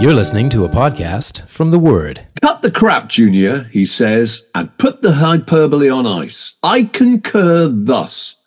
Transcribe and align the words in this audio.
You're 0.00 0.14
listening 0.14 0.48
to 0.50 0.64
a 0.64 0.68
podcast 0.70 1.46
from 1.46 1.68
The 1.68 1.78
Word. 1.78 2.26
Cut 2.40 2.62
the 2.62 2.70
crap, 2.70 3.10
Junior, 3.10 3.64
he 3.64 3.84
says, 3.84 4.46
and 4.54 4.74
put 4.78 5.02
the 5.02 5.12
hyperbole 5.12 5.90
on 5.90 6.06
ice. 6.06 6.56
I 6.62 6.84
concur 6.84 7.68
thus. 7.68 8.38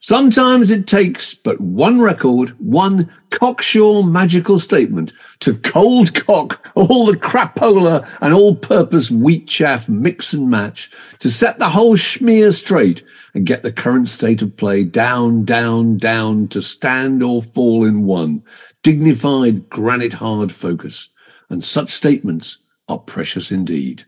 Sometimes 0.00 0.70
it 0.70 0.86
takes 0.86 1.32
but 1.32 1.58
one 1.62 1.98
record, 1.98 2.50
one 2.58 3.10
cocksure 3.30 4.02
magical 4.02 4.58
statement 4.58 5.14
to 5.40 5.54
cold 5.54 6.14
cock 6.14 6.70
all 6.74 7.06
the 7.06 7.16
crapola 7.16 8.06
and 8.20 8.34
all 8.34 8.54
purpose 8.54 9.10
wheat 9.10 9.48
chaff 9.48 9.88
mix 9.88 10.34
and 10.34 10.50
match 10.50 10.90
to 11.20 11.30
set 11.30 11.58
the 11.58 11.70
whole 11.70 11.96
schmear 11.96 12.54
straight 12.54 13.02
and 13.32 13.46
get 13.46 13.62
the 13.62 13.72
current 13.72 14.08
state 14.08 14.42
of 14.42 14.56
play 14.56 14.84
down, 14.84 15.44
down, 15.44 15.96
down 15.96 16.48
to 16.48 16.60
stand 16.60 17.22
or 17.22 17.42
fall 17.42 17.84
in 17.84 18.02
one 18.04 18.42
dignified 18.82 19.68
granite 19.68 20.14
hard 20.14 20.52
focus. 20.52 21.08
And 21.50 21.64
such 21.64 21.90
statements 21.90 22.58
are 22.88 22.98
precious 22.98 23.50
indeed. 23.50 24.04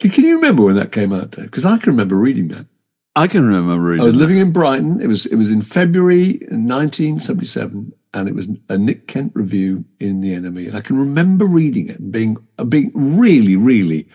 Can 0.00 0.24
you 0.24 0.36
remember 0.36 0.62
when 0.62 0.76
that 0.76 0.92
came 0.92 1.12
out, 1.12 1.30
Dave? 1.30 1.46
Because 1.46 1.64
I 1.64 1.78
can 1.78 1.92
remember 1.92 2.16
reading 2.16 2.48
that. 2.48 2.66
I 3.14 3.26
can 3.26 3.46
remember 3.46 3.78
reading 3.84 4.00
I 4.00 4.04
was 4.04 4.14
that. 4.14 4.18
living 4.18 4.38
in 4.38 4.52
Brighton. 4.52 5.00
It 5.00 5.06
was 5.06 5.26
it 5.26 5.36
was 5.36 5.50
in 5.50 5.62
February 5.62 6.38
1977, 6.50 7.92
and 8.14 8.28
it 8.28 8.34
was 8.34 8.48
a 8.68 8.78
Nick 8.78 9.06
Kent 9.06 9.32
review 9.34 9.84
in 10.00 10.20
the 10.20 10.32
NME. 10.32 10.68
And 10.68 10.76
I 10.76 10.80
can 10.80 10.96
remember 10.96 11.46
reading 11.46 11.88
it 11.88 12.00
and 12.00 12.10
being 12.10 12.36
being 12.68 12.90
really, 12.94 13.54
really 13.54 14.08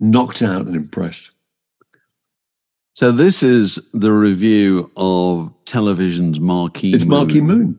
knocked 0.00 0.42
out 0.42 0.66
and 0.66 0.76
impressed. 0.76 1.32
So 2.94 3.12
this 3.12 3.42
is 3.42 3.90
the 3.92 4.12
review 4.12 4.90
of 4.96 5.52
television's 5.66 6.40
Marquee 6.40 6.94
It's 6.94 7.04
Marquee 7.04 7.42
Moon. 7.42 7.78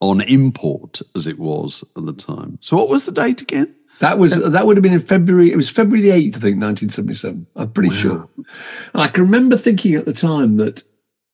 On 0.00 0.20
import, 0.22 1.02
as 1.14 1.26
it 1.26 1.38
was 1.38 1.84
at 1.96 2.06
the 2.06 2.12
time. 2.12 2.58
So 2.60 2.76
what 2.76 2.88
was 2.88 3.06
the 3.06 3.12
date 3.12 3.42
again? 3.42 3.74
That 4.00 4.18
was 4.18 4.34
that 4.34 4.66
would 4.66 4.76
have 4.78 4.82
been 4.82 4.94
in 4.94 5.00
February. 5.00 5.52
It 5.52 5.56
was 5.56 5.68
February 5.68 6.00
the 6.00 6.14
eighth, 6.14 6.38
I 6.38 6.40
think, 6.40 6.56
nineteen 6.56 6.88
seventy 6.88 7.14
seven. 7.14 7.46
I'm 7.54 7.70
pretty 7.70 7.90
sure. 7.94 8.28
And 8.94 9.02
I 9.02 9.08
can 9.08 9.24
remember 9.24 9.56
thinking 9.58 9.94
at 9.94 10.06
the 10.06 10.14
time 10.14 10.56
that 10.56 10.82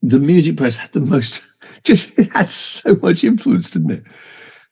the 0.02 0.18
music 0.18 0.56
press 0.56 0.76
had 0.76 0.92
the 0.92 1.00
most, 1.00 1.46
just 1.84 2.18
it 2.18 2.32
had 2.32 2.50
so 2.50 2.96
much 2.96 3.22
influence, 3.22 3.70
didn't 3.70 3.92
it? 3.92 4.04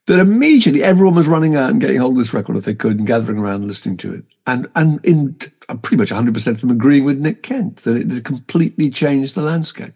That 0.07 0.19
immediately 0.19 0.83
everyone 0.83 1.15
was 1.15 1.29
running 1.29 1.55
out 1.57 1.71
and 1.71 1.81
getting 1.81 1.99
hold 1.99 2.15
of 2.15 2.19
this 2.19 2.35
record 2.35 2.57
if 2.57 2.65
they 2.65 2.75
could 2.75 2.99
and 2.99 3.07
gathering 3.07 3.39
around 3.39 3.61
and 3.61 3.69
listening 3.69 3.97
to 3.99 4.13
it. 4.15 4.25
And 4.49 4.67
and 4.75 5.03
in 5.05 5.37
uh, 5.69 5.77
pretty 5.77 5.99
much 5.99 6.11
100 6.11 6.35
percent 6.35 6.57
of 6.57 6.61
them 6.63 6.71
agreeing 6.73 7.05
with 7.05 7.21
Nick 7.21 7.45
Kent 7.45 7.77
that 7.85 7.97
it 7.97 8.11
had 8.11 8.25
completely 8.25 8.91
changed 8.91 9.37
the 9.37 9.43
landscape. 9.43 9.95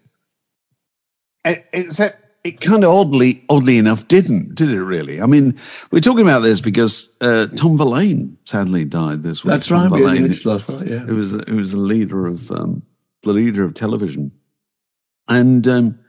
It- 1.43 1.65
Except 1.73 2.17
it 2.43 2.61
kind 2.61 2.83
of 2.83 2.91
oddly, 2.91 3.43
oddly 3.49 3.77
enough, 3.77 4.07
didn't, 4.07 4.55
did 4.55 4.69
it 4.69 4.81
really? 4.81 5.21
I 5.21 5.25
mean, 5.25 5.59
we're 5.91 5.99
talking 5.99 6.21
about 6.21 6.39
this 6.39 6.61
because 6.61 7.15
uh, 7.21 7.47
Tom 7.47 7.77
Verlaine 7.77 8.37
sadly 8.45 8.85
died 8.85 9.23
this 9.23 9.43
week. 9.43 9.51
That's 9.51 9.67
Tom 9.67 9.91
right. 9.91 9.99
Verlaine, 9.99 10.21
mentioned 10.23 10.45
last 10.45 10.69
night. 10.69 10.87
Yeah. 10.87 11.03
It 11.03 11.11
was 11.11 11.33
it 11.33 11.53
was 11.53 11.71
the 11.71 11.77
leader 11.77 12.25
of 12.27 12.49
um, 12.51 12.83
the 13.23 13.33
leader 13.33 13.63
of 13.63 13.73
television, 13.73 14.31
and 15.27 15.67
um, 15.67 15.99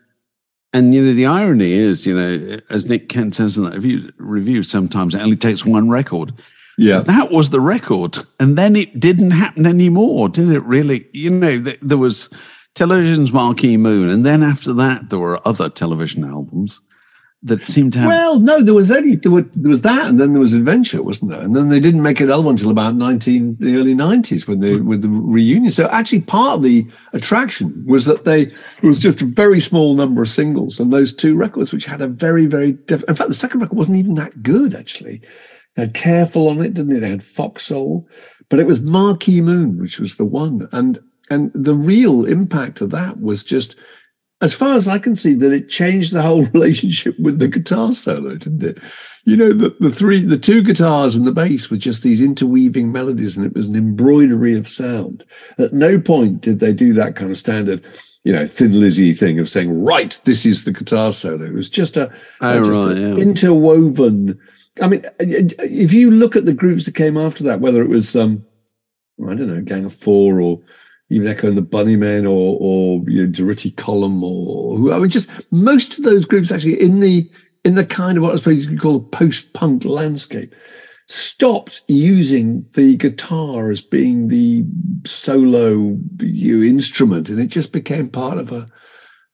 and 0.73 0.95
you 0.95 1.05
know 1.05 1.13
the 1.13 1.27
irony 1.27 1.73
is, 1.73 2.07
you 2.07 2.15
know, 2.15 2.59
as 2.71 2.89
Nick 2.89 3.09
Kent 3.09 3.35
says 3.35 3.57
in 3.57 3.65
that 3.65 3.75
review, 3.75 4.13
review 4.19 4.63
sometimes 4.63 5.15
it 5.15 5.21
only 5.23 5.37
takes 5.37 5.67
one 5.67 5.91
record. 5.91 6.33
Yeah. 6.79 7.01
That 7.01 7.31
was 7.31 7.51
the 7.51 7.61
record, 7.61 8.19
and 8.39 8.57
then 8.57 8.77
it 8.77 8.99
didn't 8.99 9.33
happen 9.33 9.67
anymore, 9.67 10.29
did 10.29 10.51
it? 10.51 10.63
Really, 10.63 11.07
you 11.13 11.29
know, 11.31 11.61
th- 11.61 11.79
there 11.83 11.99
was 11.99 12.31
television's 12.75 13.33
Marquee 13.33 13.77
Moon, 13.77 14.09
and 14.09 14.25
then 14.25 14.43
after 14.43 14.73
that 14.75 15.11
there 15.11 15.19
were 15.19 15.41
other 15.47 15.69
television 15.69 16.25
albums 16.25 16.81
that 17.43 17.63
seemed 17.63 17.93
to 17.95 17.99
have. 18.01 18.09
Well, 18.09 18.39
no, 18.39 18.63
there 18.63 18.75
was 18.75 18.91
only 18.91 19.17
there, 19.17 19.33
were, 19.33 19.47
there 19.55 19.71
was 19.71 19.81
that, 19.83 20.07
and 20.07 20.21
then 20.21 20.33
there 20.33 20.41
was 20.41 20.53
Adventure, 20.53 21.03
wasn't 21.03 21.31
there? 21.31 21.41
And 21.41 21.57
then 21.57 21.71
they 21.71 21.81
didn't 21.81 22.03
make 22.03 22.21
another 22.21 22.43
one 22.43 22.55
until 22.55 22.71
about 22.71 22.95
nineteen 22.95 23.57
the 23.59 23.77
early 23.77 23.95
nineties 23.95 24.47
when 24.47 24.61
they 24.61 24.77
with 24.77 25.03
the 25.03 25.09
reunion. 25.09 25.73
So 25.73 25.89
actually, 25.89 26.21
part 26.23 26.57
of 26.57 26.63
the 26.63 26.87
attraction 27.15 27.85
was 27.87 28.05
that 28.05 28.25
they 28.25 28.43
it 28.43 28.83
was 28.83 29.01
just 29.01 29.23
a 29.23 29.27
very 29.27 29.61
small 29.61 29.95
number 29.95 30.21
of 30.21 30.29
singles 30.29 30.79
and 30.79 30.93
those 30.93 31.15
two 31.15 31.35
records, 31.35 31.73
which 31.73 31.87
had 31.87 32.03
a 32.03 32.09
very 32.09 32.47
very 32.47 32.73
diff- 32.73 33.05
in 33.09 33.15
fact 33.15 33.29
the 33.29 33.35
second 33.35 33.61
record 33.61 33.77
wasn't 33.77 33.97
even 33.97 34.15
that 34.15 34.43
good 34.43 34.75
actually. 34.75 35.23
They 35.77 35.83
had 35.83 35.95
Careful 35.95 36.49
on 36.49 36.61
it, 36.61 36.75
didn't 36.75 36.93
they? 36.93 36.99
They 36.99 37.09
had 37.09 37.23
Foxhole, 37.23 38.07
but 38.49 38.59
it 38.59 38.67
was 38.67 38.83
Marquee 38.83 39.41
Moon, 39.41 39.81
which 39.81 39.99
was 39.99 40.17
the 40.17 40.25
one, 40.25 40.69
and 40.73 40.99
and 41.31 41.51
the 41.55 41.75
real 41.75 42.25
impact 42.27 42.81
of 42.81 42.91
that 42.91 43.21
was 43.21 43.45
just 43.45 43.77
as 44.41 44.55
far 44.55 44.77
as 44.77 44.89
I 44.89 44.99
can 44.99 45.17
see, 45.17 45.35
that 45.35 45.53
it 45.53 45.69
changed 45.69 46.13
the 46.13 46.23
whole 46.23 46.45
relationship 46.55 47.19
with 47.19 47.39
the 47.39 47.49
guitar 47.49 47.93
solo, 47.93 48.37
didn't 48.37 48.63
it? 48.63 48.79
You 49.25 49.37
know, 49.37 49.53
the, 49.53 49.77
the 49.81 49.91
three, 49.91 50.25
the 50.25 50.39
two 50.39 50.63
guitars 50.63 51.15
and 51.15 51.27
the 51.27 51.33
bass 51.33 51.71
were 51.71 51.77
just 51.77 52.03
these 52.03 52.23
interweaving 52.23 52.91
melodies, 52.91 53.37
and 53.37 53.45
it 53.45 53.55
was 53.55 53.67
an 53.67 53.77
embroidery 53.77 54.57
of 54.57 54.67
sound. 54.67 55.25
At 55.59 55.75
no 55.75 56.01
point 56.01 56.41
did 56.41 56.59
they 56.59 56.73
do 56.73 56.95
that 56.95 57.17
kind 57.17 57.31
of 57.31 57.37
standard, 57.37 57.87
you 58.25 58.33
know, 58.33 58.47
Thin 58.47 58.81
Lizzy 58.81 59.13
thing 59.13 59.39
of 59.39 59.49
saying, 59.49 59.85
"Right, 59.85 60.19
this 60.25 60.47
is 60.47 60.65
the 60.65 60.73
guitar 60.73 61.13
solo." 61.13 61.45
It 61.45 61.53
was 61.53 61.69
just 61.69 61.99
a, 61.99 62.11
Oh, 62.41 62.59
just 62.59 62.71
right, 62.71 62.97
yeah. 62.97 63.23
interwoven. 63.23 64.39
I 64.81 64.89
mean, 64.89 65.05
if 65.19 65.93
you 65.93 66.11
look 66.11 66.35
at 66.35 66.47
the 66.47 66.55
groups 66.55 66.87
that 66.87 66.95
came 66.95 67.19
after 67.19 67.45
that, 67.45 67.61
whether 67.61 67.83
it 67.83 67.91
was, 67.91 68.17
um, 68.17 68.47
I 69.23 69.35
don't 69.35 69.49
know, 69.49 69.61
Gang 69.61 69.85
of 69.85 69.95
Four 69.95 70.41
or 70.41 70.61
even 71.11 71.29
Echo 71.29 71.49
and 71.49 71.59
the 71.59 71.63
Bunnymen 71.63 72.25
or 72.25 72.57
or 72.61 73.05
you 73.11 73.27
know, 73.27 73.33
Durutti 73.33 73.77
Column 73.77 74.23
or 74.23 74.93
I 74.93 74.99
mean 74.99 75.11
just 75.11 75.29
most 75.53 75.99
of 75.99 76.05
those 76.05 76.25
groups 76.25 76.51
actually 76.51 76.81
in 76.81 77.01
the 77.01 77.31
in 77.65 77.75
the 77.75 77.85
kind 77.85 78.17
of 78.17 78.23
what 78.23 78.33
I 78.33 78.37
suppose 78.37 78.65
you 78.65 78.71
could 78.71 78.81
call 78.81 78.97
a 78.97 79.01
post-punk 79.01 79.85
landscape 79.85 80.55
stopped 81.07 81.83
using 81.89 82.65
the 82.75 82.97
guitar 82.97 83.71
as 83.71 83.81
being 83.81 84.29
the 84.29 84.65
solo 85.05 85.99
you 86.21 86.59
know, 86.59 86.65
instrument 86.65 87.29
and 87.29 87.41
it 87.41 87.49
just 87.49 87.73
became 87.73 88.09
part 88.09 88.39
of 88.39 88.53
a 88.53 88.69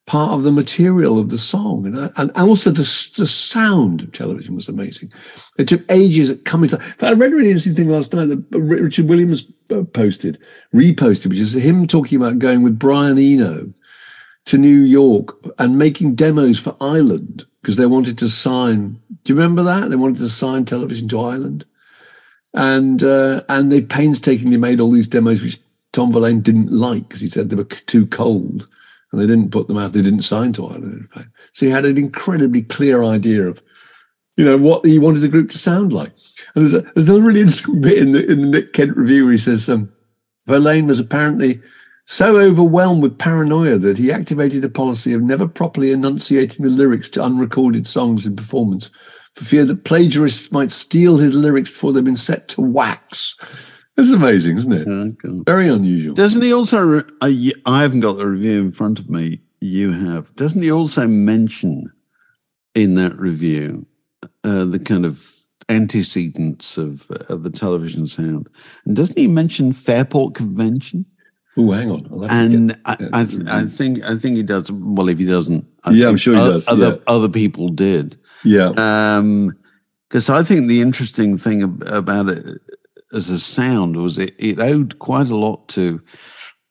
part 0.07 0.31
of 0.31 0.43
the 0.43 0.51
material 0.51 1.19
of 1.19 1.29
the 1.29 1.37
song 1.37 1.85
and 1.85 2.11
and 2.15 2.31
also 2.35 2.71
the 2.71 3.11
the 3.17 3.27
sound 3.27 4.01
of 4.01 4.11
television 4.11 4.55
was 4.55 4.69
amazing 4.69 5.11
it 5.59 5.67
took 5.67 5.83
ages 5.91 6.29
at 6.29 6.45
coming 6.45 6.69
to 6.69 6.81
I 7.01 7.11
read 7.11 7.33
a 7.33 7.35
really 7.35 7.49
interesting 7.49 7.75
thing 7.75 7.89
last 7.89 8.13
night 8.13 8.25
that 8.25 8.43
Richard 8.51 9.07
Williams 9.07 9.45
uh, 9.69 9.83
posted 9.83 10.39
reposted 10.73 11.27
which 11.27 11.39
is 11.39 11.53
him 11.53 11.85
talking 11.85 12.17
about 12.17 12.39
going 12.39 12.63
with 12.63 12.79
Brian 12.79 13.19
Eno 13.19 13.71
to 14.47 14.57
New 14.57 14.79
York 14.79 15.37
and 15.59 15.77
making 15.77 16.15
demos 16.15 16.57
for 16.57 16.75
Island 16.79 17.45
because 17.61 17.75
they 17.75 17.85
wanted 17.85 18.17
to 18.19 18.29
sign. 18.29 18.99
Do 19.25 19.33
you 19.33 19.35
remember 19.35 19.61
that? 19.63 19.89
They 19.89 19.97
wanted 19.97 20.19
to 20.19 20.29
sign 20.29 20.63
television 20.63 21.09
to 21.09 21.19
Island, 21.19 21.65
and 22.53 23.03
uh, 23.03 23.43
and 23.49 23.69
they 23.69 23.81
painstakingly 23.81 24.55
made 24.55 24.79
all 24.79 24.89
these 24.89 25.09
demos 25.09 25.41
which 25.41 25.59
Tom 25.91 26.13
Verlaine 26.13 26.39
didn't 26.39 26.71
like 26.71 27.09
because 27.09 27.19
he 27.19 27.29
said 27.29 27.49
they 27.49 27.57
were 27.57 27.65
too 27.65 28.07
cold, 28.07 28.67
and 29.11 29.21
they 29.21 29.27
didn't 29.27 29.51
put 29.51 29.67
them 29.67 29.77
out. 29.77 29.93
They 29.93 30.01
didn't 30.01 30.21
sign 30.21 30.53
to 30.53 30.67
Island, 30.67 30.99
in 31.01 31.07
fact. 31.07 31.29
So 31.51 31.65
he 31.65 31.71
had 31.71 31.85
an 31.85 31.97
incredibly 31.97 32.61
clear 32.61 33.03
idea 33.03 33.47
of, 33.47 33.61
you 34.35 34.45
know, 34.45 34.57
what 34.57 34.85
he 34.85 34.99
wanted 34.99 35.19
the 35.19 35.29
group 35.29 35.49
to 35.51 35.57
sound 35.57 35.93
like. 35.93 36.11
And 36.55 36.63
there's, 36.63 36.73
a, 36.73 36.81
there's 36.93 37.09
another 37.09 37.23
really 37.23 37.39
interesting 37.41 37.81
bit 37.81 37.99
in 37.99 38.11
the 38.11 38.29
in 38.29 38.41
the 38.41 38.47
Nick 38.47 38.73
Kent 38.73 38.97
review 38.97 39.23
where 39.23 39.31
he 39.31 39.37
says 39.37 39.69
um, 39.69 39.91
Verlaine 40.45 40.87
was 40.87 40.99
apparently 40.99 41.61
so 42.05 42.37
overwhelmed 42.37 43.01
with 43.01 43.17
paranoia 43.17 43.77
that 43.77 43.97
he 43.97 44.11
activated 44.13 44.63
a 44.63 44.69
policy 44.69 45.11
of 45.11 45.21
never 45.21 45.45
properly 45.45 45.91
enunciating 45.91 46.65
the 46.65 46.71
lyrics 46.71 47.09
to 47.09 47.23
unrecorded 47.23 47.85
songs 47.85 48.25
in 48.25 48.35
performance 48.35 48.89
for 49.35 49.43
fear 49.43 49.65
that 49.65 49.83
plagiarists 49.83 50.51
might 50.51 50.71
steal 50.71 51.17
his 51.17 51.35
lyrics 51.35 51.69
before 51.69 51.91
they've 51.91 52.03
been 52.03 52.15
set 52.15 52.47
to 52.47 52.61
wax. 52.61 53.35
That's 53.97 54.11
amazing, 54.11 54.57
isn't 54.57 54.71
it? 54.71 54.87
Okay. 54.87 55.41
Very 55.45 55.67
unusual. 55.67 56.13
Doesn't 56.13 56.41
he 56.43 56.53
also? 56.53 57.01
I, 57.21 57.51
I 57.65 57.81
haven't 57.81 58.01
got 58.01 58.13
the 58.17 58.27
review 58.27 58.59
in 58.61 58.71
front 58.71 58.99
of 58.99 59.09
me. 59.09 59.41
You 59.59 59.91
have. 59.91 60.33
Doesn't 60.35 60.61
he 60.61 60.71
also 60.71 61.07
mention 61.07 61.91
in 62.75 62.93
that 62.95 63.15
review 63.17 63.87
uh, 64.43 64.65
the 64.65 64.77
kind 64.79 65.03
of 65.03 65.27
antecedents 65.67 66.77
of 66.77 67.09
of 67.29 67.43
the 67.43 67.49
television 67.49 68.07
sound? 68.07 68.47
And 68.85 68.95
doesn't 68.95 69.17
he 69.17 69.27
mention 69.27 69.73
Fairport 69.73 70.35
Convention? 70.35 71.05
Oh, 71.59 71.71
hang 71.71 71.89
on. 71.89 72.07
I'll 72.11 72.21
have 72.21 72.29
to 72.29 72.35
And 72.55 72.69
get- 72.69 72.79
I, 72.85 73.21
I, 73.21 73.25
th- 73.25 73.43
I 73.47 73.63
think 73.65 74.03
I 74.03 74.15
think 74.15 74.37
he 74.37 74.43
does. 74.43 74.71
Well, 74.71 75.09
if 75.09 75.17
he 75.17 75.25
doesn't, 75.25 75.65
I 75.85 75.91
Yeah, 75.91 76.07
I'm 76.09 76.17
sure 76.17 76.35
he 76.35 76.41
o- 76.41 76.51
does, 76.51 76.67
Other 76.67 76.89
yeah. 76.91 76.95
other 77.07 77.29
people 77.29 77.69
did. 77.69 78.15
yeah. 78.43 78.73
Um, 78.77 79.57
because 80.09 80.29
I 80.29 80.41
think 80.41 80.69
the 80.69 80.79
interesting 80.81 81.37
thing 81.37 81.81
about 81.87 82.29
it 82.29 82.61
as 83.13 83.29
a 83.29 83.39
sound 83.39 83.95
was 83.95 84.17
it, 84.19 84.35
it 84.39 84.59
owed 84.59 84.99
quite 84.99 85.29
a 85.29 85.35
lot 85.35 85.67
to 85.69 86.01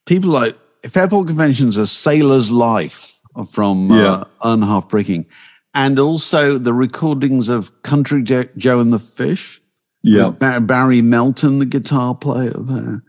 people 0.05 0.29
like 0.29 0.57
Fairport 0.87 1.27
Convention's 1.27 1.77
A 1.77 1.87
Sailor's 1.87 2.51
Life 2.51 3.19
from 3.51 3.89
Yeah. 3.91 4.23
uh, 4.41 4.55
Unhalfbricking, 4.55 5.25
and 5.73 5.99
also 5.99 6.57
the 6.57 6.73
recordings 6.73 7.49
of 7.49 7.71
Country 7.83 8.23
Jo- 8.23 8.49
Joe 8.57 8.79
and 8.79 8.93
the 8.93 8.99
Fish. 8.99 9.61
Yeah. 10.03 10.29
Barry 10.29 11.01
Melton, 11.01 11.59
the 11.59 11.65
guitar 11.65 12.15
player 12.15 12.53
there, 12.55 13.03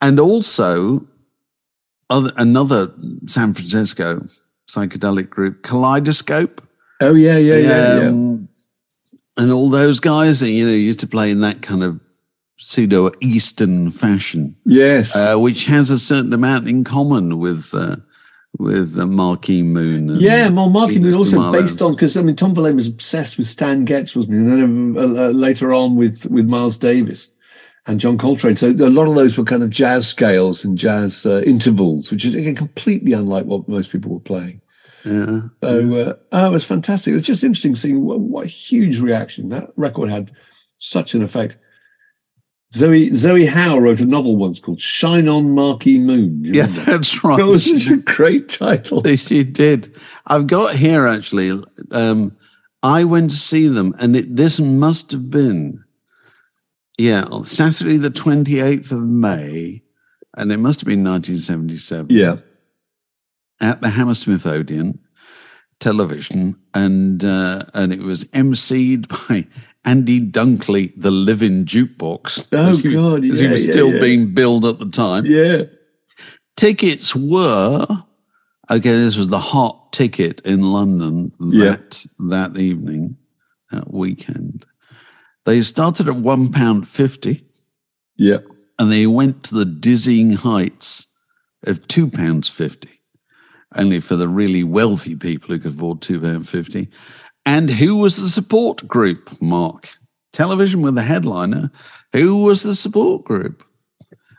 and 0.00 0.18
also 0.18 1.06
other, 2.10 2.32
another 2.36 2.92
San 3.26 3.54
Francisco 3.54 4.26
psychedelic 4.68 5.28
group, 5.30 5.62
Kaleidoscope 5.62 6.60
Oh, 7.00 7.14
yeah, 7.14 7.36
yeah, 7.38 7.56
yeah, 7.56 8.00
yeah. 8.00 8.08
um, 8.08 8.48
and 9.36 9.50
all 9.52 9.68
those 9.70 9.98
guys 10.00 10.40
that 10.40 10.50
you 10.50 10.66
know 10.66 10.72
used 10.72 11.00
to 11.00 11.06
play 11.06 11.30
in 11.30 11.40
that 11.40 11.62
kind 11.62 11.82
of 11.82 12.00
pseudo 12.62 13.10
Eastern 13.20 13.90
fashion, 13.90 14.54
Yes. 14.64 15.14
uh, 15.16 15.36
which 15.36 15.66
has 15.66 15.90
a 15.90 15.98
certain 15.98 16.32
amount 16.32 16.68
in 16.68 16.84
common 16.84 17.38
with 17.38 17.74
uh, 17.74 17.96
with 18.58 18.98
uh, 18.98 19.06
Marquee 19.06 19.62
Moon. 19.62 20.10
and 20.10 20.20
yeah, 20.22 20.48
well, 20.48 20.70
was 20.70 20.90
Venus 20.90 21.16
also 21.16 21.50
based 21.52 21.82
on 21.82 21.92
because 21.92 22.16
I 22.16 22.22
mean 22.22 22.36
Tom 22.36 22.54
Verlaine 22.54 22.76
was 22.76 22.86
obsessed 22.86 23.36
with 23.36 23.46
Stan 23.48 23.84
Getz, 23.84 24.14
wasn't 24.14 24.34
he? 24.34 24.40
And 24.40 24.94
then 24.96 24.96
uh, 24.96 25.24
uh, 25.24 25.30
later 25.30 25.72
on 25.74 25.96
with 25.96 26.26
with 26.26 26.48
Miles 26.48 26.76
Davis 26.76 27.30
and 27.86 27.98
John 27.98 28.16
Coltrane. 28.16 28.56
So 28.56 28.68
a 28.68 28.90
lot 28.90 29.08
of 29.08 29.16
those 29.16 29.36
were 29.36 29.44
kind 29.44 29.62
of 29.62 29.70
jazz 29.70 30.06
scales 30.06 30.64
and 30.64 30.78
jazz 30.78 31.26
uh, 31.26 31.42
intervals, 31.44 32.10
which 32.12 32.24
is 32.24 32.34
again 32.34 32.54
completely 32.54 33.12
unlike 33.12 33.46
what 33.46 33.68
most 33.68 33.90
people 33.90 34.12
were 34.12 34.20
playing. 34.20 34.60
Yeah. 35.04 35.48
So 35.64 35.94
uh, 36.00 36.14
oh, 36.30 36.46
it 36.46 36.52
was 36.52 36.64
fantastic. 36.64 37.10
It 37.10 37.14
was 37.14 37.24
just 37.26 37.42
interesting 37.42 37.74
seeing 37.74 38.04
what, 38.04 38.20
what 38.20 38.44
a 38.44 38.48
huge 38.48 39.00
reaction 39.00 39.48
that 39.48 39.70
record 39.76 40.10
had. 40.10 40.30
Such 40.78 41.14
an 41.14 41.22
effect. 41.22 41.58
Zoe 42.74 43.14
Zoe 43.14 43.44
Howe 43.46 43.78
wrote 43.78 44.00
a 44.00 44.06
novel 44.06 44.36
once 44.36 44.60
called 44.60 44.80
"Shine 44.80 45.28
On 45.28 45.54
Marquee 45.54 45.98
Moon." 45.98 46.42
Yeah, 46.44 46.62
remember? 46.62 46.92
that's 46.92 47.22
right. 47.22 47.36
that 47.38 47.46
was 47.46 47.64
such 47.64 47.92
a 47.92 47.98
great 47.98 48.48
title. 48.48 49.04
she 49.04 49.44
did. 49.44 49.96
I've 50.26 50.46
got 50.46 50.74
here 50.74 51.06
actually. 51.06 51.62
Um, 51.90 52.36
I 52.82 53.04
went 53.04 53.30
to 53.30 53.36
see 53.36 53.68
them, 53.68 53.94
and 53.98 54.16
it, 54.16 54.34
this 54.34 54.58
must 54.58 55.12
have 55.12 55.30
been, 55.30 55.84
yeah, 56.98 57.26
Saturday 57.42 57.98
the 57.98 58.10
twenty 58.10 58.60
eighth 58.60 58.90
of 58.90 59.02
May, 59.02 59.82
and 60.36 60.50
it 60.50 60.58
must 60.58 60.80
have 60.80 60.88
been 60.88 61.02
nineteen 61.02 61.38
seventy 61.38 61.76
seven. 61.76 62.06
Yeah, 62.08 62.36
at 63.60 63.82
the 63.82 63.90
Hammersmith 63.90 64.46
Odeon 64.46 64.98
television, 65.82 66.56
and 66.72 67.22
uh, 67.24 67.64
and 67.74 67.92
it 67.92 68.00
was 68.00 68.24
emceed 68.26 69.08
by 69.28 69.46
Andy 69.84 70.20
Dunkley, 70.20 70.92
the 70.96 71.10
living 71.10 71.64
jukebox. 71.64 72.48
Oh, 72.52 72.68
as 72.68 72.80
he, 72.80 72.92
God, 72.92 73.24
as 73.24 73.40
he 73.40 73.48
was 73.48 73.64
yeah, 73.66 73.70
still 73.72 73.92
yeah. 73.94 74.00
being 74.00 74.32
billed 74.34 74.64
at 74.64 74.78
the 74.78 74.88
time. 74.88 75.26
yeah. 75.26 75.62
Tickets 76.56 77.16
were 77.16 77.86
okay. 78.70 78.90
This 78.92 79.16
was 79.16 79.28
the 79.28 79.38
hot 79.40 79.92
ticket 79.92 80.40
in 80.42 80.60
London 80.60 81.32
Yeah. 81.40 81.70
that 81.76 82.06
that 82.18 82.56
evening, 82.58 83.16
that 83.70 83.90
weekend. 83.92 84.66
They 85.44 85.62
started 85.62 86.08
at 86.08 86.16
one 86.16 86.52
pound 86.52 86.86
fifty, 86.86 87.46
Yeah. 88.16 88.38
and 88.78 88.92
they 88.92 89.06
went 89.06 89.42
to 89.44 89.54
the 89.56 89.64
dizzying 89.64 90.32
heights 90.32 91.08
of 91.66 91.88
two 91.88 92.08
pounds 92.08 92.48
fifty, 92.48 93.00
only 93.74 93.98
for 93.98 94.14
the 94.14 94.28
really 94.28 94.62
wealthy 94.62 95.16
people 95.16 95.54
who 95.54 95.58
could 95.58 95.72
afford 95.72 96.00
two 96.02 96.20
pound 96.20 96.48
fifty. 96.48 96.90
And 97.44 97.68
who 97.70 97.98
was 97.98 98.16
the 98.16 98.28
support 98.28 98.86
group? 98.86 99.30
Mark 99.40 99.88
television 100.32 100.82
with 100.82 100.94
the 100.94 101.02
headliner. 101.02 101.70
Who 102.12 102.44
was 102.44 102.62
the 102.62 102.74
support 102.74 103.24
group? 103.24 103.64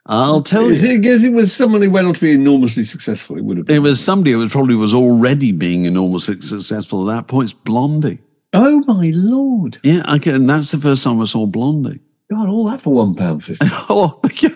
I'll 0.05 0.41
tell 0.41 0.69
Is 0.69 0.83
you. 0.83 0.91
it, 0.95 1.01
because 1.01 1.23
it 1.23 1.31
was 1.33 1.55
someone 1.55 1.81
who 1.81 1.89
went 1.89 2.07
on 2.07 2.13
to 2.13 2.19
be 2.19 2.33
enormously 2.33 2.83
successful. 2.83 3.37
It 3.37 3.45
would 3.45 3.57
have 3.57 3.67
been. 3.67 3.75
It 3.77 3.79
was 3.79 4.03
somebody 4.03 4.31
who 4.31 4.39
was 4.39 4.51
probably 4.51 4.75
was 4.75 4.93
already 4.93 5.53
being 5.53 5.85
enormously 5.85 6.41
successful 6.41 7.09
at 7.09 7.15
that 7.15 7.27
point. 7.29 7.51
It's 7.51 7.53
Blondie. 7.53 8.19
Oh 8.51 8.83
my 8.85 9.11
lord! 9.15 9.79
Yeah, 9.81 10.01
I 10.05 10.19
can, 10.19 10.35
and 10.35 10.49
that's 10.49 10.71
the 10.71 10.77
first 10.77 11.03
time 11.03 11.21
I 11.21 11.23
saw 11.23 11.45
Blondie. 11.45 12.01
God, 12.29 12.49
all 12.49 12.65
that 12.65 12.81
for 12.81 12.93
one 12.93 13.15
pound 13.15 13.43
fifty. 13.43 13.65
Oh, 13.89 14.19
yeah. 14.41 14.49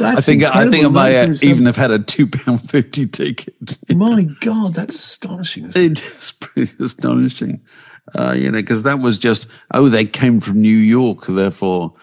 I 0.00 0.20
think 0.20 0.42
I 0.42 0.68
think 0.70 0.86
I 0.86 0.88
may 0.88 1.20
uh, 1.20 1.34
even 1.42 1.66
have 1.66 1.76
had 1.76 1.90
a 1.90 1.98
two 1.98 2.26
pound 2.26 2.60
fifty 2.60 3.06
ticket. 3.06 3.78
My 3.88 4.24
God, 4.40 4.74
that's 4.74 4.96
astonishing. 4.96 5.66
it? 5.74 5.76
Is 5.76 6.32
pretty 6.32 6.72
astonishing, 6.82 7.62
uh, 8.14 8.34
you 8.36 8.50
know, 8.50 8.58
because 8.58 8.82
that 8.82 8.98
was 8.98 9.18
just 9.18 9.48
oh, 9.72 9.88
they 9.88 10.04
came 10.04 10.40
from 10.40 10.60
New 10.60 10.76
York, 10.76 11.26
therefore, 11.26 11.94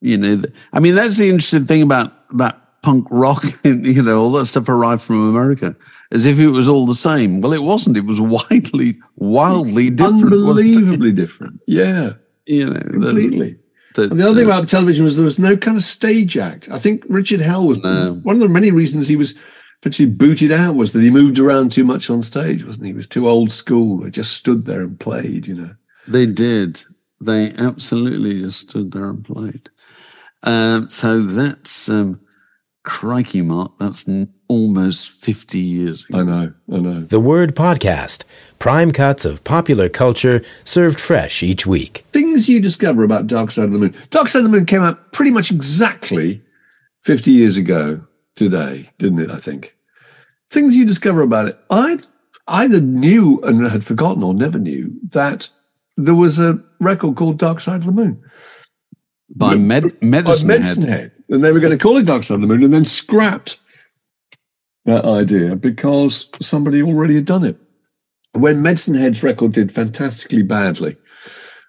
you 0.00 0.18
know. 0.18 0.42
I 0.72 0.80
mean, 0.80 0.94
that's 0.94 1.18
the 1.18 1.28
interesting 1.28 1.66
thing 1.66 1.82
about 1.82 2.12
about 2.30 2.82
punk 2.82 3.06
rock, 3.10 3.44
and, 3.64 3.86
you 3.86 4.02
know, 4.02 4.18
all 4.18 4.32
that 4.32 4.46
stuff 4.46 4.68
arrived 4.68 5.02
from 5.02 5.28
America, 5.28 5.76
as 6.12 6.26
if 6.26 6.38
it 6.38 6.48
was 6.48 6.68
all 6.68 6.86
the 6.86 6.94
same. 6.94 7.40
Well, 7.40 7.52
it 7.52 7.62
wasn't. 7.62 7.96
It 7.96 8.06
was 8.06 8.20
widely, 8.20 8.98
wildly 9.16 9.90
different. 9.90 10.24
Unbelievably 10.24 11.12
different. 11.12 11.60
Yeah, 11.66 12.14
you 12.46 12.70
know, 12.70 12.80
completely. 12.80 13.59
That, 13.94 14.10
And 14.10 14.20
the 14.20 14.24
other 14.24 14.34
thing 14.34 14.50
uh, 14.50 14.54
about 14.54 14.68
television 14.68 15.04
was 15.04 15.16
there 15.16 15.24
was 15.24 15.38
no 15.38 15.56
kind 15.56 15.76
of 15.76 15.82
stage 15.84 16.36
act. 16.38 16.68
I 16.70 16.78
think 16.78 17.04
Richard 17.08 17.40
Hell 17.40 17.66
was 17.66 17.78
No. 17.78 18.14
one 18.22 18.36
of 18.36 18.40
the 18.40 18.48
many 18.48 18.70
reasons 18.70 19.08
he 19.08 19.16
was 19.16 19.34
eventually 19.82 20.08
booted 20.10 20.52
out 20.52 20.74
was 20.74 20.92
that 20.92 21.02
he 21.02 21.10
moved 21.10 21.38
around 21.38 21.72
too 21.72 21.84
much 21.84 22.10
on 22.10 22.22
stage, 22.22 22.64
wasn't 22.64 22.84
he? 22.84 22.90
He 22.90 22.96
was 22.96 23.08
too 23.08 23.28
old 23.28 23.50
school. 23.52 24.04
He 24.04 24.10
just 24.10 24.32
stood 24.32 24.64
there 24.66 24.82
and 24.82 24.98
played, 25.00 25.46
you 25.46 25.54
know. 25.54 25.74
They 26.06 26.26
did. 26.26 26.82
They 27.20 27.52
absolutely 27.58 28.40
just 28.40 28.60
stood 28.60 28.92
there 28.92 29.10
and 29.10 29.24
played. 29.24 29.70
Um, 30.42 30.88
so 30.88 31.20
that's 31.20 31.88
um, 31.88 32.20
crikey, 32.82 33.42
Mark. 33.42 33.76
That's 33.78 34.08
n- 34.08 34.32
almost 34.48 35.10
fifty 35.10 35.58
years 35.58 36.04
ago. 36.04 36.20
I 36.20 36.22
know, 36.24 36.52
I 36.72 36.76
know. 36.78 37.00
The 37.00 37.20
Word 37.20 37.54
Podcast. 37.54 38.24
Prime 38.58 38.92
cuts 38.92 39.24
of 39.24 39.42
popular 39.44 39.88
culture 39.88 40.42
served 40.64 41.00
fresh 41.00 41.42
each 41.42 41.66
week. 41.66 41.98
Things 42.12 42.48
you 42.48 42.60
discover 42.60 43.04
about 43.04 43.26
Dark 43.26 43.50
Side 43.50 43.64
of 43.66 43.72
the 43.72 43.78
Moon. 43.78 43.94
Dark 44.10 44.28
Side 44.28 44.40
of 44.40 44.44
the 44.50 44.56
Moon 44.56 44.66
came 44.66 44.82
out 44.82 45.12
pretty 45.12 45.30
much 45.30 45.50
exactly 45.50 46.42
50 47.02 47.30
years 47.30 47.56
ago 47.56 48.04
today, 48.36 48.88
didn't 48.98 49.20
it? 49.20 49.30
I 49.30 49.36
think. 49.38 49.76
Things 50.50 50.76
you 50.76 50.84
discover 50.84 51.22
about 51.22 51.48
it. 51.48 51.58
I 51.70 51.98
either 52.48 52.80
knew 52.80 53.40
and 53.44 53.64
had 53.70 53.84
forgotten 53.84 54.22
or 54.22 54.34
never 54.34 54.58
knew 54.58 54.92
that 55.12 55.48
there 55.96 56.14
was 56.14 56.38
a 56.38 56.58
record 56.80 57.16
called 57.16 57.38
Dark 57.38 57.60
Side 57.60 57.76
of 57.76 57.86
the 57.86 57.92
Moon. 57.92 58.22
By 59.34 59.54
med- 59.54 60.00
by 60.00 60.06
medicine, 60.06 60.48
Medicine 60.48 60.82
Head. 60.82 61.00
Head. 61.00 61.12
And 61.28 61.44
they 61.44 61.52
were 61.52 61.60
going 61.60 61.76
to 61.76 61.82
call 61.82 61.96
it 61.96 62.06
Dark 62.06 62.24
Side 62.24 62.34
of 62.34 62.40
the 62.40 62.46
Moon 62.46 62.64
and 62.64 62.74
then 62.74 62.84
scrapped 62.84 63.60
that 64.84 65.04
idea 65.04 65.54
because 65.54 66.28
somebody 66.40 66.82
already 66.82 67.14
had 67.14 67.26
done 67.26 67.44
it. 67.44 67.56
When 68.32 68.62
Medicine 68.62 68.94
Head's 68.94 69.22
record 69.22 69.52
did 69.52 69.72
fantastically 69.72 70.42
badly, 70.42 70.96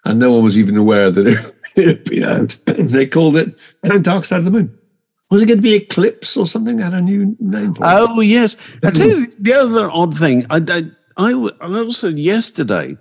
and 0.04 0.18
no 0.18 0.32
one 0.32 0.44
was 0.44 0.58
even 0.58 0.76
aware 0.76 1.10
that 1.10 1.26
it, 1.26 1.38
it 1.76 1.86
had 1.86 2.04
been 2.04 2.24
out, 2.24 2.58
they 2.66 3.06
called 3.06 3.36
it 3.36 3.58
Dark 4.02 4.24
Side 4.24 4.38
of 4.38 4.44
the 4.44 4.50
Moon. 4.50 4.76
Was 5.30 5.42
it 5.42 5.46
going 5.46 5.58
to 5.58 5.62
be 5.62 5.74
Eclipse 5.74 6.36
or 6.36 6.46
something? 6.46 6.78
Had 6.78 6.94
a 6.94 7.00
new 7.00 7.36
name 7.40 7.74
for 7.74 7.84
it. 7.84 7.88
Oh 7.88 8.20
yes. 8.20 8.56
I 8.84 8.90
tell 8.90 9.08
you 9.08 9.26
the 9.38 9.54
other 9.54 9.90
odd 9.90 10.16
thing. 10.16 10.44
i 10.50 10.84
i 11.16 11.32
also 11.32 12.08
yesterday 12.08 12.96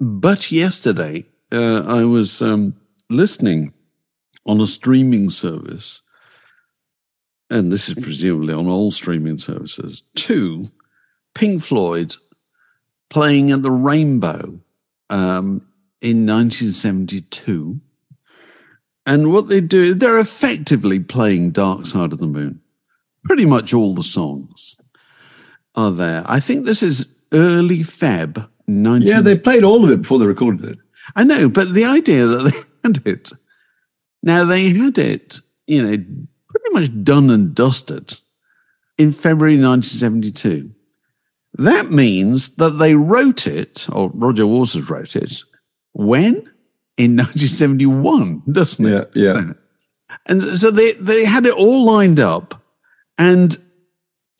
but 0.00 0.50
yesterday, 0.50 1.26
uh, 1.52 1.82
I 1.86 2.04
was 2.04 2.42
um, 2.42 2.74
listening 3.10 3.72
on 4.46 4.60
a 4.60 4.66
streaming 4.66 5.30
service, 5.30 6.02
and 7.50 7.72
this 7.72 7.88
is 7.88 7.94
presumably 7.94 8.54
on 8.54 8.66
all 8.66 8.90
streaming 8.90 9.38
services, 9.38 10.02
to 10.16 10.64
Pink 11.34 11.62
Floyd 11.62 12.16
playing 13.10 13.50
at 13.50 13.62
the 13.62 13.70
Rainbow 13.70 14.60
um, 15.10 15.66
in 16.00 16.26
1972. 16.26 17.80
And 19.06 19.32
what 19.32 19.48
they 19.48 19.60
do, 19.60 19.94
they're 19.94 20.20
effectively 20.20 20.98
playing 20.98 21.50
Dark 21.50 21.86
Side 21.86 22.12
of 22.12 22.18
the 22.18 22.26
Moon. 22.26 22.60
Pretty 23.24 23.44
much 23.44 23.72
all 23.72 23.94
the 23.94 24.02
songs 24.02 24.76
are 25.74 25.92
there. 25.92 26.24
I 26.26 26.40
think 26.40 26.64
this 26.64 26.82
is 26.82 27.06
early 27.32 27.78
Feb 27.78 28.48
19- 28.68 29.06
Yeah, 29.06 29.20
they 29.20 29.38
played 29.38 29.64
all 29.64 29.84
of 29.84 29.90
it 29.90 30.02
before 30.02 30.18
they 30.18 30.26
recorded 30.26 30.64
it. 30.64 30.78
I 31.16 31.24
know, 31.24 31.48
but 31.48 31.72
the 31.72 31.84
idea 31.84 32.26
that 32.26 32.50
they 32.50 32.88
had 32.88 33.06
it, 33.06 33.30
now 34.24 34.44
they 34.44 34.70
had 34.70 34.98
it, 34.98 35.40
you 35.66 35.82
know, 35.82 36.04
pretty 36.48 36.70
much 36.72 37.04
done 37.04 37.30
and 37.30 37.54
dusted 37.54 38.18
in 38.96 39.12
February 39.12 39.54
1972. 39.54 40.70
That 41.54 41.90
means 41.90 42.56
that 42.56 42.70
they 42.70 42.94
wrote 42.94 43.46
it, 43.46 43.86
or 43.92 44.10
Roger 44.14 44.46
Waters 44.46 44.90
wrote 44.90 45.14
it, 45.14 45.42
when? 45.92 46.34
In 46.96 47.16
1971, 47.16 48.42
doesn't 48.50 48.86
it? 48.86 49.10
Yeah, 49.14 49.34
yeah. 49.34 49.52
And 50.26 50.42
so 50.42 50.70
they, 50.70 50.92
they 50.92 51.24
had 51.24 51.44
it 51.44 51.54
all 51.54 51.84
lined 51.84 52.20
up 52.20 52.62
and 53.18 53.56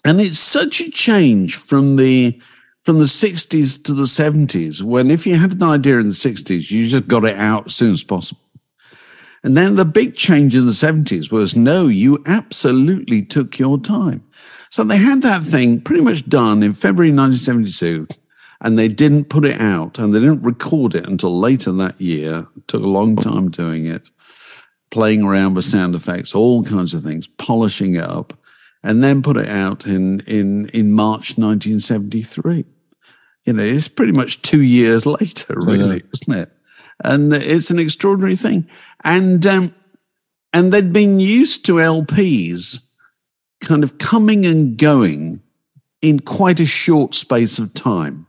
and 0.06 0.20
it's 0.20 0.38
such 0.38 0.80
a 0.80 0.90
change 0.90 1.56
from 1.56 1.96
the 1.96 2.40
from 2.82 2.98
the 2.98 3.06
60s 3.06 3.82
to 3.84 3.94
the 3.94 4.02
70s 4.02 4.82
when 4.82 5.10
if 5.10 5.26
you 5.26 5.36
had 5.36 5.54
an 5.54 5.62
idea 5.62 5.98
in 5.98 6.06
the 6.06 6.12
60s 6.12 6.70
you 6.70 6.86
just 6.86 7.08
got 7.08 7.24
it 7.24 7.36
out 7.38 7.66
as 7.66 7.74
soon 7.74 7.92
as 7.92 8.04
possible 8.04 8.40
and 9.44 9.56
then 9.56 9.76
the 9.76 9.84
big 9.84 10.16
change 10.16 10.54
in 10.54 10.66
the 10.66 10.72
70s 10.72 11.30
was 11.30 11.54
no 11.54 11.86
you 11.86 12.22
absolutely 12.26 13.22
took 13.22 13.58
your 13.58 13.78
time 13.78 14.24
so 14.70 14.82
they 14.82 14.96
had 14.96 15.22
that 15.22 15.42
thing 15.42 15.80
pretty 15.80 16.02
much 16.02 16.28
done 16.28 16.62
in 16.62 16.72
february 16.72 17.10
1972 17.10 18.06
and 18.60 18.78
they 18.78 18.88
didn't 18.88 19.28
put 19.28 19.44
it 19.44 19.60
out 19.60 19.98
and 19.98 20.12
they 20.14 20.20
didn't 20.20 20.42
record 20.42 20.94
it 20.94 21.06
until 21.06 21.38
later 21.38 21.70
that 21.72 22.00
year 22.00 22.46
it 22.56 22.66
took 22.68 22.82
a 22.82 22.86
long 22.86 23.14
time 23.16 23.50
doing 23.50 23.86
it 23.86 24.10
playing 24.90 25.22
around 25.22 25.54
with 25.54 25.64
sound 25.64 25.94
effects 25.94 26.34
all 26.34 26.64
kinds 26.64 26.94
of 26.94 27.02
things 27.02 27.26
polishing 27.28 27.94
it 27.96 28.04
up 28.04 28.32
and 28.82 29.02
then 29.02 29.22
put 29.22 29.36
it 29.36 29.48
out 29.48 29.86
in 29.86 30.20
in 30.26 30.68
in 30.68 30.92
March 30.92 31.38
1973. 31.38 32.66
You 33.46 33.52
know, 33.54 33.62
it's 33.62 33.88
pretty 33.88 34.12
much 34.12 34.42
two 34.42 34.60
years 34.60 35.06
later, 35.18 35.54
really, 35.56 35.96
Yeah. 35.96 36.10
isn't 36.12 36.34
it? 36.42 36.52
And 37.02 37.32
it's 37.32 37.70
an 37.70 37.78
extraordinary 37.78 38.36
thing. 38.36 38.68
And 39.02 39.46
um, 39.46 39.74
and 40.52 40.72
they'd 40.72 40.92
been 40.92 41.18
used 41.18 41.66
to 41.66 41.74
LPs 41.74 42.80
kind 43.60 43.82
of 43.82 43.98
coming 43.98 44.46
and 44.46 44.78
going 44.78 45.42
in 46.00 46.20
quite 46.20 46.60
a 46.60 46.66
short 46.66 47.14
space 47.14 47.58
of 47.58 47.74
time. 47.74 48.26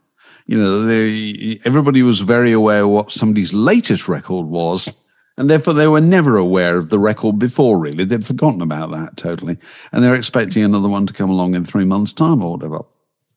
You 0.48 0.58
know, 0.58 0.86
they, 0.86 1.60
everybody 1.66 2.04
was 2.04 2.22
very 2.22 2.52
aware 2.52 2.88
what 2.88 3.12
somebody's 3.12 3.54
latest 3.54 4.08
record 4.08 4.46
was, 4.46 4.90
and 5.38 5.50
therefore 5.50 5.74
they 5.74 5.88
were 5.88 6.02
never 6.02 6.38
aware 6.38 6.78
of 6.78 6.90
the 6.90 7.00
record 7.00 7.38
before, 7.38 7.78
really. 7.78 8.06
They'd 8.06 8.26
forgotten 8.26 8.62
about 8.62 8.92
that 8.92 9.18
totally. 9.18 9.58
And 9.92 10.04
they're 10.04 10.16
expecting 10.16 10.64
another 10.64 10.88
one 10.88 11.06
to 11.08 11.14
come 11.14 11.30
along 11.30 11.56
in 11.56 11.66
three 11.66 11.86
months' 11.86 12.14
time 12.14 12.42
or 12.44 12.54
whatever. 12.54 12.82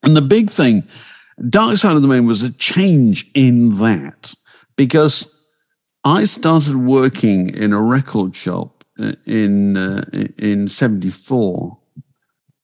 And 0.02 0.16
the 0.16 0.22
big 0.22 0.50
thing, 0.50 0.84
Dark 1.48 1.76
Side 1.76 1.96
of 1.96 2.02
the 2.02 2.08
Moon 2.08 2.26
was 2.26 2.42
a 2.42 2.52
change 2.52 3.30
in 3.34 3.74
that 3.76 4.34
because 4.78 5.34
I 6.04 6.24
started 6.24 6.76
working 6.76 7.50
in 7.54 7.74
a 7.74 7.82
record 7.82 8.34
shop 8.34 8.84
uh, 8.98 9.12
in 9.26 9.76
uh, 9.76 10.04
in 10.38 10.68
74 10.68 11.76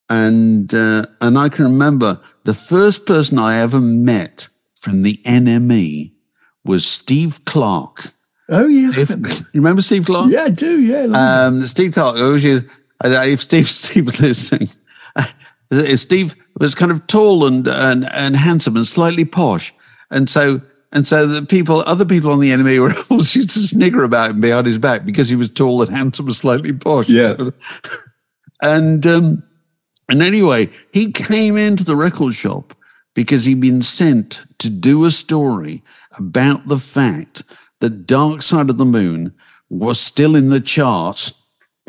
and 0.08 0.72
uh, 0.72 1.06
and 1.20 1.38
I 1.38 1.48
can 1.50 1.64
remember 1.64 2.20
the 2.44 2.54
first 2.54 3.04
person 3.04 3.38
I 3.38 3.58
ever 3.58 3.80
met 3.80 4.48
from 4.76 5.02
the 5.02 5.20
NME 5.26 6.12
was 6.64 6.86
Steve 6.86 7.44
Clark. 7.44 8.14
Oh 8.48 8.66
yeah, 8.66 8.90
If, 8.94 9.10
you 9.10 9.60
remember 9.60 9.82
Steve 9.82 10.04
Clark? 10.06 10.30
yeah, 10.30 10.42
I 10.44 10.50
do. 10.50 10.78
Yeah, 10.80 11.06
Um, 11.46 11.66
Steve 11.66 11.92
Clark, 11.94 12.16
which 12.16 12.44
is, 12.44 12.62
I 13.00 13.08
don't 13.08 13.14
know 13.14 13.32
if 13.32 13.40
Steve, 13.40 13.66
Steve 13.84 14.04
was 14.06 14.20
listening, 14.20 14.68
Steve 15.96 16.34
was 16.60 16.74
kind 16.74 16.92
of 16.92 17.06
tall 17.06 17.46
and, 17.46 17.66
and, 17.66 18.04
and 18.12 18.36
handsome 18.36 18.76
and 18.76 18.86
slightly 18.86 19.24
posh. 19.24 19.72
And 20.10 20.28
so, 20.28 20.60
and 20.94 21.08
so 21.08 21.26
the 21.26 21.44
people, 21.44 21.82
other 21.86 22.04
people 22.04 22.30
on 22.30 22.38
the 22.38 22.52
NME 22.52 22.78
were 22.78 22.94
always 23.10 23.34
used 23.34 23.50
to 23.50 23.58
snigger 23.58 24.04
about 24.04 24.30
him 24.30 24.40
behind 24.40 24.66
his 24.66 24.78
back 24.78 25.04
because 25.04 25.28
he 25.28 25.34
was 25.34 25.50
tall 25.50 25.82
and 25.82 25.90
handsome 25.90 26.26
and 26.26 26.36
slightly 26.36 26.72
posh. 26.72 27.08
Yeah. 27.08 27.36
And, 28.62 29.06
um, 29.06 29.42
and 30.08 30.22
anyway, 30.22 30.70
he 30.90 31.12
came 31.12 31.58
into 31.58 31.84
the 31.84 31.96
record 31.96 32.32
shop 32.32 32.72
because 33.12 33.44
he'd 33.44 33.60
been 33.60 33.82
sent 33.82 34.42
to 34.60 34.70
do 34.70 35.04
a 35.04 35.10
story 35.10 35.82
about 36.16 36.66
the 36.66 36.78
fact 36.78 37.42
that 37.80 38.06
Dark 38.06 38.40
Side 38.40 38.70
of 38.70 38.78
the 38.78 38.86
Moon 38.86 39.34
was 39.68 40.00
still 40.00 40.34
in 40.34 40.48
the 40.48 40.62
charts 40.62 41.34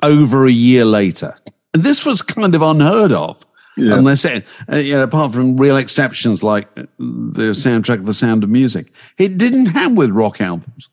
over 0.03 0.45
a 0.45 0.51
year 0.51 0.83
later. 0.83 1.33
And 1.73 1.83
this 1.83 2.05
was 2.05 2.21
kind 2.21 2.53
of 2.55 2.61
unheard 2.61 3.13
of. 3.13 3.45
Yeah. 3.77 3.97
Unless, 3.97 4.25
it, 4.25 4.45
uh, 4.71 4.77
you 4.77 4.95
know, 4.95 5.03
apart 5.03 5.33
from 5.33 5.57
real 5.57 5.77
exceptions 5.77 6.41
like 6.41 6.73
the 6.75 7.51
soundtrack 7.51 7.99
of 7.99 8.05
The 8.05 8.13
Sound 8.13 8.43
of 8.43 8.49
Music, 8.49 8.91
it 9.17 9.37
didn't 9.37 9.67
happen 9.67 9.95
with 9.95 10.11
rock 10.11 10.39
albums. 10.39 10.89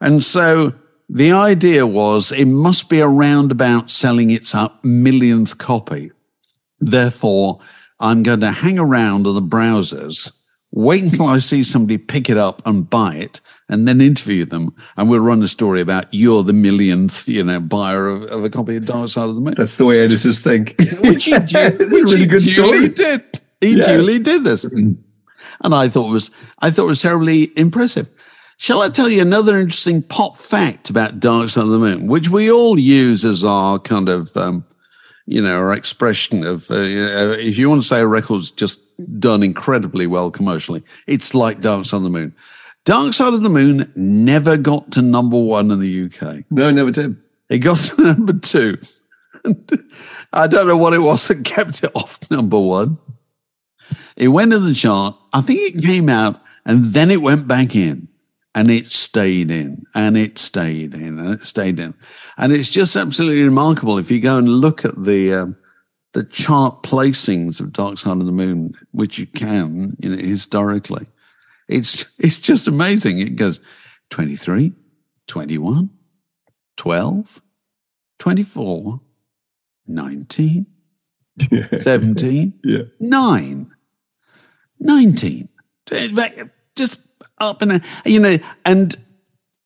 And 0.00 0.22
so 0.22 0.74
the 1.08 1.32
idea 1.32 1.86
was 1.86 2.32
it 2.32 2.44
must 2.44 2.90
be 2.90 3.00
around 3.00 3.50
about 3.50 3.90
selling 3.90 4.30
its 4.30 4.54
millionth 4.82 5.56
copy. 5.56 6.10
Therefore, 6.80 7.60
I'm 7.98 8.22
going 8.22 8.40
to 8.40 8.50
hang 8.50 8.78
around 8.78 9.26
on 9.26 9.34
the 9.34 9.42
browsers, 9.42 10.30
wait 10.72 11.02
until 11.02 11.26
I 11.26 11.38
see 11.38 11.62
somebody 11.62 11.98
pick 11.98 12.28
it 12.30 12.36
up 12.36 12.60
and 12.66 12.88
buy 12.88 13.14
it, 13.16 13.40
and 13.68 13.86
then 13.88 14.00
interview 14.00 14.44
them. 14.44 14.74
And 14.96 15.08
we'll 15.08 15.20
run 15.20 15.42
a 15.42 15.48
story 15.48 15.80
about 15.80 16.06
you're 16.12 16.42
the 16.42 16.52
millionth, 16.52 17.28
you 17.28 17.42
know, 17.44 17.60
buyer 17.60 18.08
of, 18.08 18.22
of 18.24 18.44
a 18.44 18.50
copy 18.50 18.76
of 18.76 18.84
Dark 18.86 19.08
Side 19.08 19.28
of 19.28 19.34
the 19.34 19.40
Moon. 19.40 19.54
that's 19.56 19.76
the 19.76 19.84
way 19.84 20.00
editors 20.00 20.40
think. 20.40 20.74
which 21.02 21.24
he, 21.24 21.32
which 21.38 21.80
really 21.80 22.18
he 22.18 22.26
good 22.26 22.42
duly 22.42 22.78
story. 22.86 22.88
did. 22.88 23.22
He 23.60 23.76
Yeah. 23.78 23.84
duly 23.86 24.18
did 24.18 24.44
this, 24.44 24.64
and 24.64 24.98
I 25.62 25.88
thought 25.88 26.10
it 26.10 26.12
was 26.12 26.30
I 26.60 26.70
thought 26.70 26.84
it 26.84 26.88
was 26.88 27.02
terribly 27.02 27.50
impressive. 27.56 28.08
Shall 28.60 28.82
I 28.82 28.88
tell 28.88 29.08
you 29.08 29.22
another 29.22 29.56
interesting 29.56 30.02
pop 30.02 30.36
fact 30.36 30.90
about 30.90 31.20
Dark 31.20 31.48
Side 31.48 31.64
of 31.64 31.70
the 31.70 31.78
Moon, 31.78 32.08
which 32.08 32.28
we 32.28 32.50
all 32.50 32.76
use 32.78 33.24
as 33.24 33.44
our 33.44 33.78
kind 33.78 34.08
of, 34.08 34.36
um, 34.36 34.64
you 35.26 35.40
know, 35.40 35.56
our 35.56 35.72
expression 35.72 36.44
of, 36.44 36.68
uh, 36.70 36.80
you 36.80 37.06
know, 37.06 37.30
if 37.30 37.56
you 37.56 37.68
want 37.68 37.82
to 37.82 37.86
say 37.86 38.00
a 38.00 38.06
record's 38.08 38.50
just 38.50 38.80
done 39.18 39.42
incredibly 39.42 40.06
well 40.06 40.30
commercially, 40.30 40.82
it's 41.06 41.34
like 41.34 41.60
Dark 41.60 41.84
Side 41.84 41.98
of 41.98 42.02
the 42.02 42.10
Moon. 42.10 42.34
Dark 42.84 43.14
Side 43.14 43.34
of 43.34 43.42
the 43.42 43.50
Moon 43.50 43.92
never 43.94 44.56
got 44.56 44.92
to 44.92 45.02
number 45.02 45.38
one 45.38 45.70
in 45.70 45.80
the 45.80 46.04
UK. 46.04 46.44
no, 46.50 46.70
never 46.70 46.90
did. 46.90 47.16
It 47.48 47.58
got 47.58 47.78
to 47.78 48.02
number 48.14 48.32
two. 48.34 48.78
I 50.32 50.46
don't 50.46 50.66
know 50.66 50.76
what 50.76 50.94
it 50.94 51.00
was 51.00 51.26
that 51.28 51.44
kept 51.44 51.82
it 51.84 51.92
off 51.94 52.18
number 52.30 52.58
one. 52.58 52.98
It 54.16 54.28
went 54.28 54.52
in 54.52 54.64
the 54.64 54.74
chart. 54.74 55.16
I 55.32 55.40
think 55.40 55.60
it 55.60 55.82
came 55.82 56.08
out 56.08 56.42
and 56.66 56.86
then 56.86 57.10
it 57.10 57.22
went 57.22 57.46
back 57.48 57.74
in 57.74 58.08
and 58.54 58.70
it 58.70 58.88
stayed 58.88 59.50
in 59.50 59.86
and 59.94 60.16
it 60.16 60.38
stayed 60.38 60.94
in 60.94 61.18
and 61.18 61.34
it 61.34 61.46
stayed 61.46 61.78
in. 61.78 61.94
And 62.36 62.52
it's 62.52 62.68
just 62.68 62.96
absolutely 62.96 63.42
remarkable 63.42 63.98
if 63.98 64.10
you 64.10 64.20
go 64.20 64.36
and 64.36 64.48
look 64.48 64.84
at 64.84 65.02
the 65.02 65.32
um, 65.32 65.56
the 66.14 66.24
chart 66.24 66.82
placings 66.82 67.60
of 67.60 67.72
Dark 67.72 67.98
Side 67.98 68.18
of 68.18 68.26
the 68.26 68.32
Moon, 68.32 68.74
which 68.92 69.18
you 69.18 69.26
can, 69.26 69.94
you 69.98 70.10
know, 70.10 70.16
historically. 70.16 71.06
It's 71.68 72.06
it's 72.18 72.38
just 72.38 72.66
amazing. 72.66 73.18
It 73.18 73.36
goes 73.36 73.60
23, 74.10 74.72
21, 75.26 75.90
12, 76.76 77.42
24, 78.18 79.00
19, 79.86 80.66
17, 81.76 82.60
Yeah. 82.64 82.82
9, 83.00 83.70
19. 84.80 85.48
Just 86.74 87.00
up 87.38 87.62
and, 87.62 87.82
you 88.04 88.20
know, 88.20 88.38
and 88.64 88.96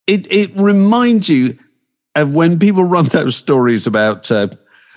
it, 0.06 0.30
it 0.32 0.50
reminds 0.56 1.28
you 1.28 1.58
of 2.14 2.34
when 2.34 2.58
people 2.58 2.84
run 2.84 3.06
those 3.06 3.36
stories 3.36 3.86
about 3.86 4.30
uh, 4.30 4.48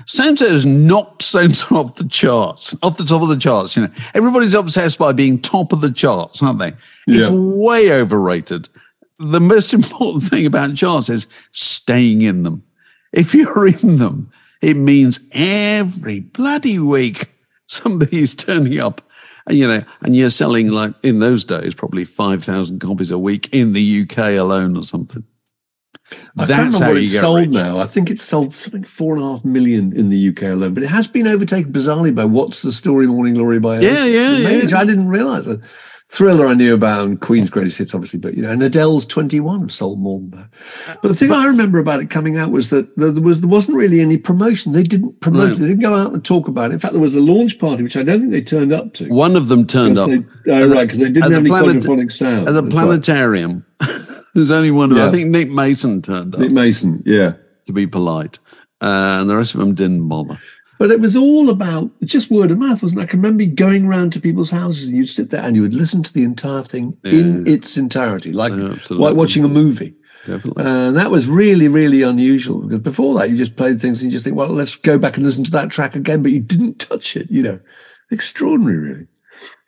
Santa 0.05 0.45
has 0.45 0.65
knocked 0.65 1.21
Santa 1.33 1.75
off 1.75 1.95
the 1.95 2.07
charts, 2.07 2.75
off 2.83 2.97
the 2.97 3.03
top 3.05 3.21
of 3.21 3.29
the 3.29 3.37
charts. 3.37 3.75
You 3.75 3.83
know, 3.87 3.93
everybody's 4.13 4.53
obsessed 4.53 4.97
by 4.99 5.11
being 5.13 5.39
top 5.41 5.73
of 5.73 5.81
the 5.81 5.91
charts, 5.91 6.41
aren't 6.43 6.59
they? 6.59 6.69
It's 7.07 7.29
Yeah. 7.29 7.31
way 7.31 7.91
overrated. 7.91 8.69
The 9.19 9.39
most 9.39 9.73
important 9.79 10.23
thing 10.23 10.45
about 10.45 10.75
charts 10.75 11.09
is 11.09 11.27
staying 11.51 12.21
in 12.21 12.43
them. 12.43 12.63
If 13.13 13.33
you're 13.33 13.67
in 13.81 13.97
them, 13.97 14.29
it 14.61 14.75
means 14.77 15.19
every 15.31 16.19
bloody 16.21 16.79
week 16.79 17.31
somebody's 17.67 18.35
turning 18.35 18.79
up 18.79 19.01
And, 19.47 19.57
you 19.57 19.67
know, 19.67 19.83
and 20.01 20.15
you're 20.15 20.29
selling 20.29 20.69
like 20.71 20.93
in 21.03 21.19
those 21.19 21.45
days 21.45 21.73
probably 21.75 22.03
five 22.05 22.43
thousand 22.43 22.79
copies 22.79 23.11
a 23.11 23.17
week 23.17 23.53
in 23.53 23.73
the 23.73 24.01
UK 24.01 24.17
alone 24.39 24.75
or 24.77 24.83
something. 24.83 25.23
I 26.37 26.45
That's 26.45 26.79
how 26.79 26.91
you 26.91 27.03
it's 27.03 27.13
get 27.13 27.21
sold 27.21 27.39
rich. 27.39 27.49
now. 27.49 27.79
I 27.79 27.85
think 27.87 28.09
it's 28.09 28.23
sold 28.23 28.53
something 28.53 28.83
four 28.83 29.15
and 29.15 29.23
a 29.23 29.27
half 29.29 29.45
million 29.45 29.95
in 29.95 30.09
the 30.09 30.29
UK 30.29 30.43
alone, 30.43 30.73
but 30.73 30.83
it 30.83 30.89
has 30.89 31.07
been 31.07 31.27
overtaken 31.27 31.71
bizarrely 31.71 32.13
by 32.13 32.25
What's 32.25 32.61
the 32.61 32.71
Story 32.71 33.07
Morning 33.07 33.33
Glory 33.35 33.59
by 33.59 33.79
Yeah, 33.79 34.05
yeah, 34.05 34.37
yeah. 34.37 34.77
I 34.77 34.85
didn't 34.85 35.07
realise. 35.07 35.47
A 35.47 35.59
Thriller 36.07 36.45
I 36.45 36.53
knew 36.53 36.75
about 36.75 37.07
and 37.07 37.19
Queen's 37.19 37.49
Greatest 37.49 37.79
Hits, 37.79 37.95
obviously, 37.95 38.19
but 38.19 38.35
you 38.35 38.43
know, 38.43 38.51
and 38.51 38.61
Adele's 38.61 39.07
21 39.07 39.61
have 39.61 39.71
sold 39.71 39.99
more 39.99 40.19
than 40.19 40.29
that. 40.31 40.49
But 41.01 41.07
the 41.07 41.15
thing 41.15 41.31
I 41.31 41.47
remember 41.47 41.79
about 41.79 41.99
it 41.99 42.11
coming 42.11 42.37
out 42.37 42.51
was 42.51 42.69
that 42.69 42.95
there 42.95 43.11
was 43.13 43.41
there 43.41 43.49
wasn't 43.49 43.77
really 43.77 44.01
any 44.01 44.17
promotion. 44.17 44.71
They 44.73 44.83
didn't 44.83 45.19
promote 45.19 45.47
No. 45.47 45.53
it. 45.55 45.57
They 45.57 45.67
didn't 45.69 45.81
go 45.81 45.95
out 45.95 46.13
and 46.13 46.23
talk 46.23 46.47
about 46.47 46.69
it. 46.69 46.75
In 46.75 46.79
fact, 46.79 46.93
there 46.93 47.01
was 47.01 47.15
a 47.15 47.19
launch 47.21 47.57
party, 47.57 47.81
which 47.81 47.97
I 47.97 48.03
don't 48.03 48.19
think 48.19 48.31
they 48.31 48.43
turned 48.43 48.71
up 48.71 48.93
to. 48.95 49.07
One 49.07 49.35
of 49.35 49.47
them 49.47 49.65
turned 49.65 49.97
up 49.97 50.09
They, 50.11 50.23
oh, 50.51 50.67
right, 50.69 50.81
because 50.81 50.99
they 50.99 51.05
didn't 51.05 51.15
the 51.15 51.21
have 51.21 51.39
any 51.39 51.49
planet- 51.49 51.83
quadraphonic 51.83 52.11
sound. 52.11 52.47
at 52.49 52.53
the 52.53 52.61
right. 52.61 52.71
There's 54.35 54.51
only 54.51 54.69
one 54.69 54.91
of 54.91 54.97
Yeah. 54.97 55.07
I 55.07 55.11
think 55.11 55.29
Nick 55.29 55.49
Mason 55.49 56.01
turned 56.01 56.35
up 56.35 56.41
Nick 56.41 56.51
Mason, 56.51 57.01
yeah. 57.05 57.33
to 57.65 57.73
be 57.73 57.87
polite, 57.87 58.37
uh, 58.81 59.17
and 59.19 59.29
the 59.29 59.35
rest 59.35 59.55
of 59.55 59.61
them 59.61 59.73
didn't 59.73 60.07
bother. 60.07 60.37
But 60.77 60.91
it 60.91 60.99
was 60.99 61.15
all 61.15 61.49
about 61.49 61.89
just 62.03 62.29
word 62.29 62.51
of 62.51 62.57
mouth, 62.57 62.83
wasn't 62.83 62.99
it? 62.99 63.03
I 63.05 63.07
can 63.07 63.21
remember 63.21 63.45
going 63.45 63.87
round 63.87 64.11
to 64.13 64.19
people's 64.19 64.51
houses 64.51 64.89
and 64.89 64.97
you'd 64.97 65.07
sit 65.07 65.29
there 65.29 65.41
and 65.41 65.55
you 65.55 65.61
would 65.61 65.73
listen 65.73 66.03
to 66.03 66.13
the 66.13 66.25
entire 66.25 66.63
thing 66.63 66.97
in 67.05 67.47
its 67.47 67.77
entirety, 67.77 68.33
like, 68.33 68.51
Yeah, 68.51 68.75
like 68.89 69.15
watching 69.15 69.45
a 69.45 69.47
movie. 69.47 69.95
Definitely. 70.25 70.65
And 70.65 70.97
that 70.97 71.11
was 71.11 71.27
really, 71.29 71.69
really 71.69 72.01
unusual 72.01 72.59
because 72.61 72.79
before 72.79 73.17
that, 73.19 73.29
you 73.29 73.37
just 73.37 73.55
played 73.55 73.79
things 73.79 74.01
and 74.01 74.11
you 74.11 74.15
just 74.15 74.25
think, 74.25 74.35
well, 74.35 74.49
let's 74.49 74.75
go 74.75 74.97
back 74.97 75.15
and 75.15 75.25
listen 75.25 75.45
to 75.45 75.51
that 75.51 75.69
track 75.69 75.95
again, 75.95 76.21
but 76.21 76.31
you 76.33 76.41
didn't 76.41 76.79
touch 76.79 77.15
it, 77.15 77.31
you 77.31 77.41
know. 77.41 77.59
Extraordinary, 78.11 78.77
really. 78.77 79.07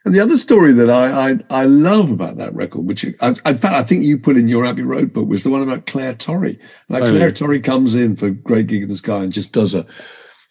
And 0.07 0.15
the 0.15 0.19
other 0.19 0.37
story 0.37 0.73
that 0.73 0.89
I 0.89 1.29
I, 1.31 1.39
I 1.49 1.65
love 1.65 2.09
about 2.09 2.37
that 2.37 2.53
record, 2.55 2.85
which 2.85 3.05
I, 3.21 3.27
in 3.29 3.35
fact 3.35 3.65
I 3.65 3.83
think 3.83 4.03
you 4.03 4.17
put 4.17 4.37
in 4.37 4.47
your 4.47 4.65
Abbey 4.65 4.81
Road 4.83 5.13
book, 5.13 5.27
was 5.27 5.43
the 5.43 5.49
one 5.49 5.61
about 5.61 5.85
Clare 5.85 6.15
Torry. 6.15 6.57
Like 6.89 7.03
Oh, 7.03 7.09
Clare 7.11 7.27
yeah. 7.29 7.33
Torry 7.33 7.59
comes 7.59 7.93
in 7.95 8.15
for 8.15 8.29
Great 8.31 8.67
Gig 8.67 8.83
in 8.83 8.89
the 8.89 8.97
Sky 8.97 9.23
and 9.23 9.31
just 9.33 9.51
does 9.53 9.75
a 9.75 9.85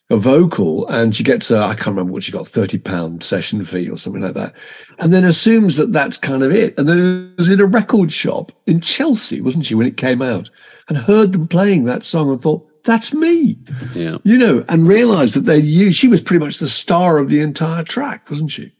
a 0.08 0.16
vocal 0.16 0.86
and 0.88 1.16
she 1.16 1.24
gets 1.24 1.50
a 1.50 1.58
I 1.58 1.74
can't 1.74 1.88
remember 1.88 2.12
what 2.12 2.22
she 2.22 2.30
got, 2.30 2.46
30 2.46 2.78
pound 2.78 3.22
session 3.24 3.64
fee 3.64 3.88
or 3.90 3.98
something 3.98 4.22
like 4.22 4.34
that. 4.34 4.52
And 5.00 5.12
then 5.12 5.24
assumes 5.24 5.74
that 5.76 5.92
that's 5.92 6.16
kind 6.16 6.44
of 6.44 6.52
it. 6.52 6.78
And 6.78 6.88
then 6.88 6.98
it 6.98 7.38
was 7.38 7.50
in 7.50 7.60
a 7.60 7.66
record 7.66 8.12
shop 8.12 8.52
in 8.66 8.80
Chelsea, 8.80 9.40
wasn't 9.40 9.66
she, 9.66 9.74
when 9.74 9.88
it 9.88 9.96
came 9.96 10.22
out 10.22 10.48
and 10.88 10.96
heard 10.96 11.32
them 11.32 11.48
playing 11.48 11.84
that 11.84 12.04
song 12.04 12.30
and 12.30 12.40
thought, 12.40 12.64
that's 12.84 13.12
me, 13.12 13.58
Yeah. 13.96 14.18
you 14.22 14.38
know, 14.38 14.64
and 14.68 14.86
realized 14.86 15.34
that 15.34 15.40
they 15.40 15.58
used, 15.58 15.98
she 15.98 16.06
was 16.06 16.22
pretty 16.22 16.44
much 16.44 16.58
the 16.60 16.68
star 16.68 17.18
of 17.18 17.28
the 17.28 17.40
entire 17.40 17.82
track, 17.82 18.30
wasn't 18.30 18.52
she? 18.52 18.72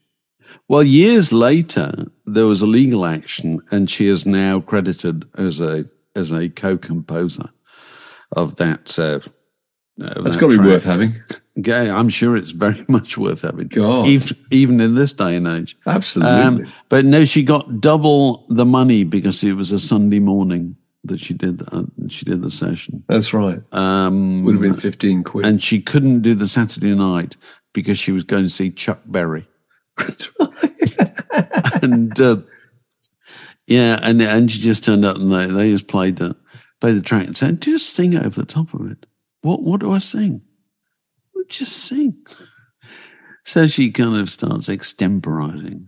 Well, 0.67 0.83
years 0.83 1.31
later, 1.31 1.91
there 2.25 2.45
was 2.45 2.61
a 2.61 2.67
legal 2.67 3.05
action, 3.05 3.61
and 3.71 3.89
she 3.89 4.07
is 4.07 4.25
now 4.25 4.59
credited 4.59 5.25
as 5.37 5.59
a 5.61 5.85
as 6.15 6.31
a 6.31 6.49
co-composer 6.49 7.49
of 8.31 8.55
that. 8.57 8.97
Uh, 8.97 9.19
of 9.99 10.23
That's 10.23 10.35
that 10.35 10.41
got 10.41 10.51
to 10.51 10.61
be 10.61 10.67
worth 10.67 10.83
having. 10.83 11.15
Yeah, 11.55 11.97
I'm 11.97 12.09
sure 12.09 12.37
it's 12.37 12.51
very 12.51 12.85
much 12.87 13.17
worth 13.17 13.41
having, 13.41 13.67
God. 13.67 14.05
even 14.07 14.37
even 14.51 14.79
in 14.79 14.95
this 14.95 15.13
day 15.13 15.35
and 15.35 15.47
age. 15.47 15.75
Absolutely. 15.87 16.33
Um, 16.33 16.65
but 16.89 17.05
no, 17.05 17.25
she 17.25 17.43
got 17.43 17.81
double 17.81 18.45
the 18.49 18.65
money 18.65 19.03
because 19.03 19.43
it 19.43 19.53
was 19.53 19.71
a 19.71 19.79
Sunday 19.79 20.19
morning 20.19 20.75
that 21.03 21.19
she 21.19 21.33
did 21.33 21.59
the, 21.59 21.89
she 22.09 22.25
did 22.25 22.41
the 22.41 22.51
session. 22.51 23.03
that's 23.07 23.33
right. 23.33 23.61
Um, 23.71 24.43
Would 24.43 24.55
have 24.55 24.61
been 24.61 24.73
15 24.73 25.23
quid. 25.23 25.45
and 25.45 25.63
she 25.63 25.81
couldn't 25.81 26.21
do 26.21 26.35
the 26.35 26.47
Saturday 26.47 26.93
night 26.93 27.37
because 27.73 27.97
she 27.97 28.11
was 28.11 28.23
going 28.23 28.43
to 28.43 28.49
see 28.49 28.69
Chuck 28.71 28.99
Berry. 29.05 29.47
and 31.81 32.19
uh, 32.19 32.37
yeah, 33.67 33.99
and 34.01 34.21
and 34.21 34.51
she 34.51 34.59
just 34.59 34.83
turned 34.83 35.05
up 35.05 35.17
and 35.17 35.31
they, 35.31 35.45
they 35.47 35.71
just 35.71 35.87
played 35.87 36.17
the 36.17 36.35
played 36.79 36.95
the 36.95 37.01
track 37.01 37.27
and 37.27 37.37
said, 37.37 37.61
"Just 37.61 37.93
sing 37.93 38.15
over 38.15 38.39
the 38.39 38.45
top 38.45 38.73
of 38.73 38.89
it." 38.91 39.05
What 39.41 39.63
what 39.63 39.79
do 39.81 39.91
I 39.91 39.97
sing? 39.99 40.41
"Well, 41.33 41.45
Just 41.49 41.73
sing. 41.77 42.17
So 43.43 43.65
she 43.65 43.91
kind 43.91 44.17
of 44.19 44.29
starts 44.29 44.67
extemporizing, 44.67 45.85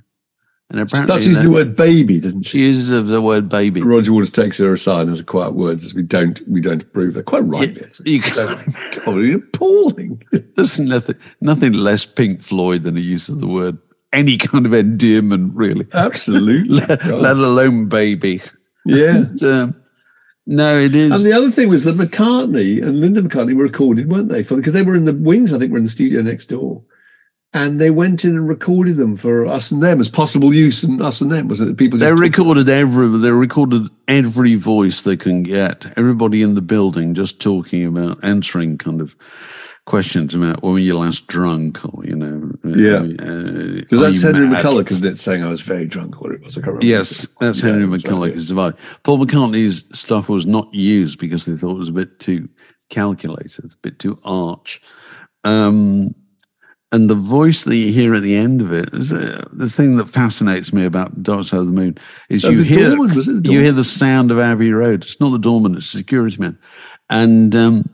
and 0.70 0.80
apparently 0.80 1.20
she 1.20 1.28
uses 1.28 1.44
the 1.44 1.52
word 1.52 1.76
baby, 1.76 2.18
didn't 2.22 2.44
she? 2.44 2.60
she 2.60 2.68
uses 2.68 3.06
the 3.10 3.22
word 3.22 3.50
"baby." 3.50 3.82
Roger 3.82 4.14
Waters 4.14 4.30
takes 4.30 4.58
her 4.60 4.72
aside 4.72 5.02
and 5.02 5.10
has 5.10 5.20
a 5.20 5.26
quiet 5.26 5.56
word 5.56 5.84
as 5.84 5.94
we 5.94 6.02
don't 6.02 6.42
we 6.48 6.62
don't 6.62 6.82
approve. 6.84 7.16
They're 7.16 7.24
quite 7.24 7.44
right. 7.44 7.78
Actually. 7.78 8.12
you 8.14 8.22
can't- 8.22 8.66
God, 9.06 9.18
it's 9.18 9.44
appalling. 9.44 10.24
There's 10.32 10.80
nothing, 10.80 11.18
nothing 11.42 11.74
less 11.74 12.06
Pink 12.06 12.42
Floyd 12.42 12.84
than 12.84 12.96
the 12.96 13.02
use 13.02 13.28
of 13.28 13.42
the 13.42 13.48
word 13.48 13.78
any 14.12 14.38
kind 14.38 14.66
of 14.66 14.74
endearment, 14.74 15.56
really, 15.56 15.88
Absolutely. 15.94 16.80
let, 16.88 17.06
let 17.06 17.38
alone 17.38 17.88
baby. 17.90 18.42
yeah. 18.86 19.24
But, 19.40 19.44
um, 19.44 19.76
no, 20.52 20.80
it 20.80 20.96
is. 20.96 21.12
And 21.12 21.24
the 21.24 21.34
other 21.34 21.52
thing 21.52 21.70
was 21.70 21.84
that 21.84 21.96
McCartney 21.96 22.82
and 22.82 23.00
Linda 23.00 23.22
McCartney 23.22 23.56
were 23.56 23.64
recorded, 23.64 24.10
weren't 24.10 24.30
they? 24.30 24.42
Because 24.42 24.74
they 24.74 24.82
were 24.82 24.96
in 24.96 25.06
the 25.06 25.14
wings, 25.14 25.54
I 25.54 25.60
think, 25.60 25.72
were 25.72 25.78
in 25.78 25.84
the 25.84 25.92
studio 25.92 26.24
next 26.24 26.48
door. 26.48 26.84
And 27.54 27.80
they 27.80 27.92
went 27.92 28.26
in 28.26 28.32
and 28.32 28.48
recorded 28.48 28.98
them 28.98 29.16
for 29.16 29.46
us 29.46 29.70
and 29.70 29.82
them 29.82 30.00
as 30.00 30.10
possible 30.10 30.52
use 30.52 30.84
and 30.84 31.02
us 31.04 31.22
and 31.22 31.32
them. 31.32 31.48
Was 31.48 31.60
it 31.60 31.66
that 31.66 31.78
people 31.78 32.00
they 32.00 32.14
recorded 32.14 32.68
every. 32.68 33.08
They 33.20 33.32
recorded 33.32 33.90
every 34.08 34.56
voice 34.56 35.02
they 35.04 35.18
can 35.18 35.44
get. 35.44 35.86
Everybody 35.96 36.42
in 36.42 36.56
the 36.56 36.62
building 36.64 37.14
just 37.14 37.40
talking 37.40 37.86
about 37.86 38.24
answering 38.24 38.80
kind 38.80 39.02
of 39.02 39.16
questions 39.90 40.36
about 40.36 40.62
when 40.62 40.74
were 40.74 40.80
you 40.80 40.96
last 40.96 41.26
drunk, 41.26 41.84
or 41.84 42.06
you 42.06 42.16
know. 42.16 42.52
Yeah. 42.64 43.02
because 43.02 43.90
Because 43.90 44.00
that's 44.00 44.22
Henry 44.22 44.48
McCullough, 44.48 44.90
isn't 44.92 45.06
it? 45.06 45.18
Saying 45.18 45.44
I 45.44 45.50
was 45.50 45.62
very 45.62 45.86
drunk, 45.86 46.22
or 46.22 46.32
it 46.32 46.42
was. 46.42 46.56
I 46.58 46.62
can't 46.62 46.68
remember. 46.68 46.86
Yes, 46.86 47.28
that's 47.40 47.64
Yeah, 47.64 47.72
Henry 47.72 47.86
right, 47.88 48.06
yeah. 48.06 48.34
who 48.34 48.40
survived. 48.40 48.80
Paul 49.04 49.18
McCartney's 49.18 49.86
stuff 49.98 50.30
was 50.30 50.46
not 50.46 50.72
used 50.74 51.20
because 51.20 51.46
they 51.46 51.58
thought 51.58 51.72
it 51.72 51.80
was 51.80 51.90
a 51.90 51.94
bit 51.94 52.20
too 52.20 52.48
calculated, 52.90 53.66
a 53.66 53.78
bit 53.82 53.98
too 53.98 54.18
arch. 54.24 54.80
Um, 55.44 56.14
and 56.92 57.10
the 57.10 57.16
voice 57.16 57.64
that 57.64 57.76
you 57.76 57.92
hear 57.92 58.14
at 58.14 58.22
the 58.22 58.36
end 58.36 58.62
of 58.62 58.72
it 58.72 58.94
is 58.94 59.12
uh, 59.12 59.44
the 59.52 59.70
thing 59.70 59.98
that 59.98 60.10
fascinates 60.10 60.72
me 60.72 60.86
about 60.86 61.22
Dark 61.24 61.46
Side 61.46 61.62
of 61.62 61.66
the 61.68 61.72
Moon 61.72 61.98
is 62.30 62.46
Oh, 62.46 62.50
you 62.50 62.62
hear 62.62 62.96
you 62.96 63.62
hear 63.62 63.72
the 63.72 63.84
sound 63.84 64.30
of 64.30 64.40
Abbey 64.40 64.72
Road. 64.72 65.04
It's 65.04 65.20
not 65.20 65.32
the 65.32 65.40
doorman; 65.40 65.76
it's 65.76 65.92
the 65.92 65.98
security 65.98 66.38
man, 66.40 66.60
and 67.10 67.56
um, 67.56 67.90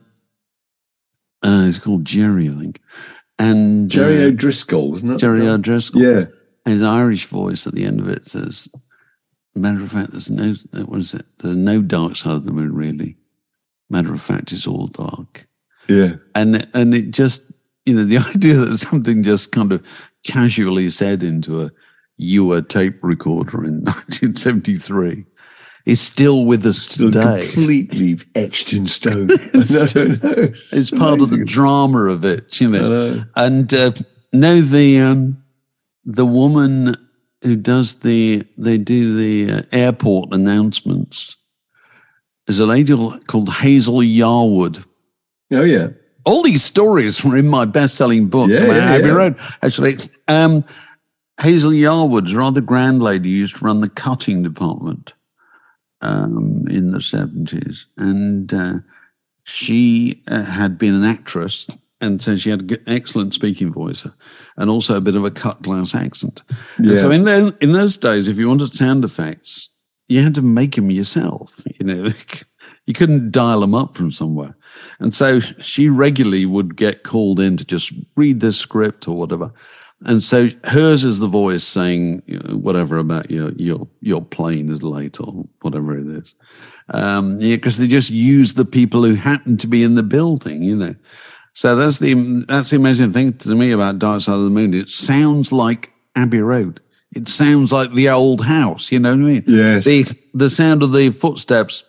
uh, 1.46 1.66
it's 1.68 1.80
called 1.80 2.04
Gerry, 2.06 2.50
I 2.50 2.54
think. 2.54 2.82
And 3.40 3.90
Gerry 3.92 4.18
uh, 4.24 4.28
O'Driscoll, 4.28 4.92
wasn't 4.92 5.14
that? 5.14 5.20
Gerry 5.20 5.48
O'Driscoll 5.48 6.02
Yeah. 6.02 6.26
his 6.66 6.82
Irish 6.82 7.26
voice 7.28 7.68
at 7.68 7.74
the 7.74 7.84
end 7.86 8.00
of 8.00 8.08
it 8.10 8.28
says, 8.28 8.68
matter 9.56 9.82
of 9.84 9.92
fact, 9.92 10.12
there's 10.12 10.30
no, 10.30 10.54
what 10.86 11.00
is 11.00 11.14
it? 11.14 11.26
There's 11.40 11.56
no 11.56 11.82
dark 11.82 12.16
side 12.16 12.34
of 12.34 12.44
the 12.46 12.52
moon, 12.52 12.74
really. 12.74 13.18
Matter 13.90 14.14
of 14.14 14.22
fact, 14.22 14.52
it's 14.52 14.66
all 14.68 14.88
dark. 14.88 15.48
Yeah. 15.88 16.16
And, 16.34 16.68
and 16.74 16.94
it 16.96 17.12
just, 17.12 17.44
you 17.86 17.94
know, 17.94 18.04
the 18.04 18.18
idea 18.36 18.56
that 18.56 18.78
something 18.78 19.22
just 19.24 19.52
kind 19.52 19.72
of 19.72 19.86
casually 20.26 20.90
said 20.90 21.22
into 21.24 21.62
a 21.64 21.72
Uher 22.20 22.68
tape 22.68 23.04
recorder 23.04 23.64
in 23.66 23.82
1973 23.84 25.26
is 25.86 26.02
still 26.02 26.46
with 26.46 26.66
us 26.66 26.80
Still 26.82 27.12
today. 27.12 27.46
completely 27.52 28.18
etched 28.34 28.74
in 28.74 28.88
stone. 28.88 29.30
It's- 29.32 29.72
I 29.96 30.00
don't 30.00 30.24
know. 30.24 30.48
It's 30.72 30.92
part 30.92 31.22
of 31.22 31.30
the 31.30 31.44
drama 31.46 32.06
of 32.06 32.26
it, 32.26 32.60
you 32.60 32.70
know. 32.70 32.90
know. 32.90 33.24
And 33.36 33.74
uh, 33.74 33.92
no, 34.34 34.62
the 34.62 35.00
um, 35.00 35.44
the 36.06 36.26
woman 36.26 36.96
who 37.44 37.56
does 37.56 37.96
the 37.96 38.44
they 38.58 38.78
do 38.78 39.16
the 39.18 39.60
uh, 39.60 39.62
airport 39.72 40.34
announcements 40.34 41.38
is 42.48 42.60
a 42.60 42.66
lady 42.66 42.96
called 43.28 43.50
Hazel 43.50 44.00
Yarwood. 44.00 44.86
Oh, 45.52 45.62
yeah. 45.64 45.90
All 46.26 46.42
these 46.42 46.64
stories 46.64 47.24
were 47.24 47.38
in 47.38 47.48
my 47.48 47.66
best-selling 47.66 48.28
book, 48.28 48.50
Yeah, 48.50 48.66
yeah, 48.66 48.74
Abbey 48.96 49.06
yeah. 49.08 49.12
Road. 49.14 49.36
Actually, 49.62 49.94
um, 50.28 50.64
Hazel 51.40 51.72
Yarwood's 51.72 52.34
a 52.34 52.38
rather 52.38 52.62
grand 52.62 53.02
lady 53.04 53.30
who 53.32 53.38
used 53.38 53.58
to 53.58 53.66
run 53.66 53.82
the 53.82 53.90
cutting 53.90 54.42
department 54.42 55.14
um, 56.06 56.66
in 56.70 56.92
the 56.92 57.02
seventies, 57.02 57.88
and 57.98 58.54
uh, 58.54 58.76
she 59.44 60.24
uh, 60.28 60.44
had 60.44 60.78
been 60.78 60.94
an 60.94 61.04
actress, 61.04 61.68
and 62.02 62.22
so 62.22 62.36
she 62.38 62.50
had 62.50 62.72
an 62.72 62.84
excellent 62.88 63.34
speaking 63.34 63.72
voice, 63.72 64.08
and 64.58 64.70
also 64.70 64.96
a 64.98 65.02
bit 65.02 65.16
of 65.16 65.26
a 65.26 65.32
cut 65.32 65.62
glass 65.62 65.96
accent. 65.96 66.42
And 66.78 66.88
Yeah. 66.88 66.98
so 66.98 67.12
in 67.12 67.24
those, 67.26 67.54
in 67.62 67.72
those 67.74 67.98
days, 67.98 68.28
if 68.28 68.38
you 68.38 68.48
wanted 68.48 68.74
sound 68.74 69.04
effects, 69.04 69.70
you 70.08 70.22
had 70.22 70.36
to 70.36 70.42
make 70.42 70.76
them 70.76 70.92
yourself. 70.92 71.62
You 71.80 71.86
know, 71.86 72.12
you 72.86 72.94
couldn't 72.94 73.32
dial 73.32 73.62
them 73.62 73.74
up 73.74 73.96
from 73.96 74.12
somewhere. 74.12 74.56
And 75.00 75.16
so 75.16 75.40
she 75.40 75.90
regularly 75.90 76.46
would 76.46 76.76
get 76.76 77.04
called 77.04 77.40
in 77.40 77.58
to 77.58 77.66
just 77.66 77.94
read 78.16 78.40
this 78.40 78.58
script 78.58 79.08
or 79.08 79.18
whatever. 79.18 79.52
And 80.06 80.24
so 80.24 80.50
hers 80.64 81.04
is 81.04 81.20
the 81.20 81.28
voice 81.28 81.64
saying 81.64 82.22
you 82.28 82.40
know, 82.40 82.56
whatever 82.58 82.98
about 82.98 83.32
your 83.32 83.52
your 83.54 83.88
your 84.02 84.22
plane 84.22 84.70
is 84.70 84.84
late 84.84 85.20
or 85.20 85.46
whatever 85.62 85.98
it 85.98 86.08
is, 86.08 86.36
um, 86.90 87.38
yeah, 87.40 87.56
because 87.56 87.78
they 87.78 87.88
just 87.88 88.12
use 88.12 88.54
the 88.54 88.66
people 88.66 89.04
who 89.04 89.16
happen 89.16 89.58
to 89.58 89.68
be 89.68 89.84
in 89.84 89.96
the 89.96 90.04
building, 90.04 90.62
you 90.62 90.76
know. 90.76 90.96
So 91.54 91.76
that's 91.76 92.00
the 92.00 92.44
that's 92.48 92.70
the 92.70 92.78
amazing 92.78 93.12
thing 93.12 93.34
to 93.40 93.56
me 93.56 93.72
about 93.72 94.00
Dark 94.00 94.22
Side 94.22 94.36
of 94.36 94.44
the 94.44 94.50
Moon. 94.50 94.74
It 94.74 94.90
sounds 94.90 95.52
like 95.52 95.90
Abbey 96.16 96.40
Road. 96.40 96.82
It 97.16 97.30
sounds 97.30 97.72
like 97.72 97.92
the 97.94 98.10
old 98.10 98.46
house. 98.46 98.92
You 98.92 99.00
know 99.00 99.12
what 99.12 99.20
I 99.20 99.24
mean? 99.24 99.44
Yes. 99.48 99.86
The 99.86 100.06
the 100.34 100.50
sound 100.50 100.84
of 100.84 100.94
the 100.94 101.12
footsteps 101.12 101.84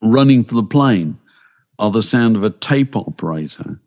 running 0.00 0.44
for 0.44 0.54
the 0.54 0.62
plane 0.62 1.18
are 1.78 1.90
the 1.90 2.02
sound 2.02 2.36
of 2.36 2.44
a 2.44 2.50
tape 2.50 2.96
operator 2.96 3.80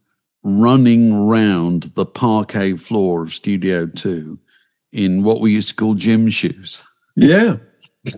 running 0.46 1.28
round 1.28 1.84
the 1.96 2.06
parquet 2.06 2.74
floor 2.78 3.24
of 3.24 3.34
Studio 3.34 3.88
Two 3.88 4.40
in 4.94 5.24
what 5.24 5.42
we 5.42 5.52
used 5.52 5.70
to 5.70 5.76
call 5.76 5.96
gym 5.96 6.30
shoes. 6.30 6.84
Yeah. 7.16 7.58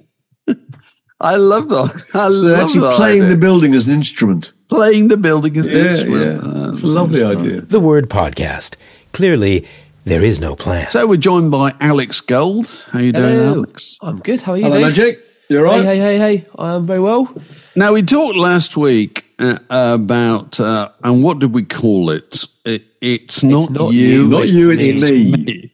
I 1.19 1.35
love 1.37 1.69
that. 1.69 2.03
I 2.13 2.29
They're 2.29 2.29
love 2.29 2.59
actually 2.65 2.81
that 2.81 2.95
playing 2.95 3.23
idea. 3.23 3.33
the 3.35 3.41
building 3.41 3.73
as 3.73 3.87
an 3.87 3.93
instrument. 3.93 4.51
playing 4.69 5.07
the 5.07 5.17
building 5.17 5.57
as 5.57 5.65
an 5.65 5.87
instrument. 5.87 6.43
yeah. 6.43 6.49
Uh, 6.49 6.71
It's 6.71 6.83
a 6.83 6.87
lovely 6.87 7.19
so- 7.19 7.31
idea. 7.31 7.61
The 7.61 7.79
word 7.79 8.07
podcast. 8.09 8.75
Clearly, 9.13 9.65
there 10.05 10.23
is 10.23 10.39
no 10.39 10.55
plan. 10.55 10.87
So 10.89 11.07
we're 11.07 11.17
joined 11.17 11.49
by 11.49 11.73
Alex 11.79 12.21
Gold. 12.21 12.85
How 12.91 12.99
are 12.99 13.01
you 13.01 13.13
doing, 13.13 13.35
Alex? 13.35 13.97
I'm 14.03 14.19
good. 14.19 14.41
How 14.41 14.51
are 14.53 14.57
you, 14.57 14.65
Hello, 14.65 14.77
Dave? 14.77 14.85
Magic. 14.97 15.19
You 15.49 15.57
all 15.59 15.63
right? 15.63 15.83
Hey, 15.83 15.97
hey, 15.97 16.17
hey, 16.19 16.37
hey. 16.37 16.45
I'm 16.59 16.85
very 16.85 16.99
well. 16.99 17.33
Now 17.75 17.93
we 17.93 18.03
talked 18.03 18.35
last 18.35 18.77
week 18.77 19.25
about 19.39 20.59
uh, 20.59 20.89
and 21.03 21.23
what 21.23 21.39
did 21.39 21.53
we 21.53 21.63
call 21.63 22.09
it? 22.09 22.45
it 22.65 22.83
it's 23.01 23.43
not, 23.43 23.69
not 23.69 23.93
you, 23.93 24.07
you, 24.07 24.29
Not 24.29 24.49
you, 24.49 24.71
it's 24.71 24.85
it's 24.85 25.11
me. 25.11 25.71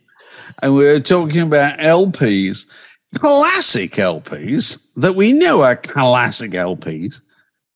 And 0.62 0.76
we 0.76 0.86
were 0.86 1.00
talking 1.00 1.42
about 1.42 1.80
LPs, 1.80 2.68
classic 3.16 3.92
LPs 3.94 4.82
that 4.96 5.16
we 5.16 5.34
know 5.34 5.62
are 5.62 5.76
classic 5.76 6.52
LPs, 6.52 7.22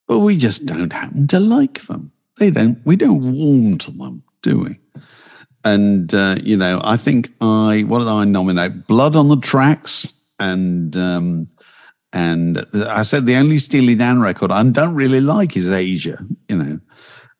but 0.07 0.19
we 0.19 0.37
just 0.37 0.65
don't 0.65 0.93
happen 0.93 1.27
to 1.27 1.39
like 1.39 1.81
them. 1.81 2.11
They 2.37 2.51
don't. 2.51 2.79
We 2.85 2.95
don't 2.95 3.33
warm 3.33 3.77
to 3.79 3.91
them, 3.91 4.23
do 4.41 4.59
we? 4.59 4.79
And 5.63 6.13
uh, 6.13 6.37
you 6.41 6.55
know, 6.55 6.81
I 6.83 6.97
think 6.97 7.33
I 7.41 7.83
what 7.87 7.99
did 7.99 8.07
I 8.07 8.25
nominate? 8.25 8.87
Blood 8.87 9.15
on 9.15 9.29
the 9.29 9.37
Tracks 9.37 10.13
and. 10.39 10.95
Um, 10.95 11.49
and 12.17 12.65
I 12.73 13.03
said 13.03 13.27
the 13.27 13.35
only 13.35 13.59
Steely 13.59 13.93
Dan 13.93 14.19
record 14.19 14.51
I 14.51 14.63
don't 14.63 14.95
really 14.95 15.21
like 15.21 15.55
is 15.55 15.69
Aja. 15.69 16.17
You 16.49 16.55
know, 16.55 16.79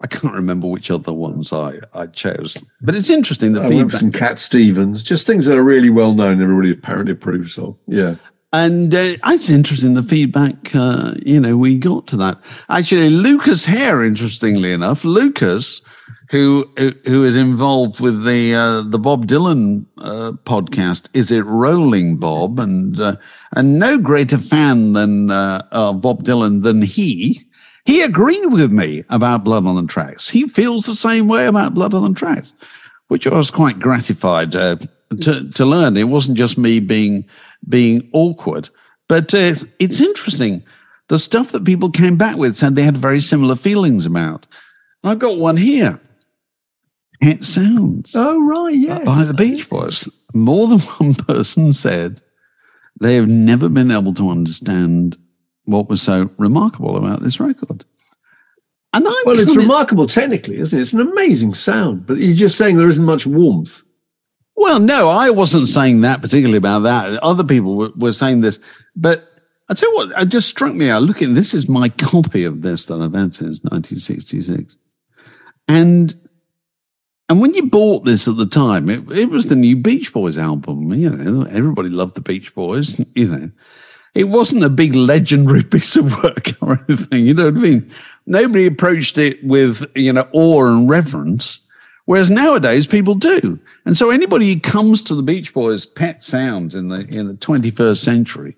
I 0.01 0.07
can't 0.07 0.35
remember 0.35 0.67
which 0.67 0.91
other 0.91 1.13
ones 1.13 1.51
I, 1.51 1.79
I 1.95 2.05
chose, 2.05 2.57
but 2.81 2.93
it's 2.93 3.09
interesting 3.09 3.53
the 3.53 3.61
I 3.61 3.63
for 3.63 3.69
feedback. 3.71 3.99
some 3.99 4.11
Cat 4.11 4.37
Stevens, 4.37 5.01
just 5.01 5.25
things 5.25 5.47
that 5.47 5.57
are 5.57 5.63
really 5.63 5.89
well 5.89 6.13
known, 6.13 6.43
everybody 6.43 6.71
apparently 6.71 7.13
approves 7.13 7.57
of. 7.57 7.79
Yeah. 7.87 8.15
And 8.53 8.93
uh, 8.93 9.17
it's 9.25 9.49
interesting 9.49 9.95
the 9.95 10.03
feedback, 10.03 10.75
uh, 10.75 11.15
you 11.25 11.39
know, 11.39 11.57
we 11.57 11.79
got 11.79 12.05
to 12.07 12.17
that. 12.17 12.39
Actually, 12.69 13.09
Lucas 13.09 13.65
Hare, 13.65 14.03
interestingly 14.03 14.73
enough, 14.73 15.03
Lucas, 15.03 15.81
who 16.29 16.65
who- 16.77 17.23
is 17.23 17.35
involved 17.35 17.99
with 17.99 18.23
the 18.25 18.53
uh, 18.53 18.81
the 18.81 18.99
Bob 18.99 19.27
Dylan 19.27 19.85
uh, 19.97 20.33
podcast, 20.43 21.07
is 21.13 21.31
it 21.31 21.45
Rolling 21.45 22.17
Bob, 22.17 22.59
and 22.59 22.99
uh, 22.99 23.15
and 23.55 23.79
no 23.79 23.97
greater 23.97 24.37
fan 24.37 24.93
than 24.93 25.31
uh, 25.31 25.65
uh, 25.71 25.93
Bob 25.93 26.23
Dylan 26.23 26.63
than 26.63 26.81
he. 26.81 27.41
He 27.85 28.01
agreed 28.01 28.47
with 28.47 28.71
me 28.71 29.05
about 29.09 29.45
Blood 29.45 29.65
on 29.65 29.75
the 29.77 29.87
Tracks. 29.87 30.27
He 30.29 30.45
feels 30.47 30.85
the 30.85 30.93
same 30.93 31.29
way 31.29 31.45
about 31.47 31.73
Blood 31.73 31.93
on 31.93 32.11
the 32.13 32.19
Tracks, 32.19 32.53
which 33.07 33.25
I 33.25 33.37
was 33.37 33.49
quite 33.49 33.79
gratified 33.79 34.55
uh, 34.55 34.75
to 35.21 35.49
to 35.51 35.65
learn. 35.65 35.95
It 35.95 36.09
wasn't 36.09 36.37
just 36.37 36.57
me 36.57 36.79
being 36.79 37.25
being 37.69 38.09
awkward, 38.13 38.69
but 39.07 39.33
uh, 39.33 39.53
it's 39.79 40.01
interesting. 40.01 40.63
The 41.07 41.17
stuff 41.19 41.53
that 41.53 41.63
people 41.63 41.89
came 41.89 42.17
back 42.17 42.35
with 42.35 42.57
said 42.57 42.75
they 42.75 42.83
had 42.83 42.97
very 42.97 43.21
similar 43.21 43.55
feelings 43.55 44.05
about. 44.05 44.45
I've 45.05 45.19
got 45.19 45.37
one 45.37 45.55
here. 45.55 46.01
It 47.21 47.43
sounds 47.43 48.13
Oh, 48.15 48.45
right. 48.47 48.75
Yes. 48.75 49.05
by 49.05 49.23
the 49.23 49.33
Beach 49.33 49.69
Boys. 49.69 50.07
More 50.33 50.67
than 50.67 50.79
one 50.99 51.13
person 51.15 51.73
said 51.73 52.21
they 52.99 53.15
have 53.15 53.27
never 53.27 53.69
been 53.69 53.91
able 53.91 54.13
to 54.15 54.29
understand 54.29 55.17
what 55.65 55.89
was 55.89 56.01
so 56.01 56.29
remarkable 56.37 56.95
about 56.97 57.21
this 57.21 57.39
record. 57.39 57.85
And 58.93 59.05
I 59.07 59.23
Well, 59.25 59.39
it's 59.39 59.55
remarkable 59.57 60.07
technically, 60.07 60.57
isn't 60.57 60.77
it? 60.77 60.81
It's 60.81 60.93
an 60.93 61.01
amazing 61.01 61.53
sound, 61.53 62.05
but 62.05 62.17
you're 62.17 62.35
just 62.35 62.57
saying 62.57 62.77
there 62.77 62.87
isn't 62.87 63.03
much 63.05 63.27
warmth. 63.27 63.83
Well, 64.55 64.79
no, 64.79 65.09
I 65.09 65.29
wasn't 65.29 65.67
saying 65.67 66.01
that 66.01 66.21
particularly 66.21 66.57
about 66.57 66.79
that. 66.79 67.21
Other 67.21 67.43
people 67.43 67.75
were, 67.75 67.91
were 67.95 68.13
saying 68.13 68.41
this, 68.41 68.59
but 68.95 69.31
I 69.69 69.73
tell 69.75 69.91
you 69.91 69.95
what, 69.97 70.21
it 70.21 70.29
just 70.29 70.47
struck 70.49 70.73
me 70.73 70.89
out. 70.89 71.03
Looking, 71.03 71.33
this 71.35 71.53
is 71.53 71.67
my 71.69 71.89
copy 71.89 72.43
of 72.45 72.61
this 72.61 72.85
that 72.85 72.95
I've 73.01 73.13
had 73.13 73.35
since 73.35 73.61
1966, 73.63 74.77
and 75.67 76.15
and 77.29 77.41
when 77.41 77.53
you 77.53 77.67
bought 77.67 78.05
this 78.05 78.27
at 78.27 78.37
the 78.37 78.45
time, 78.45 78.89
it, 78.89 79.09
it 79.11 79.29
was 79.29 79.47
the 79.47 79.55
new 79.55 79.75
Beach 79.75 80.13
Boys 80.13 80.37
album. 80.37 80.93
You 80.93 81.09
know, 81.09 81.43
everybody 81.49 81.89
loved 81.89 82.15
the 82.15 82.21
Beach 82.21 82.53
Boys. 82.55 83.01
You 83.15 83.27
know, 83.27 83.51
it 84.13 84.25
wasn't 84.29 84.63
a 84.63 84.69
big 84.69 84.95
legendary 84.95 85.63
piece 85.75 85.95
of 85.95 86.23
work 86.23 86.51
or 86.61 86.79
anything. 86.87 87.25
You 87.25 87.33
know 87.33 87.45
what 87.45 87.57
I 87.57 87.59
mean? 87.59 87.91
Nobody 88.25 88.65
approached 88.65 89.17
it 89.17 89.43
with 89.43 89.85
you 89.95 90.13
know 90.13 90.27
awe 90.31 90.65
and 90.67 90.89
reverence. 90.89 91.61
Whereas 92.05 92.29
nowadays 92.31 92.87
people 92.87 93.15
do. 93.15 93.59
And 93.85 93.97
so 93.97 94.11
anybody 94.11 94.53
who 94.53 94.59
comes 94.61 95.01
to 95.03 95.15
the 95.15 95.21
Beach 95.21 95.53
Boys 95.53 95.85
pet 95.85 96.23
sounds 96.23 96.73
in 96.73 96.87
the 96.87 97.05
in 97.07 97.27
the 97.27 97.33
21st 97.33 97.97
century 97.97 98.55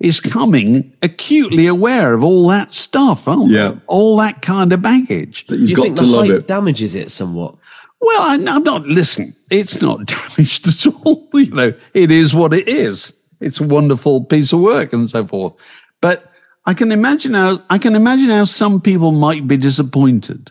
is 0.00 0.20
coming 0.20 0.94
acutely 1.02 1.66
aware 1.66 2.12
of 2.14 2.22
all 2.22 2.48
that 2.48 2.74
stuff, 2.74 3.26
aren't 3.26 3.52
they? 3.52 3.80
All 3.86 4.16
that 4.18 4.42
kind 4.42 4.72
of 4.74 4.82
baggage. 4.82 5.46
That 5.46 5.56
Do 5.56 5.60
you've 5.60 5.70
you 5.70 5.76
got 5.76 5.82
think 5.84 5.96
to 5.96 6.02
the 6.04 6.08
love 6.10 6.26
hype 6.26 6.34
it. 6.40 6.46
damages 6.46 6.94
it 6.94 7.10
somewhat? 7.10 7.56
Well, 8.00 8.22
I, 8.22 8.34
I'm 8.34 8.62
not, 8.62 8.86
listen, 8.86 9.34
it's 9.50 9.80
not 9.82 10.06
damaged 10.06 10.66
at 10.68 10.86
all. 10.94 11.28
You 11.34 11.50
know, 11.50 11.72
it 11.94 12.10
is 12.10 12.34
what 12.34 12.54
it 12.54 12.68
is. 12.68 13.14
It's 13.40 13.60
a 13.60 13.66
wonderful 13.66 14.24
piece 14.24 14.52
of 14.52 14.60
work 14.60 14.92
and 14.92 15.08
so 15.08 15.26
forth. 15.26 15.54
But 16.00 16.30
I 16.66 16.74
can 16.74 16.92
imagine 16.92 17.34
how, 17.34 17.62
I 17.70 17.78
can 17.78 17.94
imagine 17.94 18.28
how 18.28 18.44
some 18.44 18.80
people 18.80 19.12
might 19.12 19.46
be 19.46 19.56
disappointed, 19.56 20.50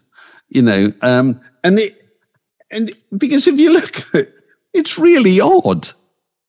you 0.50 0.62
know, 0.62 0.92
um, 1.02 1.40
and 1.64 1.80
it, 1.80 1.96
and 2.72 2.92
because 3.18 3.48
if 3.48 3.58
you 3.58 3.74
look 3.74 4.00
at 4.00 4.16
it, 4.16 4.34
it's 4.74 5.00
really 5.00 5.40
odd. 5.42 5.90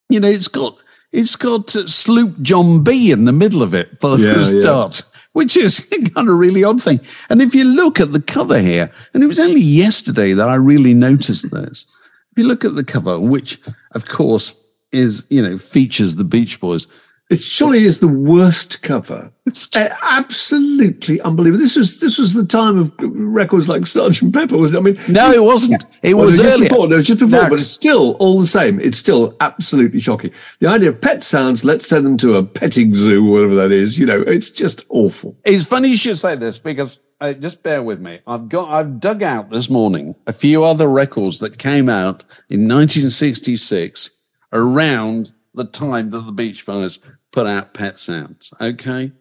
You 0.08 0.20
know, 0.20 0.28
it's 0.28 0.48
got, 0.48 0.76
it's 1.12 1.36
got 1.36 1.70
Sloop 1.70 2.40
John 2.42 2.82
B 2.84 3.10
in 3.10 3.24
the 3.24 3.32
middle 3.32 3.62
of 3.62 3.74
it 3.74 3.98
for 4.00 4.16
the 4.16 4.22
Yeah, 4.22 4.36
yeah. 4.38 4.60
start 4.60 5.02
which 5.32 5.56
is 5.56 5.80
kind 6.14 6.28
of 6.28 6.38
really 6.38 6.64
odd 6.64 6.82
thing. 6.82 7.00
And 7.28 7.40
if 7.40 7.54
you 7.54 7.64
look 7.64 8.00
at 8.00 8.12
the 8.12 8.22
cover 8.22 8.58
here, 8.58 8.90
and 9.14 9.22
it 9.22 9.26
was 9.26 9.40
only 9.40 9.60
yesterday 9.60 10.32
that 10.32 10.48
I 10.48 10.56
really 10.56 10.94
noticed 10.94 11.50
this. 11.50 11.86
If 12.32 12.38
you 12.38 12.44
look 12.44 12.64
at 12.64 12.74
the 12.74 12.84
cover, 12.84 13.18
which 13.18 13.60
of 13.92 14.06
course 14.06 14.56
is, 14.92 15.26
you 15.30 15.42
know, 15.42 15.56
features 15.58 16.16
the 16.16 16.24
Beach 16.24 16.60
Boys. 16.60 16.86
It 17.30 17.40
surely 17.40 17.84
is 17.84 18.00
the 18.00 18.08
worst 18.08 18.82
cover. 18.82 19.32
It's 19.46 19.68
Uh, 19.74 19.88
absolutely 20.02 21.20
unbelievable. 21.20 21.62
This 21.62 21.76
was 21.76 22.00
this 22.00 22.18
was 22.18 22.34
the 22.34 22.44
time 22.44 22.76
of 22.78 22.92
records 22.98 23.68
like 23.68 23.86
Sergeant 23.86 24.34
Pepper. 24.34 24.56
Was 24.58 24.74
it? 24.74 24.78
I 24.78 24.80
mean, 24.80 24.98
No, 25.08 25.30
it 25.32 25.42
wasn't. 25.42 25.84
It 26.02 26.14
Well, 26.14 26.26
was 26.26 26.38
just 26.38 26.48
earlier. 26.48 26.68
Before. 26.68 26.88
No, 26.88 26.94
it 26.94 26.98
was 26.98 27.06
just 27.06 27.20
before, 27.20 27.42
No. 27.44 27.48
but 27.50 27.60
it's 27.60 27.70
still 27.70 28.12
all 28.18 28.40
the 28.40 28.46
same. 28.48 28.80
It's 28.80 28.98
still 28.98 29.36
absolutely 29.40 30.00
shocking. 30.00 30.32
The 30.58 30.66
idea 30.68 30.88
of 30.90 31.00
pet 31.00 31.22
sounds, 31.22 31.64
let's 31.64 31.86
send 31.88 32.04
them 32.04 32.16
to 32.18 32.34
a 32.34 32.42
petting 32.42 32.94
zoo, 32.94 33.24
whatever 33.24 33.54
that 33.54 33.70
is, 33.70 33.96
you 33.98 34.06
know, 34.06 34.20
it's 34.22 34.50
just 34.50 34.84
awful. 34.88 35.36
It's 35.44 35.64
funny 35.64 35.90
you 35.90 35.96
should 35.96 36.18
say 36.18 36.34
this 36.34 36.58
because 36.58 36.98
uh, 37.20 37.32
just 37.34 37.62
bear 37.62 37.82
with 37.82 38.00
me. 38.00 38.18
I've 38.26 38.48
got 38.48 38.68
I've 38.70 38.98
dug 38.98 39.22
out 39.22 39.50
this 39.50 39.70
morning 39.70 40.16
a 40.26 40.32
few 40.32 40.64
other 40.64 40.88
records 40.88 41.38
that 41.40 41.58
came 41.58 41.88
out 41.88 42.24
in 42.48 42.66
1966 42.66 44.10
around 44.52 45.32
the 45.54 45.64
time 45.64 46.10
that 46.10 46.24
the 46.24 46.32
Beach 46.32 46.64
Boys 46.66 46.98
put 47.32 47.46
out 47.46 47.74
Pet 47.74 47.98
Sounds. 47.98 48.52
Okay, 48.60 49.12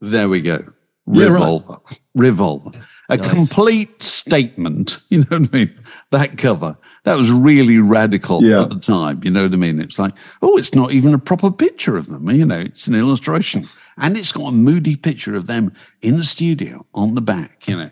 there 0.00 0.28
we 0.28 0.40
go. 0.40 0.58
Yeah, 1.06 1.24
right. 1.24 1.32
Revolver, 1.32 1.78
Revolver, 2.14 2.70
a 3.10 3.18
complete 3.18 4.02
statement. 4.02 4.98
You 5.10 5.18
know 5.30 5.38
what 5.38 5.54
I 5.54 5.56
mean? 5.56 5.80
That 6.10 6.38
cover 6.38 6.76
that 7.04 7.16
was 7.18 7.30
really 7.30 7.78
radical 7.78 8.42
Yeah. 8.42 8.62
at 8.62 8.70
the 8.70 8.80
time. 8.80 9.20
You 9.22 9.30
know 9.30 9.44
what 9.44 9.52
I 9.52 9.56
mean? 9.56 9.78
It's 9.80 9.98
like, 9.98 10.14
oh, 10.42 10.56
it's 10.56 10.74
not 10.74 10.90
even 10.92 11.14
a 11.14 11.18
proper 11.18 11.52
picture 11.52 11.96
of 11.96 12.06
them. 12.08 12.28
You 12.30 12.46
know, 12.46 12.58
it's 12.58 12.86
an 12.88 12.94
illustration, 12.94 13.68
and 13.98 14.16
it's 14.16 14.32
got 14.32 14.48
a 14.48 14.52
moody 14.52 14.96
picture 14.96 15.36
of 15.36 15.46
them 15.46 15.72
in 16.00 16.16
the 16.16 16.24
studio 16.24 16.84
on 16.94 17.14
the 17.14 17.20
back. 17.20 17.68
You 17.68 17.76
know, 17.76 17.90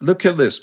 look 0.00 0.26
at 0.26 0.36
this. 0.36 0.60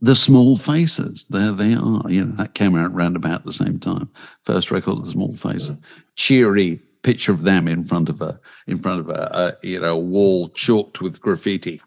The 0.00 0.16
Small 0.16 0.56
Faces, 0.56 1.28
there 1.28 1.52
they 1.52 1.74
are. 1.74 2.02
You 2.10 2.24
know, 2.24 2.32
that 2.32 2.54
came 2.54 2.74
out 2.74 2.92
round 2.92 3.14
about 3.14 3.44
the 3.44 3.52
same 3.52 3.78
time. 3.78 4.10
First 4.42 4.72
record 4.72 4.98
of 4.98 5.04
the 5.04 5.10
Small 5.12 5.32
Faces. 5.32 5.76
Cheery 6.16 6.80
picture 7.02 7.32
of 7.32 7.42
them 7.42 7.68
in 7.68 7.84
front 7.84 8.08
of 8.08 8.20
a 8.20 8.40
in 8.66 8.78
front 8.78 9.00
of 9.00 9.08
a, 9.08 9.56
a 9.62 9.66
you 9.66 9.80
know 9.80 9.96
wall 9.96 10.48
chalked 10.50 11.00
with 11.00 11.20
graffiti. 11.20 11.80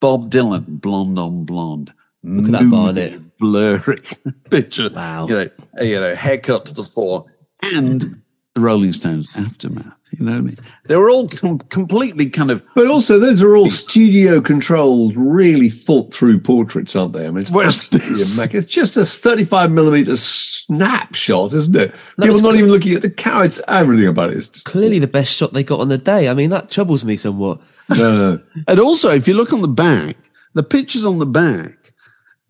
Bob 0.00 0.30
Dylan, 0.30 0.64
blonde 0.80 1.18
on 1.18 1.44
blonde. 1.44 1.92
Look 2.22 2.60
at 2.60 2.94
that 2.94 3.22
blurry 3.38 4.00
picture. 4.50 4.90
Wow. 4.92 5.28
You 5.28 5.34
know, 5.34 5.48
you 5.80 6.00
know, 6.00 6.14
haircut 6.14 6.66
to 6.66 6.74
the 6.74 6.82
fore, 6.82 7.26
and 7.62 8.20
the 8.56 8.62
Rolling 8.62 8.94
Stones, 8.94 9.28
Aftermath. 9.36 9.94
You 10.12 10.24
know 10.24 10.32
what 10.32 10.38
I 10.38 10.40
mean? 10.40 10.56
They 10.86 10.96
were 10.96 11.10
all 11.10 11.28
com- 11.28 11.58
completely 11.58 12.30
kind 12.30 12.50
of. 12.50 12.62
But 12.74 12.86
also, 12.86 13.18
those 13.18 13.42
are 13.42 13.54
all 13.54 13.68
studio 13.68 14.40
controlled, 14.40 15.14
really 15.14 15.68
thought 15.68 16.14
through 16.14 16.40
portraits, 16.40 16.96
aren't 16.96 17.12
they? 17.12 17.26
I 17.26 17.30
mean, 17.30 17.42
it's, 17.42 17.50
Where's 17.50 17.90
this? 17.90 18.38
it's 18.54 18.66
just 18.66 18.96
a 18.96 19.04
35 19.04 19.70
millimeter 19.70 20.16
snapshot, 20.16 21.52
isn't 21.52 21.76
it? 21.76 21.94
People 22.16 22.28
was 22.28 22.40
not 22.40 22.52
cl- 22.52 22.58
even 22.60 22.70
looking 22.70 22.94
at 22.94 23.02
the 23.02 23.10
cow. 23.10 23.42
It's 23.42 23.60
everything 23.68 24.08
about 24.08 24.30
it. 24.30 24.38
It's 24.38 24.48
just, 24.48 24.64
Clearly 24.64 24.98
the 25.00 25.06
best 25.06 25.34
shot 25.36 25.52
they 25.52 25.62
got 25.62 25.80
on 25.80 25.90
the 25.90 25.98
day. 25.98 26.30
I 26.30 26.32
mean, 26.34 26.48
that 26.48 26.70
troubles 26.70 27.04
me 27.04 27.16
somewhat. 27.18 27.60
no, 27.90 28.36
no. 28.36 28.42
And 28.68 28.80
also, 28.80 29.10
if 29.10 29.28
you 29.28 29.34
look 29.34 29.52
on 29.52 29.60
the 29.60 29.68
back, 29.68 30.16
the 30.54 30.62
pictures 30.62 31.04
on 31.04 31.18
the 31.18 31.26
back 31.26 31.92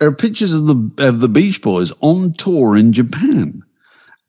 are 0.01 0.12
pictures 0.12 0.53
of 0.53 0.66
the 0.69 1.09
of 1.09 1.19
the 1.21 1.29
Beach 1.29 1.61
Boys 1.62 1.92
on 2.01 2.33
tour 2.35 2.77
in 2.77 2.92
Japan, 2.92 3.62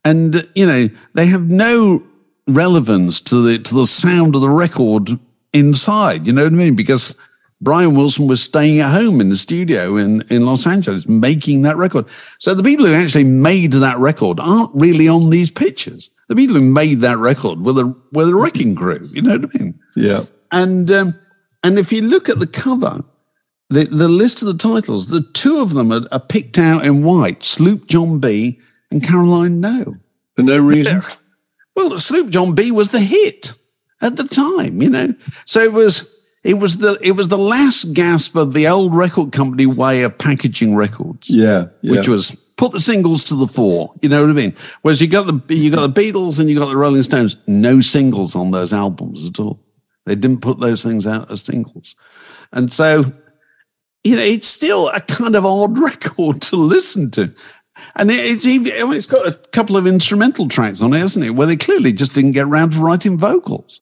and 0.04 0.48
you 0.56 0.66
know 0.66 0.88
they 1.14 1.26
have 1.26 1.50
no 1.50 2.04
relevance 2.48 3.22
to 3.22 3.42
the 3.42 3.60
to 3.60 3.76
the 3.76 3.88
sound 3.88 4.36
of 4.36 4.42
the 4.42 4.50
record 4.50 5.20
inside. 5.54 6.26
You 6.26 6.34
know 6.34 6.44
what 6.44 6.54
I 6.54 6.56
mean? 6.56 6.76
Because 6.76 7.16
Brian 7.60 7.96
Wilson 7.96 8.28
was 8.28 8.42
staying 8.42 8.80
at 8.80 8.92
home 8.92 9.20
in 9.20 9.30
the 9.30 9.36
studio 9.36 9.98
in 9.98 10.22
in 10.30 10.46
Los 10.46 10.68
Angeles 10.68 11.08
making 11.08 11.64
that 11.64 11.78
record. 11.78 12.06
So 12.40 12.54
the 12.54 12.64
people 12.64 12.86
who 12.86 12.94
actually 12.94 13.24
made 13.24 13.74
that 13.74 13.98
record 13.98 14.40
aren't 14.40 14.74
really 14.74 15.08
on 15.08 15.30
these 15.30 15.52
pictures. 15.52 16.10
The 16.30 16.36
people 16.36 16.56
who 16.56 16.62
made 16.62 17.00
that 17.02 17.18
record 17.18 17.62
were 17.62 17.74
the 17.74 17.96
were 18.12 18.26
the 18.26 18.36
wrecking 18.36 18.76
crew. 18.76 19.10
You 19.12 19.22
know 19.24 19.38
what 19.38 19.50
I 19.56 19.60
mean? 19.60 19.80
Yeah. 19.96 20.26
And 20.52 20.92
um, 20.92 21.20
and 21.64 21.80
if 21.80 21.92
you 21.92 22.02
look 22.02 22.30
at 22.30 22.40
the 22.40 22.48
cover, 22.48 23.04
the, 23.70 23.86
the 23.86 24.08
list 24.08 24.42
of 24.42 24.48
the 24.48 24.58
titles, 24.58 25.08
the 25.08 25.24
two 25.34 25.60
of 25.60 25.74
them 25.74 25.92
are, 25.92 26.08
are 26.12 26.20
picked 26.20 26.58
out 26.58 26.86
in 26.86 27.04
white: 27.04 27.44
Sloop 27.44 27.88
John 27.88 28.20
B. 28.20 28.60
and 28.92 29.04
Caroline 29.04 29.60
No. 29.60 29.96
For 30.36 30.44
no 30.44 30.58
reason. 30.58 31.02
Well, 31.76 32.00
Sloop 32.00 32.30
John 32.32 32.56
B. 32.56 32.72
was 32.72 32.90
the 32.90 33.00
hit 33.00 33.54
at 34.02 34.16
the 34.16 34.24
time, 34.24 34.82
you 34.82 34.90
know. 34.90 35.14
So 35.46 35.60
it 35.60 35.72
was 35.72 36.12
it 36.44 36.56
was 36.56 36.78
the 36.78 36.98
it 37.04 37.12
was 37.12 37.28
the 37.28 37.38
last 37.38 37.94
gasp 37.94 38.36
of 38.36 38.54
the 38.54 38.68
old 38.68 38.96
record 38.96 39.32
company 39.32 39.68
way 39.68 40.02
of 40.02 40.18
packaging 40.18 40.76
records 40.76 41.30
Yeah. 41.30 41.68
yeah. 41.84 41.92
which 41.92 42.08
was 42.08 42.32
put 42.56 42.72
the 42.72 42.80
singles 42.80 43.24
to 43.26 43.36
the 43.36 43.46
fore. 43.46 43.94
You 44.02 44.10
know 44.10 44.22
what 44.22 44.32
I 44.32 44.34
mean? 44.34 44.56
Whereas 44.82 45.00
you 45.02 45.08
got 45.08 45.28
the 45.28 45.56
you 45.56 45.70
got 45.70 45.94
the 45.94 46.02
Beatles 46.02 46.40
and 46.40 46.50
you 46.50 46.58
got 46.58 46.70
the 46.70 46.78
Rolling 46.78 47.04
Stones, 47.04 47.38
no 47.46 47.80
singles 47.80 48.36
on 48.36 48.50
those 48.50 48.74
albums 48.74 49.28
at 49.28 49.40
all. 49.40 49.60
They 50.08 50.16
didn't 50.16 50.42
put 50.42 50.60
those 50.60 50.84
things 50.84 51.06
out 51.06 51.30
as 51.30 51.44
singles, 51.44 51.96
and 52.54 52.74
so 52.74 53.14
you 54.04 54.16
know 54.16 54.24
it's 54.24 54.48
still 54.48 54.88
a 54.90 55.02
kind 55.02 55.36
of 55.36 55.46
odd 55.46 55.78
record 55.92 56.42
to 56.42 56.56
listen 56.56 57.12
to. 57.12 57.32
And 57.96 58.10
it's 58.12 58.46
even, 58.46 58.92
it's 58.94 59.08
got 59.08 59.28
a 59.28 59.34
couple 59.34 59.78
of 59.78 59.88
instrumental 59.88 60.48
tracks 60.48 60.82
on 60.82 60.94
it, 60.94 61.00
hasn't 61.00 61.26
it? 61.26 61.32
Where 61.32 61.48
they 61.48 61.58
clearly 61.58 61.94
just 61.94 62.14
didn't 62.14 62.34
get 62.34 62.48
around 62.48 62.74
to 62.74 62.80
writing 62.80 63.18
vocals. 63.18 63.82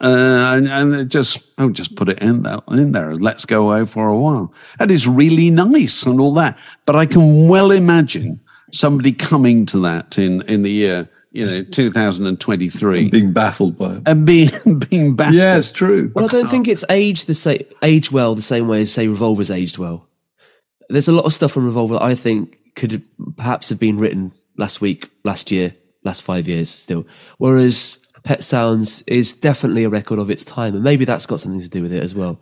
Uh, 0.00 0.54
and, 0.56 0.68
and 0.68 0.94
it 0.94 1.08
just 1.08 1.44
oh, 1.58 1.70
just 1.70 1.94
put 1.94 2.08
it 2.08 2.18
in 2.18 2.42
there, 2.42 2.58
in 2.70 2.92
there. 2.92 3.14
Let's 3.14 3.44
go 3.44 3.70
away 3.70 3.86
for 3.86 4.08
a 4.08 4.18
while. 4.18 4.52
That 4.78 4.90
is 4.90 5.06
really 5.06 5.50
nice 5.50 6.04
and 6.04 6.20
all 6.20 6.34
that. 6.34 6.58
But 6.84 6.96
I 6.96 7.06
can 7.06 7.48
well 7.48 7.70
imagine 7.70 8.40
somebody 8.72 9.12
coming 9.12 9.66
to 9.66 9.78
that 9.80 10.18
in 10.18 10.42
in 10.42 10.62
the 10.62 10.70
year 10.70 11.08
you 11.34 11.44
know 11.44 11.62
2023 11.64 13.10
Being 13.10 13.32
baffled 13.32 13.76
by 13.76 13.96
it. 13.96 14.02
and 14.06 14.24
being 14.26 14.78
being 14.88 15.16
back. 15.16 15.34
Yeah, 15.34 15.58
it's 15.58 15.72
true. 15.72 16.10
Well, 16.14 16.24
I 16.24 16.28
don't 16.28 16.48
think 16.48 16.68
it's 16.68 16.84
aged 16.88 17.26
the 17.26 17.34
same 17.34 17.62
aged 17.82 18.10
well 18.10 18.34
the 18.34 18.42
same 18.42 18.68
way 18.68 18.80
as 18.80 18.92
say 18.92 19.06
Revolver's 19.08 19.50
aged 19.50 19.76
well. 19.76 20.08
There's 20.88 21.08
a 21.08 21.12
lot 21.12 21.24
of 21.24 21.32
stuff 21.34 21.52
from 21.52 21.66
Revolver 21.66 21.94
that 21.94 22.02
I 22.02 22.14
think 22.14 22.58
could 22.76 23.02
perhaps 23.36 23.68
have 23.68 23.78
been 23.78 23.98
written 23.98 24.32
last 24.56 24.80
week, 24.80 25.10
last 25.24 25.50
year, 25.50 25.74
last 26.04 26.22
five 26.22 26.46
years 26.48 26.70
still. 26.70 27.06
Whereas 27.38 27.98
Pet 28.24 28.42
Sounds 28.42 29.02
is 29.02 29.34
definitely 29.34 29.84
a 29.84 29.90
record 29.90 30.18
of 30.18 30.30
its 30.30 30.44
time, 30.44 30.74
and 30.74 30.82
maybe 30.82 31.04
that's 31.04 31.26
got 31.26 31.40
something 31.40 31.60
to 31.60 31.68
do 31.68 31.82
with 31.82 31.92
it 31.92 32.02
as 32.02 32.14
well. 32.14 32.40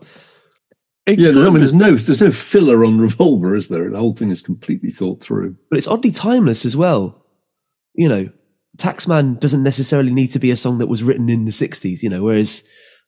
It 1.07 1.19
Yeah, 1.19 1.31
I 1.31 1.51
mean, 1.51 1.59
there's 1.59 1.75
no 1.75 1.97
there's 1.97 2.23
no 2.23 2.31
filler 2.31 2.85
on 2.85 2.99
Revolver, 2.99 3.57
is 3.57 3.69
there? 3.69 3.91
The 3.91 3.99
whole 3.99 4.15
thing 4.15 4.31
is 4.31 4.43
completely 4.43 4.91
thought 4.91 5.21
through. 5.21 5.57
But 5.69 5.79
it's 5.79 5.89
oddly 5.89 6.13
timeless 6.13 6.65
as 6.65 6.77
well. 6.77 7.27
You 7.95 8.09
know, 8.09 8.31
Taxman 8.79 9.41
doesn't 9.41 9.65
necessarily 9.65 10.15
need 10.15 10.29
to 10.29 10.39
be 10.39 10.53
a 10.53 10.57
song 10.57 10.79
that 10.79 10.87
was 10.87 11.03
written 11.03 11.29
in 11.29 11.45
the 11.45 11.51
'60s. 11.51 12.03
You 12.03 12.09
know, 12.09 12.23
whereas 12.23 12.63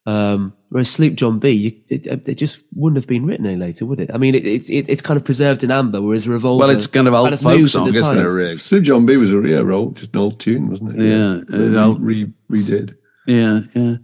um, 0.06 0.52
whereas 0.68 0.90
Sloop 0.90 1.14
John 1.14 1.38
B, 1.38 1.50
you, 1.50 1.72
it, 1.88 2.28
it 2.28 2.34
just 2.34 2.58
wouldn't 2.74 2.96
have 2.98 3.06
been 3.06 3.24
written 3.24 3.46
any 3.46 3.56
later, 3.56 3.86
would 3.86 4.00
it? 4.00 4.10
I 4.12 4.18
mean, 4.18 4.34
it, 4.34 4.46
it's 4.46 4.68
it, 4.68 4.88
it's 4.88 5.00
kind 5.02 5.16
of 5.16 5.24
preserved 5.24 5.64
in 5.64 5.70
amber, 5.70 6.02
whereas 6.02 6.28
Revolver. 6.28 6.60
well, 6.66 6.70
it's 6.70 6.86
kind 6.86 7.08
of 7.08 7.14
old 7.14 7.30
has 7.30 7.42
folk 7.42 7.58
moved 7.58 7.70
song, 7.72 7.86
with 7.86 7.96
isn't 7.96 8.16
it? 8.16 8.20
times. 8.22 8.34
Really? 8.34 8.56
Sue 8.56 8.80
John 8.80 9.06
B 9.06 9.16
was 9.16 9.32
a 9.34 9.40
yeah, 9.40 9.60
old, 9.60 9.96
just 9.96 10.14
an 10.14 10.20
old 10.20 10.40
tune, 10.40 10.68
wasn't 10.68 10.98
it? 10.98 11.02
Yeah, 11.02 11.40
They 11.48 11.76
uh, 11.78 11.86
old- 11.86 12.02
re, 12.02 12.32
redid. 12.50 12.96
Yeah, 13.26 13.60
yeah. 13.74 13.96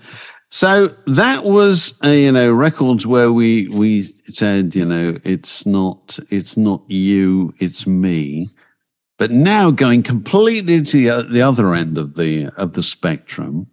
So 0.53 0.89
that 1.07 1.45
was, 1.45 1.95
uh, 2.05 2.09
you 2.09 2.33
know, 2.33 2.51
records 2.53 3.07
where 3.07 3.31
we 3.33 3.69
we 3.69 4.03
said, 4.31 4.75
you 4.75 4.85
know, 4.85 5.17
it's 5.23 5.65
not 5.67 6.19
it's 6.31 6.57
not 6.57 6.83
you, 6.89 7.53
it's 7.59 7.87
me. 7.87 8.51
But 9.17 9.31
now 9.31 9.71
going 9.71 10.03
completely 10.03 10.81
to 10.81 10.97
the, 10.97 11.23
the 11.29 11.43
other 11.43 11.75
end 11.75 11.99
of 11.99 12.15
the 12.15 12.49
of 12.57 12.73
the 12.73 12.83
spectrum, 12.83 13.67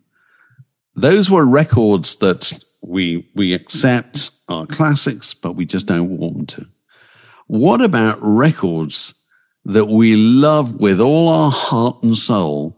those 0.97 1.29
were 1.29 1.45
records 1.45 2.17
that 2.17 2.59
we 2.81 3.29
we 3.35 3.53
accept 3.53 4.31
are 4.49 4.65
classics, 4.65 5.33
but 5.33 5.53
we 5.53 5.65
just 5.65 5.85
don't 5.85 6.17
warm 6.17 6.45
to. 6.47 6.67
What 7.45 7.81
about 7.81 8.17
records 8.21 9.13
that 9.63 9.85
we 9.85 10.15
love 10.15 10.79
with 10.79 10.99
all 10.99 11.29
our 11.29 11.51
heart 11.51 12.01
and 12.01 12.17
soul, 12.17 12.77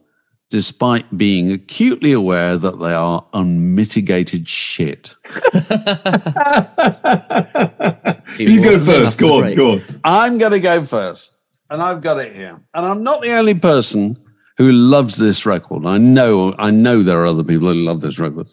despite 0.49 1.17
being 1.17 1.51
acutely 1.51 2.11
aware 2.11 2.57
that 2.57 2.79
they 2.79 2.93
are 2.93 3.25
unmitigated 3.33 4.47
shit? 4.47 5.15
You 8.37 8.63
go 8.63 8.79
first. 8.79 9.17
Go 9.17 9.43
on, 9.43 9.55
go 9.55 9.71
on. 9.73 9.81
I'm 10.03 10.37
going 10.37 10.51
to 10.51 10.59
go 10.59 10.85
first, 10.85 11.33
and 11.69 11.81
I've 11.81 12.01
got 12.01 12.19
it 12.19 12.35
here. 12.35 12.59
And 12.73 12.85
I'm 12.85 13.03
not 13.03 13.21
the 13.21 13.33
only 13.33 13.55
person 13.55 14.17
who 14.59 14.73
loves 14.73 15.17
this 15.17 15.45
record. 15.45 15.85
I 15.85 15.97
know, 15.97 16.53
I 16.59 16.69
know 16.69 17.01
there 17.01 17.21
are 17.21 17.25
other 17.25 17.45
people 17.45 17.69
who 17.69 17.75
love 17.75 18.01
this 18.01 18.19
record. 18.19 18.47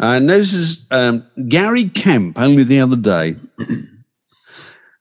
I 0.00 0.18
noticed 0.18 0.92
um, 0.92 1.24
Gary 1.48 1.84
Kemp. 1.84 2.38
Only 2.38 2.64
the 2.64 2.80
other 2.80 2.96
day 2.96 3.36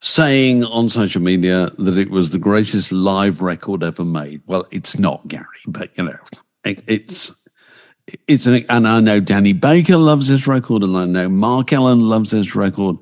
saying 0.02 0.64
on 0.66 0.90
social 0.90 1.24
media 1.24 1.72
that 1.80 1.98
it 1.98 2.12
was 2.12 2.32
the 2.32 2.38
greatest 2.38 2.92
live 2.92 3.42
record 3.42 3.84
ever 3.84 4.06
made. 4.06 4.44
Well, 4.46 4.68
it's 4.70 5.00
not, 5.00 5.28
Gary, 5.28 5.46
but 5.68 5.98
you 5.98 6.06
know, 6.06 6.20
it, 6.64 6.84
it's 6.88 7.32
it's 8.28 8.46
an, 8.46 8.64
and 8.70 8.88
I 8.88 9.00
know 9.00 9.20
Danny 9.20 9.54
Baker 9.54 9.98
loves 9.98 10.28
this 10.28 10.46
record, 10.46 10.84
and 10.84 10.96
I 10.96 11.06
know 11.06 11.30
Mark 11.30 11.74
Allen 11.74 12.02
loves 12.02 12.30
this 12.30 12.56
record, 12.56 12.98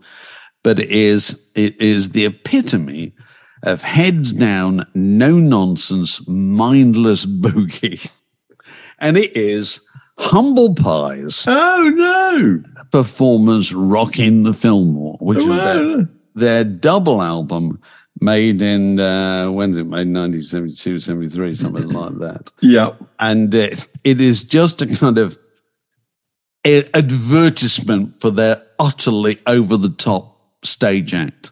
but 0.64 0.80
it 0.80 0.90
is 0.90 1.52
it 1.56 1.82
is 1.82 2.12
the 2.12 2.26
epitome 2.26 3.14
of 3.64 3.82
heads 3.84 4.34
down, 4.34 4.86
no 4.96 5.38
nonsense, 5.38 6.26
mindless 6.28 7.26
boogie, 7.26 8.12
and 9.00 9.18
it 9.18 9.36
is 9.36 9.82
Humble 10.18 10.74
Pie's. 10.76 11.46
Oh 11.48 11.92
no! 11.96 12.62
Performance 12.92 13.72
rocking 13.74 14.44
the 14.44 14.54
Fillmore, 14.54 15.18
which 15.20 15.40
Oh, 15.40 15.48
was 15.48 15.58
their, 15.58 15.98
wow. 15.98 16.06
their 16.36 16.64
double 16.64 17.22
album 17.22 17.80
made 18.20 18.62
in 18.62 19.00
uh, 19.00 19.50
when 19.50 19.72
is 19.72 19.78
it 19.78 19.84
made 19.86 20.14
1972 20.14 21.00
73 21.00 21.56
something 21.56 21.90
like 21.90 22.18
that 22.20 22.52
Yeah. 22.62 22.92
and 23.20 23.52
it, 23.56 23.88
it 24.04 24.20
is 24.22 24.44
just 24.44 24.82
a 24.82 24.86
kind 24.88 25.18
of 25.18 25.40
advertisement 26.94 28.18
for 28.20 28.30
their 28.32 28.62
utterly 28.80 29.40
over 29.48 29.78
the 29.78 29.90
top 29.90 30.38
stage 30.64 31.14
act 31.14 31.52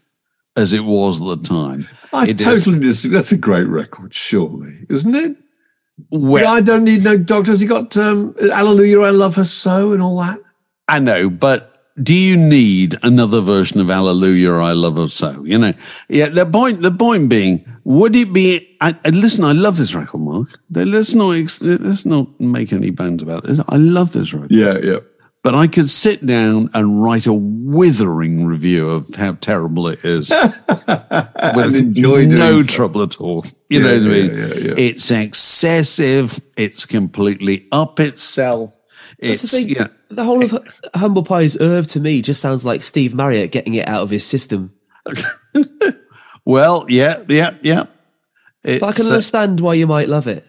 as 0.59 0.73
it 0.73 0.83
was 0.83 1.21
at 1.21 1.27
the 1.41 1.47
time 1.47 1.87
I 2.13 2.27
It 2.27 2.39
is- 2.41 2.45
totally 2.45 2.79
disagree. 2.79 3.15
That's 3.17 3.31
a 3.31 3.37
great 3.37 3.67
record, 3.67 4.13
surely, 4.13 4.85
isn't 4.89 5.15
it? 5.15 5.35
well, 6.11 6.47
I 6.47 6.61
don't 6.61 6.83
need 6.85 7.03
no 7.03 7.17
doctors. 7.17 7.61
You 7.61 7.67
got 7.67 7.95
um, 7.97 8.33
Hallelujah, 8.39 9.01
I 9.01 9.09
Love 9.09 9.35
Her 9.35 9.43
So, 9.43 9.91
and 9.91 10.01
all 10.01 10.17
that. 10.19 10.39
I 10.87 10.99
know, 10.99 11.29
but 11.29 11.65
do 12.01 12.15
you 12.15 12.37
need 12.37 12.97
another 13.03 13.41
version 13.41 13.81
of 13.81 13.87
Hallelujah, 13.87 14.53
I 14.53 14.71
Love 14.71 14.95
Her 14.95 15.09
So? 15.09 15.43
You 15.43 15.57
know, 15.57 15.73
yeah, 16.07 16.29
the 16.29 16.45
point, 16.45 16.81
the 16.81 16.91
point 16.91 17.27
being, 17.29 17.65
would 17.83 18.15
it 18.15 18.31
be, 18.33 18.77
I, 18.81 18.95
I- 19.05 19.09
listen, 19.09 19.43
I 19.43 19.51
love 19.51 19.77
this 19.77 19.93
record, 19.93 20.21
Mark. 20.21 20.49
Let's 20.71 21.13
not, 21.13 21.35
let's 21.61 22.05
not 22.05 22.39
make 22.39 22.71
any 22.73 22.91
bones 22.91 23.21
about 23.21 23.43
this. 23.43 23.59
I 23.67 23.75
love 23.75 24.13
this 24.13 24.33
record. 24.33 24.51
Yeah, 24.51 24.77
yeah. 24.81 24.99
But 25.41 25.55
I 25.55 25.67
could 25.67 25.89
sit 25.89 26.25
down 26.25 26.69
and 26.73 27.01
write 27.01 27.25
a 27.25 27.33
withering 27.33 28.45
review 28.45 28.89
of 28.89 29.07
how 29.15 29.33
terrible 29.35 29.87
it 29.87 30.03
is 30.03 30.29
with 31.55 31.75
enjoy 31.75 32.25
no 32.25 32.61
so. 32.61 32.67
trouble 32.67 33.01
at 33.03 33.21
all. 33.21 33.45
You 33.69 33.79
Yeah, 33.79 33.85
know 33.85 33.93
what 34.03 34.11
I 34.11 34.15
mean? 34.21 34.37
yeah, 34.37 34.45
yeah. 34.55 34.73
It's 34.77 35.09
excessive. 35.11 36.41
It's 36.57 36.85
completely 36.85 37.67
up 37.71 38.01
itself. 38.01 38.77
That's 39.21 39.43
It's 39.43 39.51
the 39.53 39.57
thing. 39.59 39.69
yeah. 39.69 39.87
The 40.09 40.23
whole 40.25 40.43
of 40.43 40.81
Humble 40.95 41.23
Pie's 41.23 41.55
oeuvre 41.61 41.83
to 41.91 41.99
me 42.01 42.21
just 42.21 42.41
sounds 42.41 42.65
like 42.65 42.83
Steve 42.83 43.13
Marriott 43.15 43.51
getting 43.51 43.75
it 43.75 43.87
out 43.87 44.01
of 44.01 44.09
his 44.09 44.25
system. 44.25 44.73
Well, 46.45 46.85
yeah, 46.89 47.21
yeah, 47.27 47.55
yeah. 47.61 47.83
It's, 48.63 48.79
But 48.79 48.87
I 48.87 48.91
can 48.93 49.05
uh, 49.05 49.09
understand 49.09 49.59
why 49.59 49.75
you 49.75 49.85
might 49.85 50.09
love 50.09 50.27
it. 50.27 50.45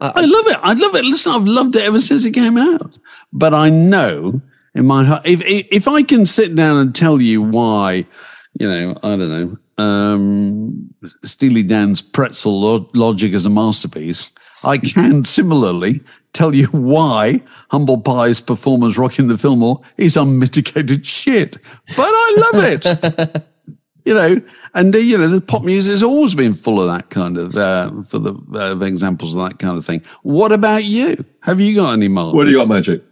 I 0.00 0.22
love 0.22 0.46
it. 0.48 0.56
I 0.60 0.72
love 0.72 0.94
it. 0.96 1.04
Listen, 1.04 1.32
I've 1.32 1.46
loved 1.46 1.76
it 1.76 1.82
ever 1.82 2.00
since 2.00 2.24
it 2.24 2.32
came 2.32 2.56
out. 2.56 2.98
But 3.32 3.54
I 3.54 3.70
know 3.70 4.40
in 4.74 4.86
my 4.86 5.04
heart, 5.04 5.26
if 5.26 5.42
if 5.42 5.66
if 5.70 5.88
I 5.88 6.02
can 6.02 6.26
sit 6.26 6.54
down 6.54 6.78
and 6.78 6.94
tell 6.94 7.20
you 7.20 7.42
why, 7.42 8.06
you 8.58 8.68
know, 8.68 8.96
I 9.02 9.16
don't 9.16 9.28
know, 9.28 9.56
um, 9.82 10.90
Steely 11.24 11.62
Dan's 11.62 12.02
pretzel 12.02 12.60
lo- 12.60 12.90
logic 12.94 13.32
is 13.32 13.46
a 13.46 13.50
masterpiece. 13.50 14.32
I 14.62 14.78
can 14.78 15.24
similarly 15.24 16.00
tell 16.32 16.54
you 16.54 16.66
why 16.66 17.42
Humble 17.70 18.00
Pie's 18.00 18.40
performance 18.40 18.98
rocking 18.98 19.28
the 19.28 19.38
Fillmore 19.38 19.80
is 19.96 20.16
unmitigated 20.16 21.06
shit. 21.06 21.56
But 21.96 22.06
I 22.06 22.50
love 22.52 22.64
it. 22.64 23.44
you 24.04 24.14
know, 24.14 24.36
and 24.74 24.94
uh, 24.94 24.98
you 24.98 25.18
know, 25.18 25.28
the 25.28 25.40
pop 25.40 25.62
music 25.62 25.92
has 25.92 26.02
always 26.02 26.34
been 26.34 26.52
full 26.52 26.80
of 26.80 26.86
that 26.88 27.10
kind 27.10 27.38
of 27.38 27.56
uh, 27.56 28.02
for 28.02 28.18
the 28.18 28.34
uh, 28.54 28.84
examples 28.84 29.34
of 29.34 29.48
that 29.48 29.58
kind 29.58 29.78
of 29.78 29.86
thing. 29.86 30.02
What 30.22 30.52
about 30.52 30.84
you? 30.84 31.24
Have 31.42 31.60
you 31.60 31.74
got 31.74 31.92
any 31.94 32.08
more? 32.08 32.34
What 32.34 32.44
do 32.44 32.50
you 32.50 32.58
got, 32.58 32.68
Magic? 32.68 33.02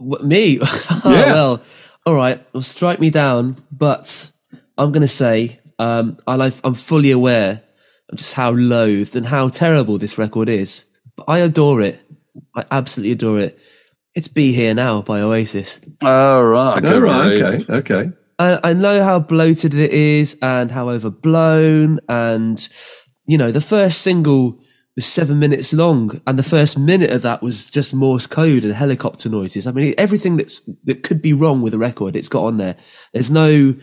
What, 0.00 0.24
me? 0.24 0.58
oh, 0.62 1.00
Well, 1.04 1.62
all 2.06 2.14
right. 2.14 2.44
Well, 2.52 2.62
strike 2.62 2.98
me 3.00 3.10
down, 3.10 3.56
but 3.70 4.32
I'm 4.76 4.92
going 4.92 5.02
to 5.02 5.08
say 5.08 5.60
um, 5.78 6.18
I 6.26 6.36
like, 6.36 6.54
I'm 6.64 6.74
fully 6.74 7.10
aware 7.10 7.62
of 8.10 8.18
just 8.18 8.34
how 8.34 8.50
loathed 8.50 9.16
and 9.16 9.26
how 9.26 9.48
terrible 9.48 9.98
this 9.98 10.18
record 10.18 10.48
is. 10.48 10.84
But 11.16 11.24
I 11.28 11.38
adore 11.38 11.80
it. 11.80 12.00
I 12.54 12.64
absolutely 12.70 13.12
adore 13.12 13.38
it. 13.38 13.58
It's 14.14 14.28
"Be 14.28 14.52
Here 14.52 14.74
Now" 14.74 15.02
by 15.02 15.20
Oasis. 15.20 15.80
All 16.02 16.44
right. 16.44 16.84
Oh, 16.84 16.98
right. 16.98 17.32
Okay. 17.32 17.72
Okay. 17.72 18.10
I, 18.38 18.70
I 18.70 18.72
know 18.72 19.04
how 19.04 19.20
bloated 19.20 19.72
it 19.74 19.92
is 19.92 20.36
and 20.42 20.70
how 20.70 20.90
overblown, 20.90 22.00
and 22.08 22.68
you 23.26 23.38
know 23.38 23.52
the 23.52 23.60
first 23.60 24.02
single 24.02 24.60
was 25.00 25.06
seven 25.06 25.38
minutes 25.38 25.72
long, 25.72 26.20
and 26.26 26.38
the 26.38 26.42
first 26.42 26.78
minute 26.78 27.10
of 27.10 27.22
that 27.22 27.40
was 27.40 27.70
just 27.70 27.94
Morse 27.94 28.26
code 28.26 28.64
and 28.64 28.74
helicopter 28.74 29.30
noises. 29.30 29.66
I 29.66 29.72
mean, 29.72 29.94
everything 29.96 30.36
that's 30.36 30.60
that 30.84 31.02
could 31.02 31.22
be 31.22 31.32
wrong 31.32 31.62
with 31.62 31.72
a 31.72 31.78
record, 31.78 32.16
it's 32.16 32.28
got 32.28 32.44
on 32.44 32.58
there. 32.58 32.76
There's 33.14 33.30
no, 33.30 33.74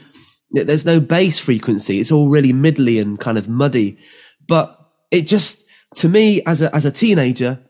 there's 0.52 0.86
no 0.86 1.00
bass 1.00 1.40
frequency. 1.40 2.00
It's 2.00 2.12
all 2.12 2.30
really 2.30 2.54
middly 2.54 3.00
and 3.00 3.20
kind 3.20 3.36
of 3.40 3.50
muddy, 3.50 3.98
but 4.48 4.80
it 5.10 5.22
just 5.22 5.66
to 5.96 6.08
me 6.08 6.44
as 6.46 6.62
a 6.62 6.76
as 6.76 6.86
a 6.86 6.92
teenager, 6.92 7.64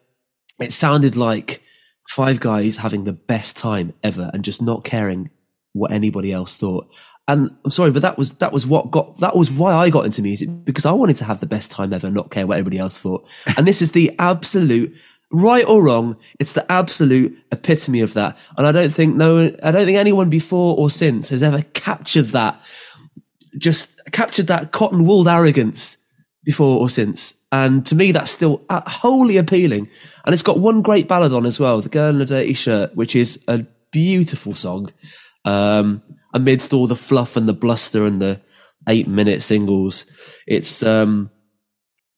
it 0.60 0.74
sounded 0.74 1.16
like 1.16 1.62
five 2.10 2.42
guys 2.42 2.78
having 2.78 3.06
the 3.06 3.14
best 3.14 3.56
time 3.56 3.94
ever 4.04 4.30
and 4.34 4.44
just 4.44 4.62
not 4.62 4.84
caring 4.84 5.30
what 5.72 5.94
anybody 5.94 6.34
else 6.34 6.58
thought. 6.58 6.94
And 7.28 7.54
I'm 7.66 7.72
sorry, 7.72 7.92
but 7.92 8.02
that 8.04 8.18
was 8.18 8.34
that 8.36 8.54
was 8.54 8.66
what 8.66 8.90
got 8.90 9.18
that 9.18 9.36
was 9.36 9.52
why 9.52 9.74
I 9.74 9.90
got 9.90 10.06
into 10.06 10.22
music 10.22 10.50
because 10.64 10.86
I 10.86 10.92
wanted 10.92 11.18
to 11.18 11.26
have 11.26 11.42
the 11.42 11.46
best 11.46 11.72
time 11.72 11.92
ever, 11.92 12.10
not 12.10 12.32
care 12.32 12.48
what 12.48 12.58
everybody 12.58 12.80
else 12.80 12.98
thought. 12.98 13.28
And 13.58 13.68
this 13.68 13.82
is 13.82 13.92
the 13.92 14.16
absolute 14.18 14.96
right 15.32 15.68
or 15.68 15.84
wrong, 15.84 16.16
it's 16.40 16.54
the 16.54 16.70
absolute 16.72 17.38
epitome 17.52 18.00
of 18.00 18.14
that. 18.14 18.38
And 18.58 18.66
I 18.66 18.72
don't 18.72 18.92
think 18.92 19.16
no, 19.16 19.54
I 19.62 19.72
don't 19.72 19.86
think 19.86 19.98
anyone 19.98 20.30
before 20.30 20.78
or 20.78 20.90
since 20.90 21.30
has 21.30 21.44
ever 21.44 21.64
captured 21.74 22.28
that, 22.28 22.62
just 23.58 24.00
captured 24.12 24.48
that 24.48 24.72
cotton 24.72 25.06
wooled 25.06 25.28
arrogance 25.28 25.98
before 26.46 26.80
or 26.80 26.90
since. 26.90 27.36
And 27.52 27.86
to 27.88 27.96
me, 27.96 28.12
that's 28.12 28.32
still 28.32 28.64
uh, 28.70 28.82
wholly 28.88 29.38
appealing. 29.38 29.90
And 30.26 30.34
it's 30.34 30.44
got 30.44 30.60
one 30.60 30.82
great 30.82 31.08
ballad 31.08 31.34
on 31.34 31.46
as 31.46 31.60
well, 31.60 31.82
"The 31.82 31.90
Girl 31.90 32.16
in 32.16 32.22
a 32.22 32.26
Dirty 32.26 32.54
Shirt," 32.54 32.96
which 32.96 33.16
is 33.16 33.44
a 33.48 33.66
beautiful 33.92 34.56
song. 34.56 34.92
Um, 35.46 36.04
amidst 36.38 36.74
all 36.74 36.88
the 36.88 36.96
fluff 36.96 37.36
and 37.36 37.48
the 37.48 37.54
bluster 37.54 38.06
and 38.06 38.22
the 38.22 38.40
eight-minute 38.88 39.42
singles, 39.42 40.06
it's 40.48 40.82
um, 40.84 41.30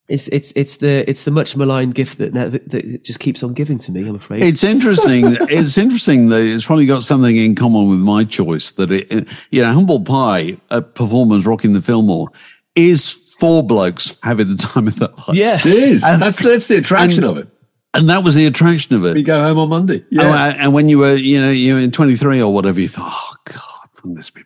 it's 0.07 0.27
it's 0.29 0.51
it's 0.55 0.77
the 0.77 1.09
it's 1.09 1.23
the 1.25 1.31
much 1.31 1.55
maligned 1.55 1.95
gift 1.95 2.17
that, 2.17 2.33
that 2.33 2.69
that 2.69 3.03
just 3.03 3.19
keeps 3.19 3.43
on 3.43 3.53
giving 3.53 3.77
to 3.79 3.91
me. 3.91 4.07
I'm 4.07 4.15
afraid. 4.15 4.43
It's 4.43 4.63
interesting. 4.63 5.23
it's 5.49 5.77
interesting 5.77 6.29
that 6.29 6.41
it's 6.41 6.65
probably 6.65 6.85
got 6.85 7.03
something 7.03 7.35
in 7.35 7.55
common 7.55 7.87
with 7.89 7.99
my 7.99 8.23
choice. 8.23 8.71
That 8.73 8.91
it, 8.91 9.29
you 9.51 9.61
know, 9.63 9.71
Humble 9.73 10.01
Pie, 10.03 10.57
a 10.69 10.81
performance 10.81 11.45
rocking 11.45 11.73
the 11.73 11.81
Fillmore, 11.81 12.29
is 12.75 13.35
four 13.39 13.63
blokes 13.63 14.17
having 14.23 14.47
the 14.47 14.57
time 14.57 14.87
of 14.87 14.95
their 14.97 15.09
lives. 15.09 15.33
Yeah. 15.33 15.55
It 15.55 15.65
is. 15.65 16.03
And- 16.03 16.21
that's 16.21 16.41
that's 16.43 16.67
the 16.67 16.77
attraction 16.77 17.23
and- 17.23 17.37
of 17.37 17.43
it. 17.43 17.47
and 17.93 18.09
that 18.09 18.23
was 18.23 18.35
the 18.35 18.45
attraction 18.47 18.95
of 18.95 19.05
it. 19.05 19.13
We 19.13 19.23
go 19.23 19.41
home 19.41 19.57
on 19.59 19.69
Monday. 19.69 20.03
Yeah. 20.11 20.23
uh, 20.29 20.53
and 20.57 20.73
when 20.73 20.89
you 20.89 20.97
were, 20.99 21.15
you 21.15 21.39
know, 21.39 21.49
you 21.51 21.75
were 21.75 21.79
in 21.79 21.91
23 21.91 22.41
or 22.41 22.53
whatever, 22.53 22.79
you 22.81 22.87
thought, 22.89 23.11
oh, 23.11 23.35
God, 23.45 23.61
wouldn't 24.03 24.17
this 24.17 24.29
be 24.29 24.43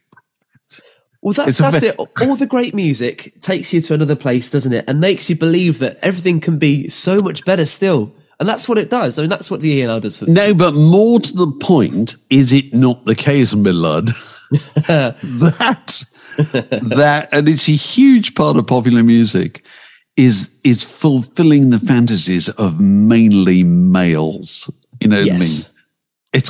Well, 1.21 1.33
that's 1.33 1.57
that's 1.57 1.79
ve- 1.79 1.87
it. 1.87 1.95
All 1.97 2.35
the 2.35 2.45
great 2.45 2.73
music 2.75 3.39
takes 3.39 3.73
you 3.73 3.81
to 3.81 3.93
another 3.93 4.15
place, 4.15 4.49
doesn't 4.49 4.73
it? 4.73 4.85
And 4.87 4.99
makes 4.99 5.29
you 5.29 5.35
believe 5.35 5.79
that 5.79 5.97
everything 6.01 6.39
can 6.39 6.57
be 6.57 6.89
so 6.89 7.19
much 7.19 7.45
better 7.45 7.65
still. 7.65 8.13
And 8.39 8.49
that's 8.49 8.67
what 8.67 8.77
it 8.77 8.89
does. 8.89 9.17
I 9.17 9.21
mean, 9.21 9.29
that's 9.29 9.49
what 9.49 9.61
the 9.61 9.81
ENR 9.81 10.01
does 10.01 10.17
for 10.17 10.25
me. 10.25 10.33
No, 10.33 10.53
but 10.53 10.73
more 10.73 11.19
to 11.19 11.33
the 11.33 11.51
point, 11.61 12.15
is 12.29 12.51
it 12.51 12.73
not 12.73 13.05
the 13.05 13.15
case, 13.15 13.55
Millard? 13.55 14.07
that 14.87 16.03
that 16.37 17.29
and 17.31 17.47
it's 17.47 17.69
a 17.69 17.73
huge 17.73 18.35
part 18.35 18.57
of 18.57 18.67
popular 18.67 19.03
music 19.03 19.63
is 20.15 20.51
is 20.63 20.83
fulfilling 20.83 21.69
the 21.69 21.79
fantasies 21.79 22.49
of 22.49 22.79
mainly 22.79 23.63
males. 23.63 24.69
You 24.99 25.09
know 25.09 25.21
what 25.21 25.29
I 25.29 25.33
mean? 25.33 25.41
Yes. 25.41 25.71
It's 26.33 26.49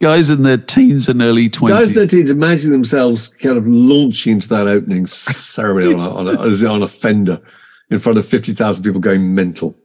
guys 0.00 0.30
in 0.30 0.42
their 0.42 0.58
teens 0.58 1.08
and 1.08 1.22
early 1.22 1.48
20s. 1.48 1.68
Guys 1.68 1.88
in 1.88 1.94
their 1.94 2.06
teens 2.06 2.30
imagine 2.30 2.70
themselves 2.70 3.28
kind 3.28 3.56
of 3.56 3.66
launching 3.66 4.32
into 4.32 4.48
that 4.48 4.66
opening 4.66 5.06
ceremony 5.06 5.94
on 5.94 6.00
a, 6.00 6.10
on, 6.10 6.28
a, 6.28 6.66
on 6.72 6.82
a 6.82 6.88
fender 6.88 7.40
in 7.90 7.98
front 7.98 8.18
of 8.18 8.26
50,000 8.26 8.82
people 8.82 9.00
going 9.00 9.34
mental. 9.34 9.76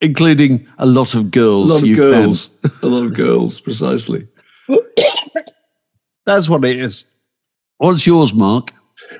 including 0.00 0.66
a 0.78 0.86
lot 0.86 1.14
of 1.14 1.30
girls. 1.30 1.70
A 1.70 1.74
lot 1.74 1.82
of 1.82 1.88
you 1.88 1.96
girls. 1.96 2.50
a 2.82 2.86
lot 2.86 3.04
of 3.04 3.14
girls, 3.14 3.60
precisely. 3.60 4.28
That's 6.26 6.48
what 6.48 6.64
it 6.64 6.76
is. 6.76 7.04
What's 7.78 8.06
yours, 8.06 8.34
Mark? 8.34 8.72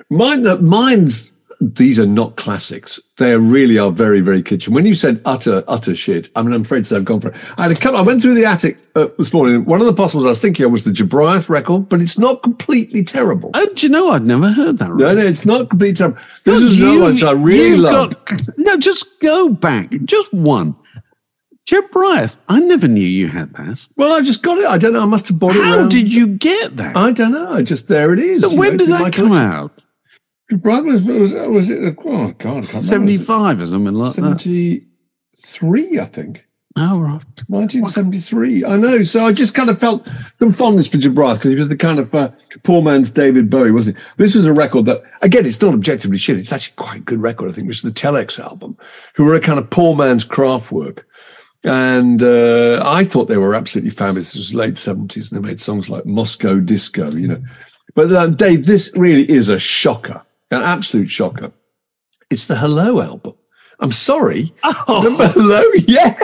Mine, 0.09 0.45
uh, 0.45 0.57
mine's 0.57 1.31
these 1.59 1.99
are 1.99 2.05
not 2.05 2.35
classics. 2.35 2.99
They 3.17 3.35
really 3.37 3.79
are 3.79 3.89
very, 3.89 4.21
very 4.21 4.43
kitchen. 4.43 4.73
When 4.73 4.85
you 4.85 4.93
said 4.93 5.21
utter, 5.25 5.63
utter 5.67 5.95
shit, 5.95 6.29
I 6.35 6.43
mean, 6.43 6.53
I'm 6.53 6.61
afraid 6.61 6.79
to 6.81 6.85
say 6.85 6.95
I've 6.97 7.05
gone 7.05 7.19
for 7.19 7.29
it. 7.29 7.35
I 7.57 7.63
had 7.63 7.71
a 7.71 7.75
couple, 7.75 7.97
I 7.99 8.03
went 8.03 8.21
through 8.21 8.35
the 8.35 8.45
attic 8.45 8.77
uh, 8.95 9.07
this 9.17 9.33
morning. 9.33 9.65
One 9.65 9.81
of 9.81 9.87
the 9.87 9.93
possibles 9.93 10.25
I 10.25 10.29
was 10.29 10.39
thinking 10.39 10.65
of 10.65 10.71
was 10.71 10.83
the 10.83 10.91
Jobriath 10.91 11.49
record, 11.49 11.89
but 11.89 12.01
it's 12.01 12.19
not 12.19 12.43
completely 12.43 13.03
terrible. 13.03 13.49
Oh, 13.55 13.67
do 13.75 13.87
you 13.87 13.91
know 13.91 14.09
I'd 14.11 14.23
never 14.25 14.51
heard 14.51 14.77
that? 14.77 14.89
No, 14.89 15.13
no, 15.15 15.21
it's 15.21 15.45
not 15.45 15.69
completely 15.71 15.95
terrible. 15.95 16.19
This 16.45 16.55
Look, 16.61 16.63
is 16.71 16.79
you- 16.79 17.01
one 17.01 17.23
I 17.23 17.31
really 17.31 17.77
love. 17.77 18.23
got- 18.25 18.41
no, 18.57 18.77
just 18.77 19.19
go 19.21 19.49
back. 19.49 19.89
Just 20.05 20.31
one. 20.33 20.75
Bryant, 21.91 22.37
I 22.47 22.59
never 22.61 22.87
knew 22.87 23.05
you 23.05 23.27
had 23.27 23.53
that. 23.55 23.87
Well, 23.97 24.13
I 24.15 24.21
just 24.21 24.41
got 24.41 24.57
it. 24.57 24.65
I 24.67 24.77
don't 24.77 24.93
know. 24.93 25.01
I 25.01 25.05
must 25.05 25.27
have 25.27 25.37
bought 25.39 25.55
it. 25.55 25.61
How 25.63 25.79
around- 25.79 25.89
did 25.91 26.13
you 26.13 26.27
get 26.27 26.77
that? 26.77 26.95
I 26.95 27.11
don't 27.11 27.31
know. 27.33 27.51
I 27.51 27.61
just 27.63 27.87
there 27.89 28.13
it 28.13 28.19
is. 28.19 28.41
So 28.41 28.55
when 28.55 28.73
know, 28.73 28.77
did 28.77 28.89
that 28.89 29.01
come 29.13 29.27
collection. 29.29 29.33
out? 29.37 29.81
Jobriath 30.51 30.85
was, 30.85 31.03
was, 31.03 31.33
was 31.33 31.69
it? 31.69 31.97
Oh 32.05 32.31
God, 32.37 32.73
I 32.73 32.81
75 32.81 33.61
or 33.61 33.67
something 33.67 33.93
like 33.93 34.15
that. 34.15 34.41
73, 34.41 35.99
I 35.99 36.05
think. 36.05 36.47
Oh, 36.79 36.99
right. 36.99 37.23
1973. 37.47 38.63
I 38.63 38.77
know. 38.77 39.03
So 39.03 39.25
I 39.25 39.33
just 39.33 39.55
kind 39.55 39.71
of 39.71 39.79
felt 39.79 40.07
some 40.37 40.51
fondness 40.51 40.87
for 40.87 40.97
Jobriath 40.97 41.35
because 41.35 41.49
he 41.49 41.55
was 41.55 41.69
the 41.69 41.75
kind 41.75 41.97
of 41.97 42.13
uh, 42.13 42.29
poor 42.61 42.83
man's 42.83 43.09
David 43.09 43.49
Bowie, 43.49 43.71
wasn't 43.71 43.97
he? 43.97 44.03
This 44.17 44.35
was 44.35 44.45
a 44.45 44.53
record 44.53 44.85
that, 44.85 45.01
again, 45.23 45.47
it's 45.47 45.59
not 45.59 45.73
objectively 45.73 46.19
shit. 46.19 46.37
It's 46.37 46.53
actually 46.53 46.75
quite 46.75 46.99
a 46.99 47.03
good 47.03 47.19
record, 47.19 47.49
I 47.49 47.53
think, 47.53 47.67
which 47.67 47.77
is 47.77 47.81
the 47.81 47.89
Telex 47.89 48.39
album, 48.39 48.77
who 49.15 49.25
were 49.25 49.33
a 49.33 49.41
kind 49.41 49.57
of 49.57 49.71
poor 49.71 49.95
man's 49.95 50.23
Kraftwerk. 50.23 51.03
And 51.63 52.21
uh, 52.21 52.83
I 52.85 53.03
thought 53.03 53.25
they 53.25 53.37
were 53.37 53.55
absolutely 53.55 53.89
fabulous. 53.89 54.35
It 54.35 54.39
was 54.39 54.53
late 54.53 54.75
70s 54.75 55.31
and 55.31 55.43
they 55.43 55.47
made 55.47 55.59
songs 55.59 55.89
like 55.89 56.05
Moscow 56.05 56.59
Disco, 56.59 57.11
you 57.11 57.27
know. 57.27 57.43
But 57.95 58.11
uh, 58.13 58.27
Dave, 58.27 58.67
this 58.67 58.91
really 58.95 59.27
is 59.29 59.49
a 59.49 59.57
shocker, 59.57 60.23
an 60.51 60.61
absolute 60.61 61.09
shocker. 61.09 61.51
It's 62.29 62.45
the 62.45 62.55
Hello 62.55 63.01
album. 63.01 63.35
I'm 63.79 63.91
sorry. 63.91 64.53
Oh. 64.63 65.01
Remember 65.03 65.27
Hello? 65.27 65.61
Yeah. 65.87 66.15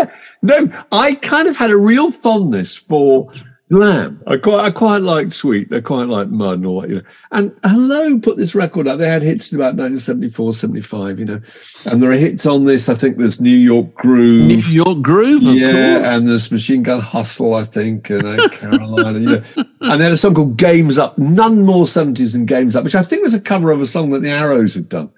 No, 0.41 0.67
I 0.91 1.15
kind 1.15 1.47
of 1.47 1.55
had 1.55 1.69
a 1.69 1.78
real 1.78 2.11
fondness 2.11 2.76
for 2.76 3.32
Lamb. 3.74 4.21
I 4.28 4.38
quite, 4.38 4.65
I 4.65 4.71
quite 4.71 5.01
liked 5.01 5.32
Sweet. 5.32 5.74
I 5.74 5.82
quite 5.82 6.07
liked 6.07 6.32
Mud 6.32 6.55
and 6.55 6.65
all 6.65 6.82
that, 6.82 6.89
you 6.89 6.95
know. 6.97 7.03
And 7.32 7.55
Hello 7.63 8.19
put 8.19 8.38
this 8.38 8.55
record 8.55 8.88
out. 8.88 8.97
They 8.99 9.09
had 9.09 9.21
hits 9.21 9.51
in 9.51 9.57
about 9.57 9.76
1974, 9.76 10.53
75, 10.53 11.19
you 11.19 11.26
know. 11.26 11.41
And 11.86 12.01
there 12.01 12.11
are 12.11 12.15
hits 12.15 12.45
on 12.45 12.65
this. 12.65 12.89
I 12.89 12.95
think 12.95 13.17
there's 13.17 13.41
New 13.41 13.49
York 13.49 13.93
Groove. 13.95 14.47
New 14.47 14.57
York 14.57 15.01
Groove, 15.01 15.45
of 15.45 15.55
yeah, 15.55 15.99
course. 15.99 16.19
and 16.19 16.30
there's 16.30 16.51
Machine 16.51 16.84
Gun 16.84 17.01
Hustle, 17.01 17.55
I 17.55 17.63
think, 17.63 18.09
and 18.09 18.26
uh, 18.26 18.49
Carolina. 18.49 19.19
yeah. 19.19 19.63
And 19.82 19.99
then 19.99 20.11
a 20.11 20.17
song 20.17 20.36
called 20.36 20.57
Games 20.57 20.97
Up, 20.97 21.17
none 21.17 21.63
more 21.63 21.86
70s 21.86 22.34
than 22.34 22.45
Games 22.45 22.76
Up, 22.76 22.84
which 22.84 22.95
I 22.95 23.03
think 23.03 23.24
was 23.24 23.34
a 23.34 23.41
cover 23.41 23.71
of 23.71 23.82
a 23.82 23.88
song 23.88 24.11
that 24.11 24.21
the 24.21 24.30
Arrows 24.30 24.76
had 24.76 24.88
done. 24.88 25.11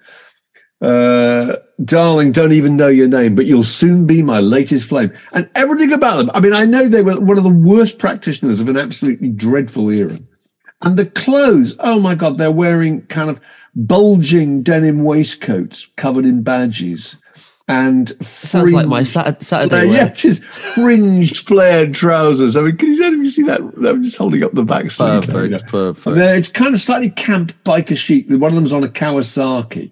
Uh, 0.80 1.56
darling, 1.84 2.32
don't 2.32 2.52
even 2.52 2.76
know 2.76 2.88
your 2.88 3.08
name, 3.08 3.34
but 3.34 3.46
you'll 3.46 3.62
soon 3.62 4.06
be 4.06 4.22
my 4.22 4.40
latest 4.40 4.88
flame. 4.88 5.12
And 5.32 5.48
everything 5.54 5.92
about 5.92 6.18
them. 6.18 6.30
I 6.34 6.40
mean, 6.40 6.52
I 6.52 6.64
know 6.64 6.88
they 6.88 7.02
were 7.02 7.20
one 7.20 7.38
of 7.38 7.44
the 7.44 7.50
worst 7.50 7.98
practitioners 7.98 8.60
of 8.60 8.68
an 8.68 8.76
absolutely 8.76 9.30
dreadful 9.30 9.90
era. 9.90 10.18
And 10.82 10.98
the 10.98 11.06
clothes, 11.06 11.74
oh 11.80 11.98
my 11.98 12.14
God, 12.14 12.36
they're 12.36 12.52
wearing 12.52 13.06
kind 13.06 13.30
of 13.30 13.40
bulging 13.74 14.62
denim 14.62 15.02
waistcoats 15.02 15.86
covered 15.96 16.24
in 16.24 16.42
badges 16.42 17.16
and 17.68 18.08
Sounds 18.24 18.72
like 18.72 18.86
my 18.86 18.98
fringed- 19.02 19.08
Sat- 19.08 19.42
Saturday 19.42 19.86
yeah, 19.88 20.04
yeah, 20.04 20.08
just 20.10 20.44
fringed, 20.44 21.38
flared 21.38 21.94
trousers. 21.94 22.56
I 22.56 22.60
mean, 22.60 22.76
can 22.76 22.92
you, 22.92 22.98
can 22.98 23.18
you 23.22 23.28
see 23.28 23.42
that? 23.44 23.60
I'm 23.60 24.02
just 24.04 24.16
holding 24.16 24.44
up 24.44 24.52
the 24.52 24.62
back 24.62 24.90
sleeve. 24.90 25.26
there, 25.26 25.44
you 25.44 25.50
know. 25.50 25.58
Perfect, 25.58 25.72
perfect. 25.72 26.06
And 26.06 26.38
it's 26.38 26.48
kind 26.48 26.74
of 26.74 26.80
slightly 26.80 27.10
camp 27.10 27.52
biker 27.64 27.96
chic. 27.96 28.26
One 28.28 28.50
of 28.52 28.54
them's 28.54 28.72
on 28.72 28.84
a 28.84 28.88
Kawasaki, 28.88 29.90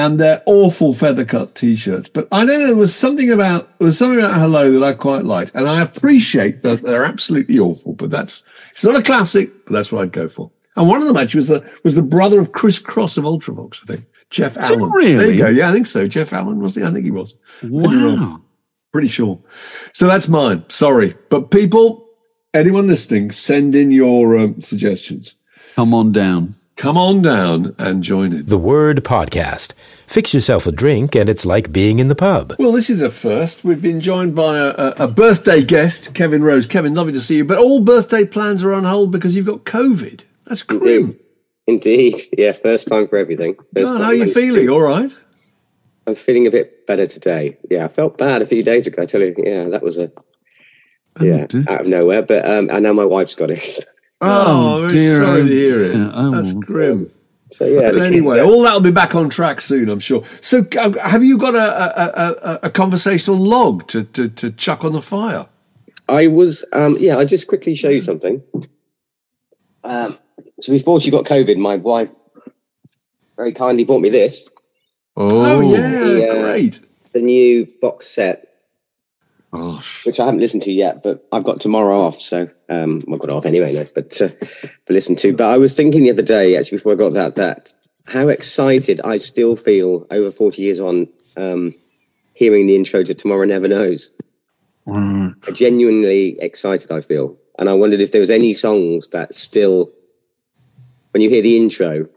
and 0.00 0.18
they're 0.18 0.42
awful 0.46 0.94
feather 0.94 1.26
cut 1.26 1.54
t-shirts. 1.54 2.08
But 2.08 2.26
I 2.32 2.46
don't 2.46 2.60
know. 2.60 2.66
There 2.68 2.76
was 2.76 2.94
something 2.94 3.30
about 3.30 3.78
there 3.78 3.86
was 3.86 3.98
something 3.98 4.18
about 4.18 4.38
Hello 4.38 4.72
that 4.72 4.82
I 4.82 4.94
quite 4.94 5.24
liked, 5.24 5.54
and 5.54 5.68
I 5.68 5.82
appreciate 5.82 6.62
that 6.62 6.80
they're 6.80 7.04
absolutely 7.04 7.58
awful. 7.58 7.92
But 7.92 8.10
that's 8.10 8.44
it's 8.70 8.82
not 8.82 8.96
a 8.96 9.02
classic. 9.02 9.66
But 9.66 9.74
that's 9.74 9.92
what 9.92 10.02
I'd 10.02 10.12
go 10.12 10.28
for. 10.28 10.50
And 10.76 10.88
one 10.88 11.02
of 11.02 11.06
them 11.06 11.16
actually 11.18 11.40
was 11.40 11.48
the 11.48 11.70
was 11.84 11.94
the 11.96 12.02
brother 12.02 12.40
of 12.40 12.52
Chris 12.52 12.78
Cross 12.78 13.18
of 13.18 13.24
Ultravox, 13.24 13.80
I 13.82 13.94
think. 13.94 14.06
Jeff 14.30 14.56
Is 14.56 14.70
Allen. 14.70 14.90
really? 14.92 15.16
There 15.16 15.30
you 15.32 15.38
go. 15.38 15.48
Yeah, 15.48 15.68
I 15.68 15.72
think 15.72 15.86
so. 15.86 16.06
Jeff 16.06 16.32
Allen 16.32 16.60
was 16.60 16.76
he? 16.76 16.84
I 16.84 16.90
think 16.90 17.04
he 17.04 17.10
was. 17.10 17.34
Could 17.58 17.70
be 17.70 17.78
wrong. 17.78 18.20
Wow. 18.20 18.42
Pretty 18.92 19.08
sure. 19.08 19.38
So 19.92 20.06
that's 20.06 20.28
mine. 20.28 20.64
Sorry. 20.68 21.16
But 21.28 21.50
people, 21.50 22.08
anyone 22.54 22.86
listening, 22.86 23.32
send 23.32 23.74
in 23.74 23.90
your 23.90 24.38
um, 24.38 24.60
suggestions. 24.60 25.34
Come 25.74 25.92
on 25.94 26.12
down. 26.12 26.54
Come 26.80 26.96
on 26.96 27.20
down 27.20 27.74
and 27.76 28.02
join 28.02 28.32
it. 28.32 28.46
The 28.46 28.56
Word 28.56 29.04
Podcast. 29.04 29.74
Fix 30.06 30.32
yourself 30.32 30.66
a 30.66 30.72
drink, 30.72 31.14
and 31.14 31.28
it's 31.28 31.44
like 31.44 31.70
being 31.70 31.98
in 31.98 32.08
the 32.08 32.14
pub. 32.14 32.54
Well, 32.58 32.72
this 32.72 32.88
is 32.88 33.02
a 33.02 33.10
first. 33.10 33.64
We've 33.64 33.82
been 33.82 34.00
joined 34.00 34.34
by 34.34 34.56
a, 34.56 34.68
a, 34.68 34.94
a 35.00 35.08
birthday 35.08 35.62
guest, 35.62 36.14
Kevin 36.14 36.42
Rose. 36.42 36.66
Kevin, 36.66 36.94
lovely 36.94 37.12
to 37.12 37.20
see 37.20 37.36
you. 37.36 37.44
But 37.44 37.58
all 37.58 37.82
birthday 37.82 38.24
plans 38.24 38.64
are 38.64 38.72
on 38.72 38.84
hold 38.84 39.12
because 39.12 39.36
you've 39.36 39.44
got 39.44 39.64
COVID. 39.64 40.24
That's 40.46 40.62
grim. 40.62 41.18
Indeed. 41.66 42.14
Yeah, 42.38 42.52
first 42.52 42.88
time 42.88 43.06
for 43.08 43.18
everything. 43.18 43.56
First 43.74 43.92
God, 43.92 43.98
time 43.98 44.02
how 44.02 44.08
are 44.12 44.14
you 44.14 44.32
feeling? 44.32 44.70
All 44.70 44.80
right. 44.80 45.14
I'm 46.06 46.14
feeling 46.14 46.46
a 46.46 46.50
bit 46.50 46.86
better 46.86 47.06
today. 47.06 47.58
Yeah, 47.70 47.84
I 47.84 47.88
felt 47.88 48.16
bad 48.16 48.40
a 48.40 48.46
few 48.46 48.62
days 48.62 48.86
ago. 48.86 49.02
I 49.02 49.04
tell 49.04 49.20
you, 49.20 49.34
yeah, 49.36 49.68
that 49.68 49.82
was 49.82 49.98
a 49.98 50.10
yeah 51.20 51.44
dear. 51.44 51.64
out 51.68 51.82
of 51.82 51.88
nowhere. 51.88 52.22
But 52.22 52.46
um, 52.46 52.70
and 52.70 52.84
now 52.84 52.94
my 52.94 53.04
wife's 53.04 53.34
got 53.34 53.50
it. 53.50 53.80
Oh, 54.20 54.88
dear, 54.88 55.16
sorry 55.16 55.40
oh 55.40 55.44
to 55.44 55.50
hear 55.50 55.82
it. 55.82 55.92
dear. 55.92 56.10
Oh. 56.14 56.30
That's 56.30 56.52
grim. 56.52 57.10
So 57.52 57.64
yeah. 57.64 57.80
But 57.80 57.94
the 57.94 58.00
kids 58.00 58.16
anyway, 58.16 58.40
all 58.40 58.62
that'll 58.62 58.80
be 58.80 58.90
back 58.92 59.14
on 59.14 59.28
track 59.28 59.60
soon, 59.60 59.88
I'm 59.88 59.98
sure. 60.00 60.22
So, 60.40 60.64
uh, 60.78 60.92
have 61.00 61.24
you 61.24 61.38
got 61.38 61.54
a, 61.54 61.58
a, 61.58 62.04
a, 62.04 62.52
a, 62.54 62.58
a 62.64 62.70
conversational 62.70 63.38
log 63.38 63.86
to, 63.88 64.04
to, 64.04 64.28
to 64.28 64.50
chuck 64.50 64.84
on 64.84 64.92
the 64.92 65.02
fire? 65.02 65.46
I 66.08 66.26
was 66.26 66.64
um, 66.72 66.96
yeah. 67.00 67.16
I'll 67.16 67.26
just 67.26 67.48
quickly 67.48 67.74
show 67.74 67.88
you 67.88 68.00
something. 68.00 68.42
Um, 69.84 70.18
so 70.60 70.72
before 70.72 71.00
she 71.00 71.10
got 71.10 71.24
COVID, 71.24 71.56
my 71.56 71.76
wife 71.76 72.10
very 73.36 73.52
kindly 73.52 73.84
bought 73.84 74.00
me 74.02 74.10
this. 74.10 74.48
Oh, 75.16 75.60
yeah, 75.60 75.90
The, 75.90 76.28
uh, 76.28 76.42
great. 76.42 76.80
The 77.12 77.22
new 77.22 77.66
box 77.80 78.06
set 78.06 78.49
Gosh. 79.52 80.06
which 80.06 80.20
I 80.20 80.26
haven't 80.26 80.40
listened 80.40 80.62
to 80.62 80.72
yet, 80.72 81.02
but 81.02 81.26
I've 81.32 81.42
got 81.42 81.60
tomorrow 81.60 82.00
off, 82.00 82.20
so 82.20 82.48
um, 82.68 83.02
well, 83.06 83.16
I've 83.16 83.20
got 83.20 83.30
off 83.30 83.46
anyway. 83.46 83.72
No, 83.72 83.84
but 83.94 84.22
uh, 84.22 84.28
but 84.38 84.90
listen 84.90 85.16
to. 85.16 85.34
But 85.34 85.50
I 85.50 85.58
was 85.58 85.74
thinking 85.74 86.04
the 86.04 86.10
other 86.10 86.22
day, 86.22 86.56
actually, 86.56 86.78
before 86.78 86.92
I 86.92 86.96
got 86.96 87.14
that, 87.14 87.34
that 87.34 87.72
how 88.12 88.28
excited 88.28 89.00
I 89.02 89.16
still 89.16 89.56
feel 89.56 90.06
over 90.12 90.30
forty 90.30 90.62
years 90.62 90.78
on, 90.78 91.08
um, 91.36 91.74
hearing 92.34 92.66
the 92.66 92.76
intro 92.76 93.02
to 93.02 93.12
Tomorrow 93.12 93.44
Never 93.46 93.66
Knows. 93.66 94.12
Mm. 94.86 95.54
Genuinely 95.54 96.38
excited, 96.40 96.92
I 96.92 97.00
feel, 97.00 97.36
and 97.58 97.68
I 97.68 97.72
wondered 97.74 98.00
if 98.00 98.12
there 98.12 98.20
was 98.20 98.30
any 98.30 98.54
songs 98.54 99.08
that 99.08 99.34
still, 99.34 99.90
when 101.10 101.22
you 101.22 101.28
hear 101.28 101.42
the 101.42 101.56
intro, 101.56 102.08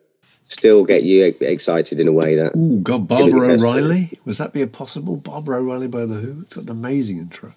still 0.46 0.84
get 0.84 1.04
you 1.04 1.24
excited 1.42 2.00
in 2.00 2.08
a 2.08 2.12
way 2.12 2.36
that. 2.36 2.54
Oh, 2.56 2.80
God, 2.80 3.08
Barbara. 3.08 3.54
O'Reilly. 3.54 4.20
Was 4.26 4.38
that 4.38 4.54
be 4.54 4.62
a 4.62 4.68
possible? 4.68 5.18
Baba 5.18 5.54
O'Riley 5.54 5.88
by 5.88 6.06
The 6.06 6.16
Who? 6.16 6.42
It's 6.42 6.56
got 6.56 6.66
an 6.66 6.70
amazing 6.70 7.20
intro. 7.20 7.54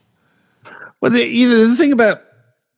Well, 1.00 1.10
the, 1.10 1.26
you 1.26 1.48
know, 1.48 1.68
the 1.68 1.76
thing 1.76 1.92
about 1.92 2.22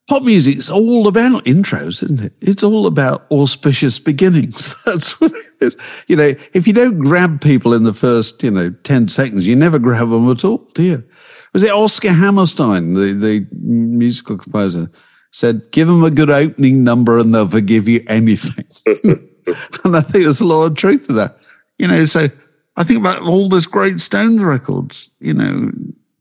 pop 0.09 0.23
music, 0.23 0.57
it's 0.57 0.71
all 0.71 1.07
about 1.07 1.45
intros, 1.45 2.03
isn't 2.03 2.21
it? 2.21 2.33
It's 2.41 2.63
all 2.63 2.87
about 2.87 3.31
auspicious 3.31 3.99
beginnings. 3.99 4.75
That's 4.87 5.21
what 5.21 5.33
it 5.33 5.47
is. 5.61 6.05
You 6.09 6.17
know, 6.17 6.33
if 6.53 6.67
you 6.67 6.73
don't 6.73 6.99
grab 6.99 7.41
people 7.41 7.75
in 7.75 7.85
the 7.85 7.93
first, 7.93 8.43
you 8.43 8.51
know, 8.51 8.71
10 8.71 9.09
seconds, 9.09 9.47
you 9.47 9.55
never 9.55 9.79
grab 9.79 10.11
them 10.11 10.29
at 10.31 10.45
all, 10.45 10.59
do 10.75 10.83
you? 10.83 11.05
Was 11.53 11.63
it 11.63 11.71
Oscar 11.71 12.13
Hammerstein, 12.13 12.95
the, 12.95 13.13
the 13.13 13.47
musical 13.53 14.37
composer, 14.37 14.91
said, 15.31 15.71
give 15.71 15.89
them 15.89 16.05
a 16.05 16.11
good 16.11 16.31
opening 16.31 16.85
number 16.85 17.19
and 17.19 17.35
they'll 17.35 17.49
forgive 17.49 17.89
you 17.89 18.01
anything. 18.09 18.67
and 19.85 19.97
I 19.97 20.01
think 20.01 20.25
there's 20.25 20.41
a 20.41 20.47
lot 20.47 20.67
of 20.67 20.75
truth 20.77 21.07
to 21.07 21.13
that. 21.15 21.39
You 21.79 21.89
know, 21.89 22.07
so 22.07 22.29
I 22.77 22.85
think 22.85 22.99
about 23.01 23.23
all 23.23 23.49
those 23.49 23.67
great 23.67 24.01
Stones 24.01 24.43
records, 24.43 25.11
you 25.21 25.35
know, 25.35 25.71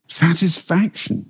satisfaction. 0.07 1.29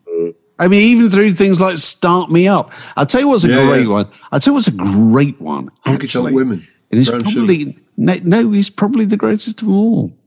I 0.60 0.68
mean, 0.68 0.82
even 0.82 1.12
through 1.12 1.34
things 1.34 1.62
like 1.62 1.78
Start 1.78 2.32
Me 2.32 2.48
Up. 2.48 2.74
I'll 2.96 3.06
tell 3.06 3.22
you 3.22 3.28
what's 3.28 3.44
a 3.44 3.50
Yeah, 3.50 3.68
great 3.68 3.86
yeah. 3.86 3.94
one. 3.94 4.10
I'll 4.32 4.40
tell 4.40 4.52
you 4.54 4.56
what's 4.56 4.68
a 4.68 4.72
great 4.72 5.40
one. 5.40 5.70
Honky. 5.86 6.34
Women. 6.34 6.68
It 6.90 6.98
is 6.98 7.12
probably, 7.12 7.78
no, 7.96 8.16
no, 8.24 8.52
he's 8.52 8.70
probably 8.70 9.06
the 9.06 9.18
greatest 9.18 9.62
of 9.62 9.70
all, 9.70 10.18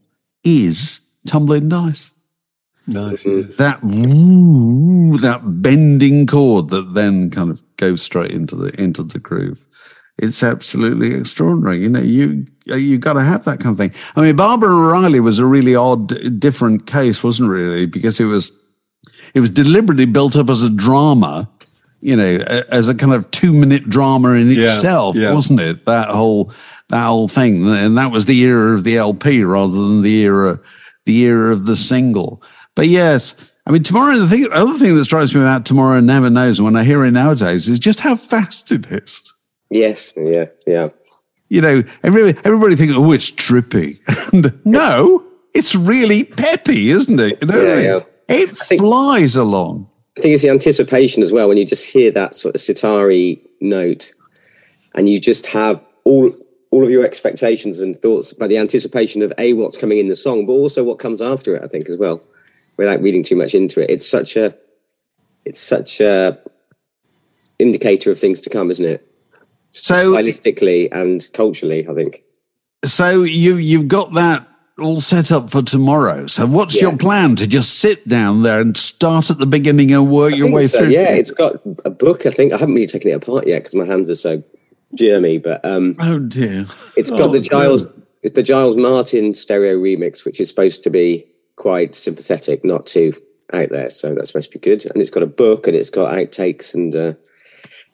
is 0.45 1.01
Tumbling 1.27 1.69
Dice. 1.69 2.13
Nice. 2.87 3.25
Mm-hmm. 3.25 3.49
yes. 3.49 3.57
That, 3.57 3.83
ooh, 3.85 5.19
that 5.19 5.41
bending 5.63 6.27
chord 6.27 6.69
that 6.71 6.95
then 6.95 7.31
kind 7.31 7.51
of 7.51 7.63
goes 7.77 8.03
straight 8.03 8.31
into 8.31 8.55
the, 8.57 8.81
into 8.81 9.03
the 9.03 9.19
groove. 9.19 9.67
It's 10.23 10.43
absolutely 10.43 11.15
extraordinary. 11.15 11.79
You 11.79 11.89
know, 11.89 12.01
you, 12.01 12.47
uh, 12.71 12.75
you 12.75 12.99
got 12.99 13.15
to 13.15 13.23
have 13.23 13.45
that 13.47 13.61
kind 13.61 13.73
of 13.73 13.79
thing. 13.79 13.93
I 14.17 14.23
mean, 14.23 14.37
Baba 14.37 14.67
O'Riley 14.67 15.21
was 15.21 15.39
a 15.39 15.47
really 15.47 15.75
odd, 15.75 16.39
different 16.39 16.87
case, 16.87 17.25
wasn't 17.25 17.49
it, 17.49 17.53
really? 17.53 17.87
Because 17.87 18.21
it 18.21 18.27
was, 18.27 18.53
it 19.35 19.41
was 19.41 19.51
deliberately 19.51 20.07
built 20.07 20.37
up 20.37 20.51
as 20.51 20.63
a 20.63 20.71
drama 20.71 21.51
you 22.01 22.17
know, 22.17 22.39
as 22.71 22.89
a 22.89 22.95
kind 22.95 23.13
of 23.13 23.31
two 23.31 23.53
minute 23.53 23.89
drama 23.89 24.31
in 24.31 24.51
Yeah, 24.51 24.63
itself, 24.63 25.17
yeah. 25.17 25.35
wasn't 25.35 25.61
it? 25.61 25.87
That 25.87 26.09
whole 26.09 26.53
that 26.89 27.07
whole 27.07 27.29
thing, 27.29 27.69
and 27.69 27.97
that 27.99 28.11
was 28.11 28.25
the 28.25 28.41
era 28.41 28.75
of 28.75 28.85
the 28.85 28.97
LP 28.97 29.45
rather 29.45 29.73
than 29.73 30.03
the 30.03 30.23
era 30.23 30.59
the 31.05 31.21
era 31.25 31.53
of 31.53 31.67
the 31.67 31.77
single. 31.77 32.43
But 32.75 32.89
yes, 32.89 33.35
I 33.67 33.71
mean, 33.71 33.83
tomorrow. 33.83 34.17
The 34.17 34.27
thing, 34.27 34.49
other 34.53 34.79
thing 34.79 34.97
that 34.97 35.05
strikes 35.05 35.35
me 35.35 35.41
about 35.41 35.67
tomorrow 35.67 36.01
never 36.01 36.31
knows, 36.31 36.59
and 36.59 36.65
when 36.65 36.77
I 36.77 36.85
hear 36.85 37.05
it 37.05 37.11
nowadays, 37.11 37.69
is 37.69 37.79
just 37.79 38.01
how 38.01 38.17
fast 38.17 38.73
it 38.73 38.87
is. 38.91 39.23
Yes, 39.71 40.13
yeah, 40.17 40.47
yeah. 40.67 40.89
You 41.49 41.61
know, 41.61 41.83
everybody, 42.03 42.39
everybody 42.45 42.77
thinks, 42.77 42.95
oh, 42.97 43.13
it's 43.13 43.31
trippy. 43.31 43.99
And 44.33 44.65
no, 44.65 45.25
it's 45.55 45.75
really 45.75 46.25
peppy, 46.25 46.91
isn't 46.91 47.19
it? 47.19 47.39
You 47.41 47.49
know, 47.49 47.59
what 47.59 47.69
I 47.69 47.81
Yeah, 47.81 47.93
mean? 47.95 48.05
it 48.29 48.51
flies 48.51 49.35
along. 49.37 49.89
I 50.17 50.21
think 50.21 50.35
it's 50.35 50.43
the 50.43 50.51
anticipation 50.51 51.23
as 51.23 51.33
well 51.33 51.49
when 51.49 51.57
you 51.57 51.65
just 51.65 51.85
hear 51.91 52.11
that 52.13 52.35
sort 52.35 52.55
of 52.55 52.61
sitari 52.61 53.41
note, 53.61 54.13
and 54.95 55.09
you 55.09 55.19
just 55.21 55.47
have 55.47 55.85
all 56.05 56.31
all 56.73 56.85
of 56.85 56.91
your 56.91 57.05
expectations 57.05 57.81
and 57.81 57.99
thoughts 57.99 58.31
about 58.31 58.49
the 58.49 58.59
anticipation 58.59 59.23
of 59.23 59.33
a 59.39 59.55
what's 59.55 59.77
coming 59.77 59.99
in 59.99 60.07
the 60.07 60.15
song, 60.15 60.47
but 60.47 60.53
also 60.53 60.85
what 60.85 60.99
comes 61.01 61.21
after 61.21 61.57
it. 61.57 61.63
I 61.65 61.67
think 61.69 61.89
as 61.89 61.97
well, 61.97 62.23
without 62.77 63.03
reading 63.03 63.23
too 63.25 63.35
much 63.37 63.55
into 63.55 63.81
it. 63.81 63.91
It's 63.91 64.09
such 64.09 64.37
a 64.37 64.55
it's 65.45 65.61
such 65.61 66.01
a 66.01 66.39
indicator 67.59 68.11
of 68.11 68.19
things 68.19 68.41
to 68.43 68.51
come, 68.51 68.71
isn't 68.71 68.85
it? 68.87 69.07
So 69.73 69.95
stylistically 70.17 70.89
and 70.93 71.27
culturally, 71.33 71.87
I 71.89 71.95
think. 71.95 72.23
So 72.85 73.23
you 73.23 73.57
you've 73.57 73.89
got 73.89 74.15
that 74.15 74.47
all 74.79 75.01
set 75.01 75.31
up 75.31 75.51
for 75.51 75.63
tomorrow. 75.63 76.27
So 76.27 76.47
what's 76.47 76.81
your 76.81 76.97
plan 76.97 77.37
to 77.37 77.47
just 77.47 77.81
sit 77.81 78.09
down 78.09 78.43
there 78.43 78.61
and 78.61 78.77
start 78.77 79.31
at 79.31 79.39
the 79.39 79.47
beginning 79.47 79.93
and 79.93 80.11
work 80.11 80.33
I 80.33 80.37
your 80.37 80.51
way 80.51 80.67
so, 80.67 80.79
through? 80.79 80.91
Yeah, 80.91 81.11
it's 81.11 81.31
got 81.31 81.57
a 81.85 81.91
book. 81.91 82.25
I 82.27 82.31
think 82.31 82.53
I 82.53 82.57
haven't 82.57 82.75
really 82.75 82.87
taken 82.87 83.11
it 83.11 83.15
apart 83.15 83.47
yet 83.47 83.61
because 83.61 83.75
my 83.75 83.85
hands 83.85 84.09
are 84.11 84.17
so 84.17 84.43
germy. 84.97 85.43
But 85.43 85.65
um, 85.65 85.97
oh 86.01 86.19
dear, 86.19 86.67
it's 86.97 87.11
got 87.11 87.21
Oh, 87.21 87.33
the 87.33 87.41
Giles 87.41 87.85
dear. 88.23 88.31
the 88.31 88.43
Giles 88.43 88.77
Martin 88.77 89.35
stereo 89.35 89.77
remix, 89.79 90.25
which 90.25 90.41
is 90.41 90.49
supposed 90.49 90.83
to 90.85 90.91
be 90.91 91.27
quite 91.57 91.95
sympathetic, 91.95 92.65
not 92.65 92.87
too 92.87 93.13
out 93.53 93.69
there. 93.69 93.91
So 93.91 94.15
that's 94.15 94.31
supposed 94.31 94.51
to 94.53 94.59
be 94.59 94.63
good. 94.63 94.91
And 94.91 95.03
it's 95.03 95.11
got 95.11 95.23
a 95.23 95.27
book 95.27 95.67
and 95.67 95.77
it's 95.77 95.91
got 95.91 96.15
outtakes 96.15 96.75
and 96.75 96.97
uh, 96.97 97.13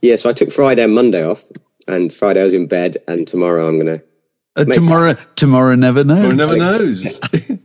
yeah. 0.02 0.16
So 0.16 0.30
I 0.30 0.32
took 0.32 0.52
Friday 0.52 0.84
and 0.84 0.94
Monday 0.94 1.24
off, 1.24 1.42
and 1.86 2.12
Friday 2.12 2.40
I 2.40 2.44
was 2.44 2.54
in 2.54 2.66
bed, 2.66 2.96
and 3.08 3.26
tomorrow 3.26 3.68
I'm 3.68 3.78
gonna. 3.78 4.02
Uh, 4.56 4.64
tomorrow, 4.64 5.14
tomorrow 5.34 5.74
never 5.74 6.02
knows. 6.02 6.26
One 6.26 6.36
never 6.36 6.56
knows. 6.56 7.02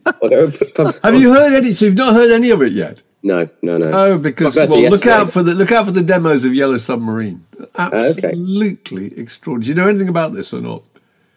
Have 0.05 0.99
Have 1.03 1.15
you 1.15 1.34
heard 1.34 1.53
any? 1.53 1.74
So 1.74 1.86
you've 1.86 1.95
not 1.95 2.13
heard 2.13 2.32
any 2.32 2.49
of 2.49 2.61
it 2.61 2.74
yet? 2.74 3.01
No, 3.24 3.47
no, 3.61 3.78
no. 3.78 3.91
Oh, 3.93 4.17
because 4.17 4.55
My 4.55 4.63
birthday 4.63 4.82
well, 4.82 4.91
look 4.91 5.05
yesterday. 5.05 5.15
out 5.15 5.32
for 5.32 5.43
the 5.43 5.53
look 5.53 5.72
out 5.72 5.86
for 5.86 5.91
the 5.91 6.01
demos 6.01 6.43
of 6.43 6.55
Yellow 6.55 6.78
Submarine. 6.78 7.45
Okay. 7.59 7.69
Absolutely 7.78 9.17
extraordinary. 9.17 9.63
Do 9.63 9.69
you 9.69 9.76
know 9.76 9.89
anything 9.89 10.09
about 10.09 10.34
this 10.34 10.53
or 10.53 10.61
not? 10.61 10.84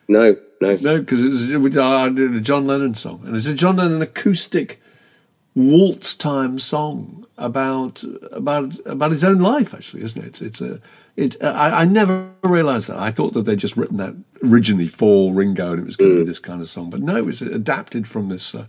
No, 0.09 0.37
no, 0.61 0.76
no. 0.76 1.01
Because 1.01 1.22
it 1.22 1.28
was 1.28 1.47
we 1.74 1.78
I 1.78 2.09
did 2.09 2.35
a 2.35 2.41
John 2.41 2.66
Lennon 2.66 2.95
song, 2.95 3.22
and 3.26 3.37
it's 3.37 3.47
a 3.47 3.55
John 3.55 3.76
Lennon 3.76 4.03
acoustic 4.03 4.80
waltz 5.55 6.14
time 6.16 6.59
song 6.59 7.26
about 7.39 8.03
about 8.32 8.78
about 8.87 9.11
his 9.11 9.24
own 9.24 9.39
life. 9.39 9.74
Actually, 9.74 10.05
isn't 10.05 10.22
it? 10.22 10.26
It's, 10.28 10.43
it's 10.43 10.61
a 10.61 10.80
it. 11.17 11.43
I, 11.43 11.83
I 11.83 11.85
never 11.85 12.31
realised 12.43 12.89
that. 12.89 12.99
I 12.99 13.11
thought 13.11 13.35
that 13.35 13.43
they'd 13.43 13.59
just 13.59 13.77
written 13.77 13.97
that 13.99 14.15
originally 14.43 14.89
for 14.89 15.33
Ringo, 15.33 15.73
and 15.73 15.81
it 15.81 15.87
was 15.87 15.97
going 15.97 16.11
to 16.12 16.19
be 16.19 16.25
this 16.25 16.39
kind 16.39 16.61
of 16.61 16.69
song. 16.69 16.91
But 16.91 17.01
no, 17.01 17.17
it 17.17 17.25
was 17.25 17.43
adapted 17.43 18.09
from 18.09 18.29
this. 18.29 18.55
Uh, 18.55 18.67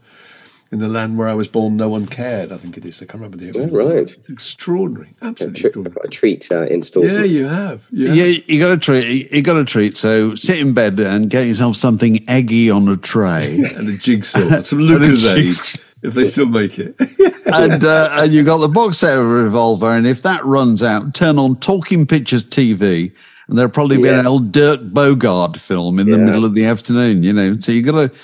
in 0.71 0.79
the 0.79 0.87
land 0.87 1.17
where 1.17 1.27
I 1.27 1.33
was 1.33 1.47
born, 1.47 1.77
no 1.77 1.89
one 1.89 2.05
cared. 2.05 2.51
I 2.51 2.57
think 2.57 2.77
it 2.77 2.85
is. 2.85 3.01
I 3.01 3.05
can't 3.05 3.21
remember 3.21 3.37
the 3.37 3.51
Oh, 3.57 3.67
right. 3.67 4.15
Extraordinary, 4.27 5.13
absolutely 5.21 5.85
I've 5.85 5.93
got 5.93 6.05
a 6.05 6.09
treat 6.09 6.51
uh, 6.51 6.63
installed. 6.63 7.05
Yeah, 7.05 7.23
you 7.23 7.45
have. 7.45 7.87
Yeah. 7.91 8.13
Yeah, 8.13 8.39
you 8.47 8.59
got 8.59 8.71
a 8.71 8.77
treat. 8.77 9.31
You 9.31 9.41
got 9.41 9.57
a 9.57 9.65
treat. 9.65 9.95
So 9.95 10.35
sit 10.35 10.59
in 10.59 10.73
bed 10.73 10.99
and 10.99 11.29
get 11.29 11.45
yourself 11.45 11.75
something 11.75 12.27
eggy 12.27 12.69
on 12.71 12.87
a 12.87 12.97
tray 12.97 13.59
and 13.75 13.87
a 13.87 13.97
jigsaw, 13.97 14.61
some 14.61 14.79
And 14.79 14.89
a 14.89 14.93
Lucozade, 14.93 15.35
jigsaw. 15.35 15.83
If 16.05 16.13
they 16.13 16.25
still 16.25 16.47
make 16.47 16.77
it. 16.79 16.95
and 17.53 17.83
uh, 17.83 18.09
and 18.11 18.31
you 18.33 18.43
got 18.43 18.57
the 18.57 18.67
box 18.69 18.97
set 18.99 19.17
of 19.17 19.25
Revolver, 19.25 19.87
and 19.87 20.05
if 20.07 20.21
that 20.23 20.43
runs 20.45 20.81
out, 20.83 21.13
turn 21.13 21.37
on 21.39 21.55
Talking 21.59 22.05
Pictures 22.05 22.43
TV, 22.43 23.11
and 23.47 23.57
there'll 23.57 23.71
probably 23.71 23.97
be 23.97 24.03
Yeah. 24.09 24.19
an 24.21 24.27
old 24.27 24.51
Dirk 24.51 24.81
Bogarde 24.81 25.57
film 25.59 25.99
in 25.99 26.09
the 26.09 26.17
middle 26.17 26.45
of 26.45 26.53
the 26.53 26.65
afternoon. 26.65 27.23
You 27.23 27.33
know, 27.33 27.59
so 27.59 27.71
you 27.71 27.81
got 27.81 28.11
to. 28.11 28.17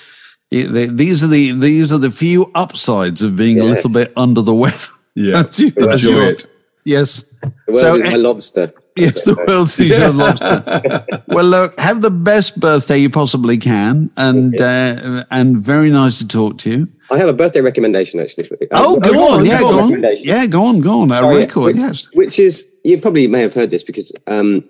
These 0.50 1.24
are 1.24 1.28
the 1.28 1.52
these 1.54 1.94
are 1.94 1.98
the 1.98 2.12
few 2.12 2.52
upsides 2.56 3.22
of 3.24 3.36
being 3.38 3.60
a 3.60 3.64
little 3.64 3.90
bit 3.92 4.12
under 4.18 4.42
the 4.42 4.54
weather. 4.54 4.78
Yeah, 5.16 5.44
As 5.48 5.60
you- 5.60 5.74
as 5.80 5.88
enjoy 6.04 6.10
you- 6.10 6.22
it. 6.30 6.46
Yes. 6.84 7.24
The 7.42 7.52
world 7.74 7.80
So, 7.80 7.96
is 7.96 8.12
my 8.12 8.18
lobster. 8.18 8.74
Yes, 8.98 9.24
the 9.24 9.36
world's 9.48 9.80
your 9.80 10.10
lobster. 10.14 11.06
well, 11.28 11.46
look, 11.46 11.80
have 11.80 12.02
the 12.02 12.12
best 12.12 12.60
birthday 12.60 12.98
you 12.98 13.10
possibly 13.10 13.58
can, 13.58 14.10
and 14.18 14.60
uh, 14.60 15.24
and 15.32 15.58
very 15.58 15.90
nice 15.92 16.20
to 16.20 16.28
talk 16.28 16.58
to 16.60 16.70
you. 16.70 16.88
I 17.12 17.18
have 17.18 17.28
a 17.28 17.34
birthday 17.34 17.62
recommendation 17.62 18.20
actually. 18.20 18.46
For, 18.46 18.58
Oh, 18.72 19.00
go, 19.00 19.12
go 19.14 19.28
on, 19.34 19.40
on, 19.42 19.46
yeah, 19.46 19.60
go 19.60 19.70
go 19.72 19.80
on. 19.80 20.06
on, 20.06 20.16
yeah, 20.20 20.46
go 20.48 20.66
on, 20.66 20.82
go 20.82 21.02
on. 21.02 21.12
A 21.12 21.20
Oh, 21.20 21.32
yeah. 21.32 21.38
record, 21.40 21.76
which, 21.76 21.78
yes. 21.78 22.08
Which 22.14 22.40
is 22.40 22.68
you 22.84 23.00
probably 23.00 23.28
may 23.28 23.42
have 23.42 23.54
heard 23.54 23.70
this 23.70 23.84
because 23.84 24.12
um, 24.28 24.64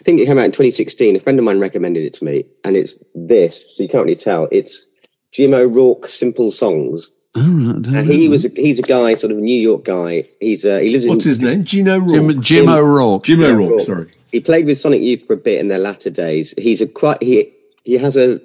I 0.00 0.04
think 0.04 0.20
it 0.20 0.26
came 0.26 0.38
out 0.38 0.44
in 0.44 0.52
2016. 0.52 1.16
A 1.16 1.20
friend 1.20 1.38
of 1.38 1.44
mine 1.44 1.58
recommended 1.60 2.04
it 2.04 2.12
to 2.14 2.24
me, 2.24 2.44
and 2.64 2.76
it's 2.76 2.98
this. 3.14 3.76
So 3.76 3.82
you 3.82 3.88
can't 3.88 4.04
really 4.04 4.16
tell. 4.16 4.48
It's 4.52 4.84
Jim 5.32 5.54
O'Rourke 5.54 6.06
Simple 6.06 6.50
Songs. 6.50 7.10
All 7.36 7.42
right, 7.42 7.86
And 7.86 8.06
he 8.08 8.28
was 8.28 8.44
a, 8.44 8.48
he's 8.54 8.78
a 8.78 8.82
guy, 8.82 9.14
sort 9.16 9.32
of 9.32 9.38
a 9.38 9.40
New 9.40 9.58
York 9.60 9.84
guy. 9.84 10.24
He's 10.40 10.64
uh, 10.64 10.78
he 10.78 10.90
lives 10.90 11.04
in 11.06 11.10
What's 11.10 11.24
in 11.24 11.30
his 11.30 11.40
name? 11.40 11.64
Gino 11.64 11.98
Rourke. 11.98 12.34
Jim, 12.34 12.42
Jim 12.42 12.68
O'Rourke. 12.68 13.24
Jim 13.24 13.40
O'Rourke. 13.42 13.80
Sorry. 13.80 14.12
He 14.30 14.40
played 14.40 14.66
with 14.66 14.78
Sonic 14.78 15.00
Youth 15.02 15.26
for 15.26 15.32
a 15.32 15.36
bit 15.36 15.58
in 15.60 15.66
their 15.68 15.78
latter 15.80 16.10
days. 16.10 16.54
He's 16.58 16.80
a 16.80 16.86
quite 16.86 17.20
he 17.22 17.52
he 17.84 17.94
has 17.94 18.16
a 18.16 18.40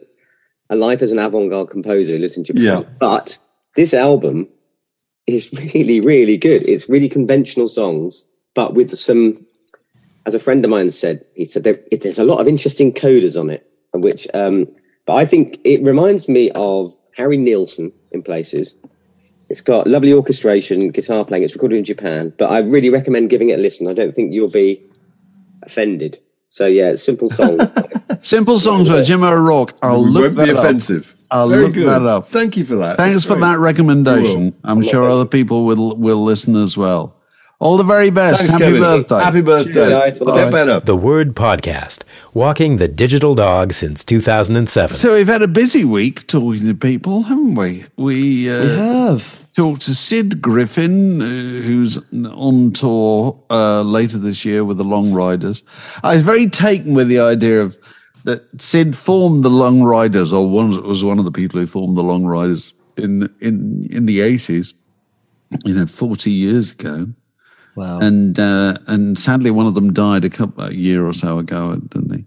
a 0.70 0.76
life 0.76 1.02
as 1.02 1.12
an 1.12 1.20
avant-garde 1.20 1.70
composer 1.70 2.14
who 2.14 2.20
lives 2.20 2.38
in 2.38 2.44
Japan. 2.44 2.64
Yeah. 2.64 2.84
But 3.00 3.38
this 3.76 3.94
album 3.94 4.48
is 5.28 5.52
really 5.54 6.02
really 6.02 6.38
good. 6.38 6.68
It's 6.68 6.90
really 6.90 7.10
conventional 7.10 7.68
songs, 7.68 8.28
but 8.56 8.74
with 8.74 8.96
some. 8.98 9.46
As 10.26 10.36
a 10.36 10.40
friend 10.40 10.64
of 10.64 10.70
mine 10.70 10.92
said, 10.92 11.26
he 11.34 11.46
said 11.46 11.64
there, 11.64 11.80
it, 11.92 12.04
there's 12.04 12.20
a 12.20 12.24
lot 12.24 12.40
of 12.40 12.48
interesting 12.48 12.94
codas 12.94 13.40
on 13.40 13.50
it, 13.50 13.66
which. 13.94 14.28
Um, 14.34 14.68
but 15.08 15.16
I 15.16 15.26
think 15.26 15.60
it 15.64 15.82
reminds 15.82 16.30
me 16.30 16.52
of 16.52 16.94
Harry 17.16 17.38
Nilsson 17.38 17.92
in 18.12 18.22
places. 18.22 18.78
It's 19.50 19.62
got 19.62 19.88
lovely 19.88 20.14
orchestration, 20.14 20.90
guitar 20.90 21.26
playing. 21.26 21.44
It's 21.44 21.56
recorded 21.56 21.78
in 21.78 21.84
Japan, 21.84 22.32
but 22.38 22.52
I 22.52 22.60
really 22.60 22.92
recommend 22.92 23.32
giving 23.32 23.50
it 23.50 23.58
a 23.58 23.62
listen. 23.62 23.88
I 23.88 23.94
don't 23.94 24.14
think 24.14 24.32
you'll 24.32 24.52
be 24.52 24.84
offended. 25.64 26.20
So 26.50 26.68
yeah, 26.68 26.90
it's 26.90 27.04
simple 27.04 27.30
song. 27.30 27.58
Simple 28.22 28.60
songs 28.60 28.90
by 28.90 29.04
Jim 29.04 29.24
O'Rourke. 29.24 29.74
I'll 29.82 30.04
we 30.04 30.10
look 30.10 30.24
won't 30.24 30.36
that 30.38 30.46
be 30.46 30.52
up. 30.52 30.58
offensive. 30.58 31.16
I'll 31.32 31.48
Very 31.48 31.64
look 31.66 31.74
good. 31.74 31.88
that 31.88 32.02
up. 32.02 32.26
Thank 32.26 32.58
you 32.58 32.66
for 32.66 32.76
that. 32.78 32.98
Thanks 32.98 33.14
That's 33.16 33.26
for 33.28 33.34
great. 33.36 33.42
that 33.52 33.60
recommendation. 33.60 34.54
I'm 34.64 34.82
sure 34.82 35.08
other 35.08 35.26
people 35.28 35.66
will 35.66 35.96
will 35.96 36.24
listen 36.24 36.56
as 36.56 36.76
well. 36.76 37.16
All 37.60 37.76
the 37.78 37.84
very 37.84 38.10
best. 38.10 38.38
Thanks, 38.40 38.52
Happy 38.54 38.64
Kevin. 38.66 38.82
birthday. 38.82 39.20
Happy 39.22 39.42
birthday. 39.42 39.74
Cheers, 39.74 40.20
guys. 40.20 40.20
Get 40.20 40.52
better. 40.52 40.80
The 40.80 40.96
Word 40.96 41.36
Podcast, 41.36 42.04
walking 42.34 42.78
the 42.78 42.88
digital 42.88 43.36
dog 43.36 43.74
since 43.74 44.04
2007. 44.06 44.96
So 44.96 45.14
we've 45.14 45.28
had 45.28 45.42
a 45.42 45.48
busy 45.48 45.84
week 45.84 46.26
talking 46.26 46.66
to 46.68 46.74
people, 46.74 47.24
haven't 47.24 47.56
we? 47.56 47.84
We, 47.98 48.50
uh, 48.50 48.64
We 48.64 48.70
have. 48.78 49.54
talked 49.54 49.82
to 49.84 49.94
Sid 49.94 50.42
Griffin, 50.42 51.22
uh, 51.22 51.26
who's 51.26 52.00
on 52.14 52.72
tour 52.72 53.38
uh, 53.50 53.82
later 53.82 54.18
this 54.18 54.46
year 54.46 54.64
with 54.64 54.78
the 54.78 54.86
Long 54.86 55.12
Ryders. 55.12 55.64
I 56.02 56.16
was 56.16 56.24
very 56.24 56.48
taken 56.48 56.94
with 56.94 57.10
the 57.10 57.20
idea 57.20 57.62
of 57.62 57.78
that 58.24 58.62
Sid 58.62 58.98
formed 58.98 59.44
the 59.44 59.50
Long 59.50 59.82
Ryders, 59.82 60.34
or 60.34 60.50
one 60.50 60.82
was 60.84 61.04
one 61.04 61.20
of 61.20 61.26
the 61.26 61.32
people 61.32 61.60
who 61.60 61.68
formed 61.68 61.98
the 61.98 62.04
Long 62.04 62.26
Ryders 62.26 62.74
in 62.98 63.30
in 63.42 63.88
in 63.92 64.06
the 64.06 64.22
eighties, 64.22 64.74
you 65.66 65.74
know, 65.74 65.86
forty 65.86 66.32
years 66.32 66.72
ago. 66.72 67.08
Wow. 67.76 68.00
And 68.00 68.38
uh, 68.40 68.78
and 68.88 69.18
sadly, 69.18 69.52
one 69.52 69.66
of 69.66 69.76
them 69.76 69.94
died 69.94 70.26
a 70.26 70.30
couple 70.30 70.66
a 70.66 70.74
year 70.74 71.06
or 71.06 71.14
so 71.14 71.40
ago, 71.40 71.76
didn't 71.76 72.16
he? 72.16 72.26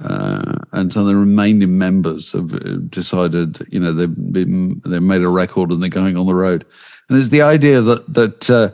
Uh, 0.00 0.58
and 0.72 0.92
so 0.92 1.04
the 1.04 1.16
remaining 1.16 1.76
members 1.76 2.32
have 2.32 2.54
uh, 2.54 2.76
decided, 2.88 3.58
you 3.68 3.80
know, 3.80 3.92
they've 3.92 4.32
been 4.32 4.80
they've 4.84 5.02
made 5.02 5.22
a 5.22 5.28
record 5.28 5.70
and 5.70 5.82
they're 5.82 5.88
going 5.88 6.16
on 6.16 6.26
the 6.26 6.34
road. 6.34 6.64
And 7.08 7.18
it's 7.18 7.30
the 7.30 7.42
idea 7.42 7.80
that 7.80 8.12
that 8.14 8.50
uh, 8.50 8.70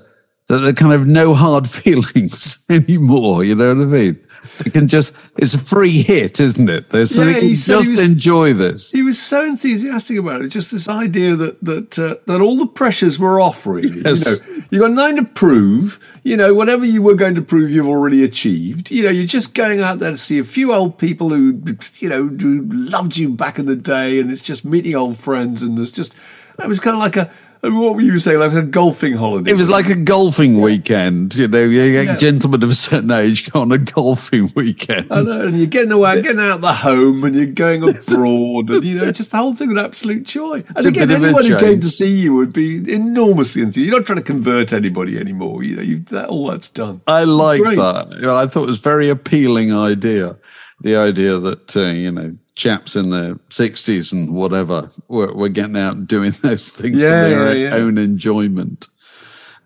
that 0.48 0.58
there 0.58 0.72
kind 0.72 0.92
of 0.92 1.06
no 1.06 1.34
hard 1.34 1.68
feelings 1.82 2.64
anymore. 2.70 3.44
You 3.44 3.54
know 3.54 3.74
what 3.74 3.82
I 3.82 3.86
mean? 3.86 4.20
They 4.62 4.70
can 4.70 4.88
just 4.88 5.14
it's 5.36 5.54
a 5.54 5.58
free 5.58 6.02
hit, 6.02 6.40
isn't 6.40 6.68
it? 6.68 6.88
They- 6.90 7.06
So 7.06 7.20
Yeah, 7.20 7.26
they 7.26 7.34
can 7.40 7.48
he 7.48 7.54
said 7.54 7.72
he 7.74 7.78
just 7.80 7.90
was- 7.90 8.10
enjoy 8.10 8.52
this. 8.54 8.92
He 8.92 9.02
was 9.02 9.20
so 9.20 9.44
enthusiastic 9.44 10.18
about 10.18 10.42
it. 10.42 10.48
Just 10.48 10.70
this 10.70 10.88
idea 10.88 11.36
that 11.36 11.62
that 11.64 11.98
uh, 11.98 12.16
that 12.26 12.40
all 12.40 12.56
the 12.58 12.66
pressures 12.66 13.18
were 13.18 13.40
off. 13.40 13.66
Really, 13.66 14.00
Yes. 14.04 14.30
you 14.30 14.36
know, 14.56 14.64
you've 14.70 14.82
got 14.82 14.90
nothing 14.92 15.16
to 15.16 15.24
prove. 15.24 15.98
You 16.22 16.36
know, 16.36 16.54
whatever 16.54 16.84
you 16.84 17.02
were 17.02 17.14
going 17.16 17.34
to 17.34 17.42
prove, 17.42 17.70
you've 17.70 17.86
already 17.86 18.24
achieved. 18.24 18.90
You 18.90 19.02
know, 19.04 19.10
you're 19.10 19.26
just 19.26 19.54
going 19.54 19.80
out 19.80 19.98
there 19.98 20.10
to 20.10 20.16
see 20.16 20.38
a 20.38 20.44
few 20.44 20.72
old 20.72 20.96
people 20.98 21.28
who, 21.28 21.60
you 21.98 22.08
know, 22.08 22.26
who 22.28 22.62
loved 22.70 23.16
you 23.16 23.28
back 23.28 23.58
in 23.58 23.66
the 23.66 23.76
day, 23.76 24.20
and 24.20 24.30
it's 24.30 24.42
just 24.42 24.64
meeting 24.64 24.94
old 24.94 25.16
friends. 25.18 25.62
And 25.62 25.76
there's 25.76 25.92
just 25.92 26.14
it 26.58 26.68
was 26.68 26.80
kind 26.80 26.94
of 26.96 27.00
like 27.02 27.16
a 27.16 27.30
what 27.72 27.94
were 27.94 28.00
you 28.00 28.18
saying? 28.18 28.38
Like 28.38 28.52
a 28.52 28.62
golfing 28.62 29.14
holiday? 29.14 29.50
It 29.50 29.56
was 29.56 29.68
like 29.70 29.88
a 29.88 29.94
golfing 29.96 30.60
weekend, 30.60 31.34
you 31.34 31.48
know. 31.48 31.62
You 31.64 31.92
get 31.92 32.06
Yeah. 32.06 32.16
gentlemen 32.16 32.62
of 32.62 32.70
a 32.70 32.74
certain 32.74 33.10
age 33.10 33.50
go 33.50 33.60
on 33.62 33.72
a 33.72 33.78
golfing 33.78 34.52
weekend. 34.54 35.08
I 35.10 35.22
know, 35.22 35.46
and 35.46 35.56
you're 35.56 35.66
getting 35.66 35.92
away, 35.92 36.20
getting 36.22 36.40
out 36.40 36.56
of 36.56 36.60
the 36.62 36.72
home, 36.72 37.24
and 37.24 37.34
you're 37.34 37.46
going 37.46 37.82
abroad, 37.88 38.70
and 38.70 38.84
you 38.84 38.96
know, 38.96 39.10
just 39.10 39.30
the 39.30 39.36
whole 39.36 39.54
thing 39.54 39.68
with 39.68 39.78
absolute 39.78 40.24
joy. 40.24 40.64
And 40.66 40.76
It's 40.76 40.86
again, 40.86 41.08
bit 41.08 41.16
of 41.18 41.22
a 41.24 41.26
anyone 41.26 41.44
who 41.44 41.58
came 41.58 41.80
to 41.80 41.88
see 41.88 42.10
you 42.10 42.34
would 42.34 42.52
be 42.52 42.92
enormously 42.92 43.62
enthused. 43.62 43.86
You're 43.88 43.98
not 43.98 44.06
trying 44.06 44.18
to 44.18 44.24
convert 44.24 44.72
anybody 44.72 45.18
anymore. 45.18 45.62
You 45.62 45.76
know, 45.76 45.82
you, 45.82 45.98
that, 46.10 46.28
all 46.28 46.48
that's 46.48 46.68
done. 46.68 47.00
I 47.06 47.24
like 47.24 47.62
that. 47.62 48.24
I 48.24 48.46
thought 48.46 48.64
it 48.64 48.68
was 48.68 48.78
a 48.78 48.82
very 48.82 49.08
appealing 49.08 49.74
idea. 49.74 50.36
The 50.80 50.96
idea 50.96 51.38
that 51.38 51.76
uh, 51.76 51.80
you 51.82 52.10
know 52.10 52.36
chaps 52.54 52.94
in 52.96 53.10
their 53.10 53.36
sixties 53.50 54.12
and 54.12 54.32
whatever 54.32 54.88
were, 55.08 55.32
were 55.34 55.48
getting 55.48 55.76
out 55.76 55.96
and 55.96 56.06
doing 56.08 56.30
those 56.42 56.70
things 56.70 57.00
Yeah, 57.02 57.24
for 57.24 57.28
their 57.28 57.56
yeah, 57.56 57.68
yeah. 57.70 57.74
own 57.74 57.98
enjoyment. 57.98 58.88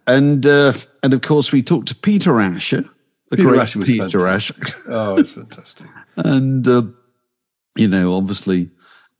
And 0.07 0.47
uh, 0.47 0.72
and 1.03 1.12
of 1.12 1.20
course 1.20 1.53
we 1.53 1.62
talked 1.62 1.89
to 1.89 1.95
Peter 1.95 2.41
Asher, 2.41 2.84
the 3.30 3.36
Peter 3.36 3.49
great 3.51 3.61
Asher 3.61 3.78
was 3.80 3.89
Peter 3.89 4.18
fantastic. 4.20 4.62
Asher, 4.62 4.74
Oh, 4.89 5.16
it's 5.18 5.32
fantastic. 5.32 5.86
and 6.16 6.66
uh, 6.66 6.82
you 7.76 7.89
know 7.89 8.14
obviously 8.14 8.70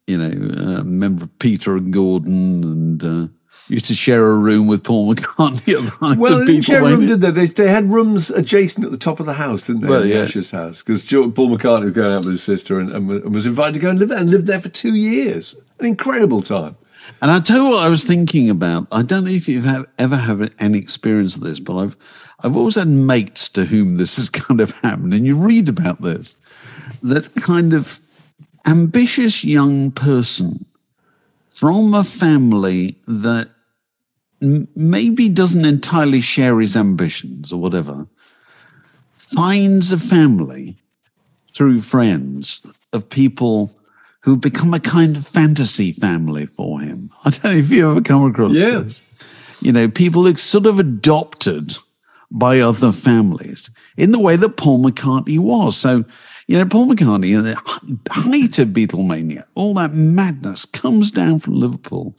you 0.07 0.16
know 0.16 0.79
uh, 0.79 0.83
member 0.85 1.25
of 1.25 1.39
Peter 1.39 1.77
and 1.77 1.93
Gordon 1.93 2.64
and. 2.64 3.31
Used 3.69 3.87
to 3.87 3.95
share 3.95 4.31
a 4.31 4.37
room 4.37 4.66
with 4.66 4.83
Paul 4.83 5.14
McCartney 5.14 5.75
at 5.79 5.85
the 5.85 5.91
height 5.91 6.19
Well, 6.19 6.39
they 6.39 6.47
didn't 6.47 6.62
share 6.62 6.83
a 6.83 6.89
room, 6.89 7.07
did 7.07 7.21
they? 7.21 7.31
they? 7.31 7.47
They 7.47 7.69
had 7.69 7.85
rooms 7.93 8.31
adjacent 8.31 8.87
at 8.87 8.91
the 8.91 8.99
top 8.99 9.21
of 9.21 9.27
the 9.27 9.35
house, 9.35 9.66
didn't 9.66 9.83
they? 9.83 9.89
Well, 9.89 10.07
yeah. 10.07 10.23
Asher's 10.23 10.51
house. 10.51 10.83
Because 10.83 11.05
Paul 11.05 11.51
McCartney 11.51 11.85
was 11.85 11.93
going 11.93 12.12
out 12.12 12.21
with 12.21 12.31
his 12.31 12.43
sister 12.43 12.81
and, 12.81 12.91
and 12.91 13.09
was- 13.09 13.47
invited 13.47 13.75
to 13.75 13.81
go 13.81 13.91
and 13.91 13.99
live 13.99 14.09
there 14.09 14.19
and 14.19 14.31
lived 14.31 14.47
there 14.47 14.61
for 14.61 14.71
two 14.71 14.95
years. 14.95 15.55
An 15.81 15.87
incredible 15.87 16.43
time. 16.43 16.77
And 17.21 17.31
I 17.31 17.41
tell 17.41 17.64
you 17.64 17.71
what 17.71 17.83
I 17.83 17.89
was 17.89 18.05
thinking 18.05 18.49
about. 18.49 18.87
I 18.91 19.03
don't 19.03 19.25
know 19.25 19.31
if 19.31 19.49
you've 19.49 19.64
have, 19.64 19.87
ever 19.99 20.16
had 20.16 20.53
any 20.59 20.79
experience 20.79 21.37
of 21.37 21.43
this, 21.43 21.61
but 21.61 21.77
I've 21.79 21.97
I've 22.41 22.57
always 22.57 22.77
had 22.77 22.89
mates 22.89 23.49
to 23.51 23.64
whom 23.64 23.97
this 23.97 24.16
has 24.16 24.31
kind 24.47 24.61
of 24.61 24.71
happened, 24.73 25.12
and 25.12 25.27
you 25.27 25.37
read 25.37 25.69
about 25.69 26.01
this. 26.01 26.37
That 27.03 27.35
kind 27.35 27.73
of 27.73 28.01
ambitious 28.66 29.45
young 29.45 29.91
person 29.91 30.64
from 31.49 31.95
a 31.95 32.05
family 32.05 32.97
that 33.07 33.51
maybe 34.41 35.28
doesn't 35.28 35.64
entirely 35.64 36.20
share 36.20 36.61
his 36.61 36.76
ambitions 36.76 37.53
or 37.53 37.61
whatever 37.61 38.07
finds 39.16 39.93
a 39.93 39.99
family 39.99 40.76
through 41.53 41.80
friends 41.80 42.62
of 42.93 43.11
people 43.11 43.74
who 44.20 44.36
become 44.36 44.72
a 44.74 44.80
kind 44.80 45.16
of 45.16 45.26
fantasy 45.26 45.93
family 45.93 46.47
for 46.47 46.80
him. 46.80 47.11
I 47.24 47.30
don't 47.30 47.45
know 47.45 47.51
if 47.51 47.70
you 47.70 47.91
ever 47.91 48.01
come 48.01 48.24
across 48.24 48.55
Yeah. 48.55 48.80
this. 48.80 49.03
You 49.61 49.72
know, 49.72 49.89
people 49.89 50.26
are 50.28 50.36
sort 50.36 50.66
of 50.66 50.78
adopted 50.78 51.76
by 52.30 52.61
other 52.61 52.93
families 52.93 53.70
in 53.97 54.12
the 54.12 54.18
way 54.20 54.36
that 54.36 54.57
Paul 54.57 54.84
McCartney 54.84 55.39
was. 55.39 55.76
So, 55.76 56.05
you 56.47 56.59
know, 56.59 56.66
Paul 56.66 56.86
McCartney, 56.89 57.36
in 57.36 57.43
the 57.43 57.55
height 58.11 58.59
of 58.61 58.68
Beatlemania, 58.68 59.45
all 59.55 59.74
that 59.74 59.93
madness 59.95 60.64
comes 60.64 61.11
down 61.11 61.39
from 61.41 61.55
Liverpool 61.55 62.14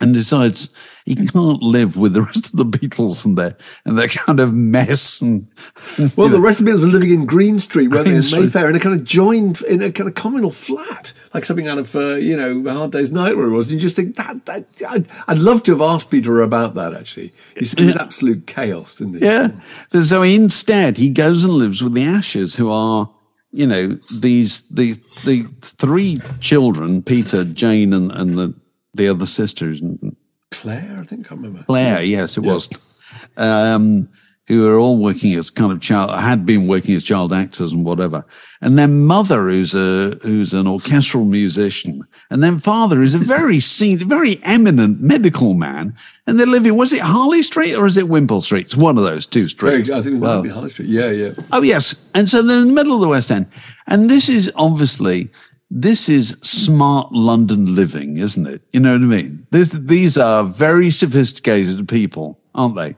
and 0.00 0.14
decides 0.14 0.70
he 1.04 1.14
can't 1.14 1.62
live 1.62 1.96
with 1.96 2.14
the 2.14 2.22
rest 2.22 2.52
of 2.52 2.56
the 2.56 2.64
Beatles 2.64 3.24
and 3.24 3.36
their 3.36 3.56
and 3.84 3.98
their 3.98 4.08
kind 4.08 4.40
of 4.40 4.54
mess 4.54 5.20
and 5.20 5.46
Well, 6.16 6.28
the 6.28 6.40
rest 6.40 6.60
of 6.60 6.66
the 6.66 6.72
Beatles 6.72 6.82
were 6.82 6.88
living 6.88 7.10
in 7.10 7.26
Green 7.26 7.58
Street, 7.58 7.88
weren't 7.88 8.06
they, 8.06 8.14
in 8.14 8.22
Street. 8.22 8.40
Mayfair, 8.40 8.70
in 8.70 8.76
a 8.76 8.80
kind 8.80 8.98
of 8.98 9.04
joined, 9.04 9.60
in 9.62 9.82
a 9.82 9.92
kind 9.92 10.08
of 10.08 10.14
communal 10.14 10.50
flat, 10.50 11.12
like 11.34 11.44
something 11.44 11.68
out 11.68 11.78
of, 11.78 11.94
uh, 11.96 12.14
you 12.14 12.36
know, 12.36 12.62
Hard 12.72 12.92
Day's 12.92 13.10
Night, 13.10 13.36
where 13.36 13.46
it 13.46 13.50
was. 13.50 13.68
And 13.70 13.74
you 13.74 13.80
just 13.80 13.96
think 13.96 14.16
that, 14.16 14.46
that 14.46 14.66
I'd, 14.88 15.06
I'd 15.28 15.38
love 15.38 15.62
to 15.64 15.72
have 15.72 15.80
asked 15.80 16.10
Peter 16.10 16.40
about 16.40 16.74
that, 16.74 16.94
actually. 16.94 17.32
He 17.56 17.64
said 17.64 17.96
absolute 17.96 18.46
chaos, 18.46 18.96
didn't 18.96 19.14
he? 19.14 19.24
Yeah. 19.24 19.50
So 20.02 20.22
instead, 20.22 20.96
he 20.96 21.10
goes 21.10 21.44
and 21.44 21.52
lives 21.52 21.82
with 21.82 21.94
the 21.94 22.04
Ashers, 22.04 22.56
who 22.56 22.70
are, 22.70 23.10
you 23.52 23.66
know, 23.66 23.98
these 24.12 24.62
the 24.70 24.94
the 25.24 25.42
three 25.60 26.20
children, 26.38 27.02
Peter, 27.02 27.44
Jane, 27.44 27.92
and, 27.92 28.12
and 28.12 28.38
the 28.38 28.54
the 28.94 29.08
other 29.08 29.26
sisters, 29.26 29.82
Claire, 30.50 30.98
I 30.98 31.02
think, 31.04 31.30
I 31.30 31.34
remember. 31.34 31.64
Claire. 31.64 32.02
Yes, 32.02 32.36
it 32.36 32.40
was. 32.40 32.68
Um, 33.36 34.08
who 34.50 34.66
are 34.66 34.78
all 34.78 34.98
working 34.98 35.34
as 35.34 35.48
kind 35.48 35.70
of 35.70 35.80
child 35.80 36.10
had 36.10 36.44
been 36.44 36.66
working 36.66 36.96
as 36.96 37.04
child 37.04 37.32
actors 37.32 37.70
and 37.70 37.84
whatever, 37.84 38.24
and 38.60 38.76
then 38.76 39.06
mother 39.06 39.48
who's 39.48 39.76
a 39.76 40.18
who's 40.22 40.52
an 40.52 40.66
orchestral 40.66 41.24
musician, 41.24 42.02
and 42.30 42.42
then 42.42 42.58
father 42.58 43.00
is 43.00 43.14
a 43.14 43.18
very 43.18 43.60
seen 43.60 43.98
very 44.08 44.40
eminent 44.42 45.00
medical 45.00 45.54
man, 45.54 45.94
and 46.26 46.38
they're 46.38 46.48
living. 46.48 46.76
Was 46.76 46.92
it 46.92 47.00
Harley 47.00 47.44
Street 47.44 47.76
or 47.76 47.86
is 47.86 47.96
it 47.96 48.08
Wimpole 48.08 48.40
Street? 48.40 48.62
It's 48.62 48.76
one 48.76 48.98
of 48.98 49.04
those 49.04 49.24
two 49.24 49.46
Very, 49.46 49.84
streets. 49.84 49.90
I 49.90 50.02
think 50.02 50.16
it 50.16 50.18
might 50.18 50.42
be 50.42 50.48
High 50.48 50.66
Street. 50.66 50.88
Yeah, 50.88 51.10
yeah. 51.10 51.30
Oh 51.52 51.62
yes, 51.62 52.08
and 52.16 52.28
so 52.28 52.42
they're 52.42 52.60
in 52.60 52.68
the 52.68 52.74
middle 52.74 52.94
of 52.94 53.00
the 53.00 53.08
West 53.08 53.30
End, 53.30 53.46
and 53.86 54.10
this 54.10 54.28
is 54.28 54.50
obviously 54.56 55.30
this 55.70 56.08
is 56.08 56.36
smart 56.42 57.12
London 57.12 57.74
living, 57.74 58.16
isn't 58.16 58.46
it? 58.46 58.62
You 58.72 58.80
know 58.80 58.92
what 58.92 59.02
I 59.02 59.04
mean? 59.04 59.46
This, 59.50 59.70
these 59.70 60.18
are 60.18 60.42
very 60.44 60.90
sophisticated 60.90 61.88
people, 61.88 62.40
aren't 62.54 62.76
they? 62.76 62.96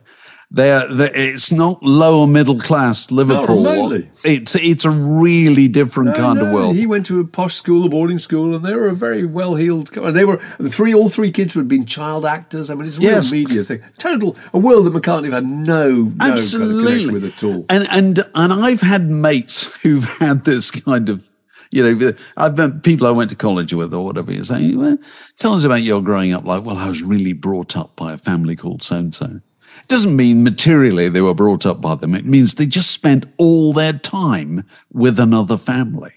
They're, 0.55 0.87
they 0.87 1.11
it's 1.15 1.51
not 1.51 1.83
lower 1.83 2.27
middle 2.27 2.59
class 2.61 3.11
Liverpool. 3.11 3.65
remotely. 3.65 4.11
it's 4.23 4.55
it's 4.55 4.85
a 4.85 4.91
really 4.91 5.67
different 5.67 6.11
No, 6.11 6.15
kind 6.15 6.43
of 6.43 6.49
no, 6.49 6.53
world. 6.55 6.77
He 6.77 6.87
went 6.87 7.07
to 7.07 7.21
a 7.21 7.25
posh 7.25 7.55
school, 7.55 7.87
a 7.87 7.89
boarding 7.89 8.19
school, 8.19 8.55
and 8.55 8.63
they 8.63 8.75
were 8.75 8.89
a 8.91 8.95
very 8.95 9.25
well-heeled. 9.25 9.87
They 10.13 10.27
were 10.27 10.43
the 10.59 10.69
three, 10.69 10.93
all 10.93 11.09
three 11.09 11.31
kids 11.31 11.55
had 11.55 11.69
been 11.69 11.87
child 11.87 12.27
actors. 12.27 12.69
I 12.69 12.75
mean, 12.75 12.87
it's 12.87 12.99
a 12.99 13.01
real 13.01 13.11
Yes. 13.13 13.33
media 13.33 13.65
thing. 13.65 13.81
Total 13.97 14.37
a 14.53 14.59
world 14.59 14.85
that 14.85 14.93
McCartney 14.93 15.33
had 15.33 15.47
no, 15.47 15.89
no 15.89 16.05
kind 16.19 16.21
of 16.21 16.29
Absolutely. 16.37 16.85
connection 16.85 17.13
with 17.15 17.25
at 17.25 17.45
all. 17.45 17.65
And 17.71 17.89
and 17.91 18.19
and 18.35 18.53
I've 18.53 18.83
had 18.83 19.11
mates 19.11 19.75
who've 19.77 20.05
had 20.21 20.45
this 20.45 20.71
kind 20.71 21.09
of, 21.09 21.27
you 21.73 21.83
know, 21.83 22.13
I've 22.37 22.55
been 22.55 22.81
people 22.83 23.07
I 23.07 23.11
went 23.11 23.31
to 23.31 23.37
college 23.37 23.73
with 23.73 23.95
or 23.95 24.05
whatever. 24.05 24.31
You 24.31 24.45
say, 24.45 24.75
well, 24.75 24.99
tell 25.39 25.55
us 25.55 25.65
about 25.65 25.81
your 25.81 26.03
growing 26.03 26.35
up. 26.35 26.45
Like, 26.45 26.65
well, 26.65 26.77
I 26.77 26.87
was 26.87 27.03
really 27.03 27.33
brought 27.33 27.77
up 27.79 27.97
by 27.97 28.13
a 28.13 28.19
family 28.19 28.55
called 28.55 28.83
so 28.83 28.97
and 28.97 29.15
so. 29.15 29.25
It 29.25 29.89
doesn't 29.89 30.15
mean 30.15 30.45
materially 30.45 31.09
they 31.09 31.23
were 31.23 31.35
brought 31.35 31.65
up 31.65 31.81
by 31.81 31.95
them. 31.95 32.15
It 32.15 32.27
means 32.27 32.55
they 32.55 32.67
just 32.67 32.91
spent 32.91 33.25
all 33.39 33.73
their 33.73 33.95
time 33.95 34.65
with 34.93 35.19
another 35.19 35.57
family 35.57 36.13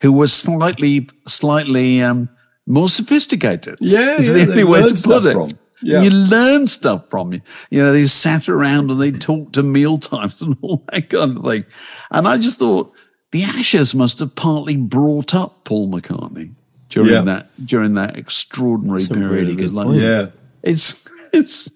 who 0.00 0.12
was 0.12 0.32
slightly 0.32 1.08
slightly 1.26 2.00
um, 2.02 2.28
more 2.66 2.88
sophisticated. 2.88 3.78
Yeah, 3.80 4.16
is 4.16 4.28
yeah, 4.28 4.34
the 4.34 4.50
only 4.52 4.64
way 4.64 4.86
to 4.86 4.94
put 4.94 5.26
it. 5.26 5.32
from. 5.32 5.50
Yeah. 5.82 6.02
You 6.02 6.10
learn 6.10 6.68
stuff 6.68 7.08
from 7.08 7.32
you. 7.32 7.40
You 7.70 7.82
know, 7.82 7.92
they 7.92 8.06
sat 8.06 8.48
around 8.48 8.90
and 8.90 9.00
they 9.00 9.10
talked 9.10 9.54
to 9.54 9.62
meal 9.62 9.98
times 9.98 10.40
and 10.42 10.56
all 10.62 10.84
that 10.92 11.10
kind 11.10 11.36
of 11.36 11.44
thing. 11.44 11.64
And 12.12 12.28
I 12.28 12.38
just 12.38 12.60
thought 12.60 12.92
the 13.32 13.42
Ashers 13.42 13.94
must 13.94 14.18
have 14.18 14.34
partly 14.34 14.76
brought 14.76 15.34
up 15.34 15.64
Paul 15.64 15.90
McCartney 15.90 16.50
during 16.88 17.12
Yeah. 17.12 17.20
that 17.22 17.50
during 17.64 17.94
that 17.94 18.16
extraordinary 18.18 19.02
Some 19.02 19.16
period 19.16 19.30
really 19.32 19.52
of 19.52 19.58
his 19.58 19.70
good 19.70 19.74
life. 19.76 19.86
point. 19.86 20.00
Yeah. 20.00 20.26
It's 20.62 21.04
it's 21.32 21.70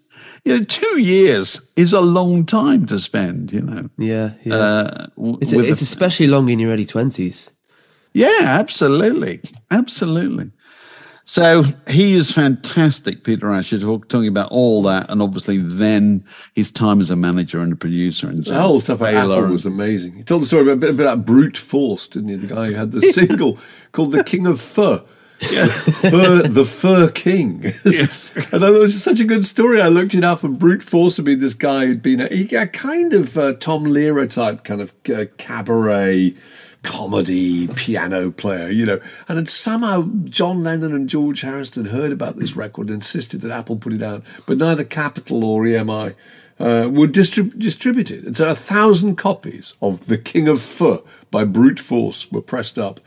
you 0.45 0.59
know, 0.59 0.65
two 0.65 1.01
years 1.01 1.71
is 1.77 1.93
a 1.95 2.01
long 2.03 2.45
time 2.45 2.85
to 2.87 2.99
spend, 2.99 3.51
you 3.53 3.63
know. 3.63 3.89
Yeah, 3.97 4.33
yeah. 4.45 4.55
Uh, 4.55 5.07
w- 5.17 5.39
it's, 5.41 5.55
with 5.55 5.65
it's 5.67 5.81
the- 5.81 5.85
especially 5.85 6.27
long 6.27 6.49
in 6.51 6.59
your 6.59 6.71
early 6.73 6.85
twenties. 6.85 7.51
yeah, 8.13 8.29
absolutely. 8.43 9.41
Absolutely. 9.71 10.51
So 11.27 11.65
he 11.89 12.15
is 12.15 12.31
fantastic, 12.31 13.25
Peter 13.25 13.51
Asher, 13.51 13.79
talk- 13.79 14.09
talking 14.09 14.29
about 14.29 14.51
all 14.51 14.83
that, 14.83 15.07
and 15.09 15.23
obviously 15.23 15.57
then 15.57 16.23
his 16.55 16.71
time 16.71 17.01
as 17.01 17.11
a 17.11 17.17
manager 17.17 17.61
and 17.61 17.73
a 17.73 17.77
producer 17.77 18.29
and 18.29 18.45
The 18.45 18.61
whole 18.61 18.81
stuff 18.81 19.01
at 19.01 19.15
Apple 19.15 19.49
was 19.49 19.65
amazing. 19.65 20.13
He 20.15 20.23
told 20.23 20.43
the 20.43 20.47
story 20.47 20.63
about 20.65 20.75
a 20.75 20.77
bit 20.77 20.91
about 20.91 21.25
brute 21.25 21.57
force, 21.57 22.09
didn't 22.09 22.29
he? 22.29 22.37
The 22.37 22.55
guy 22.55 22.67
who 22.67 22.79
had 22.79 22.93
the 22.93 23.01
single 23.13 23.59
called 23.93 24.13
"The 24.13 24.23
King 24.23 24.47
of 24.47 24.61
Fur." 24.61 25.03
fur, 25.39 26.43
the 26.49 26.65
Fur 26.65 27.11
King. 27.11 27.73
Yes. 27.85 28.31
and 28.53 28.65
I 28.65 28.69
thought 28.69 28.75
it 28.77 28.81
was 28.81 29.03
such 29.03 29.21
a 29.21 29.25
good 29.25 29.45
story. 29.45 29.81
I 29.81 29.89
looked 29.89 30.15
it 30.15 30.25
up, 30.25 30.43
and 30.45 30.59
brute 30.59 30.83
force 30.83 31.19
would 31.19 31.25
be 31.27 31.35
this 31.35 31.55
guy 31.55 31.87
who'd 31.87 32.03
been 32.03 32.21
a, 32.21 32.27
a 32.57 32.67
kind 32.67 33.13
of 33.13 33.37
uh, 33.37 33.55
Tom 33.55 33.85
Lehrer 33.85 34.33
type, 34.33 34.65
kind 34.65 34.81
of 34.81 34.93
uh, 35.13 35.25
cabaret 35.39 36.35
comedy 36.85 37.67
piano 37.69 38.31
player, 38.31 38.71
you 38.71 38.87
know. 38.87 39.01
And 39.29 39.39
had 39.39 39.49
somehow 39.49 40.09
John 40.25 40.63
Lennon 40.63 40.95
and 40.95 41.09
George 41.09 41.41
Harrison 41.41 41.87
heard 41.87 42.13
about 42.13 42.37
this 42.37 42.55
record 42.55 42.89
and 42.89 42.97
insisted 42.97 43.41
that 43.41 43.51
Apple 43.51 43.77
put 43.77 43.93
it 43.93 44.03
out, 44.03 44.23
but 44.47 44.59
neither 44.59 44.85
Capitol 44.85 45.45
or 45.45 45.65
EMI 45.65 46.15
uh, 46.59 46.89
would 46.93 47.13
distrib- 47.13 47.59
distribute 47.59 48.11
it. 48.11 48.25
And 48.25 48.37
so 48.37 48.49
a 48.49 48.55
thousand 48.55 49.17
copies 49.17 49.75
of 49.83 50.07
The 50.07 50.19
King 50.19 50.49
of 50.49 50.63
Fur 50.63 51.01
by 51.31 51.45
Brute 51.45 51.81
Force 51.81 52.31
were 52.31 52.43
pressed 52.43 52.79
up. 52.79 53.01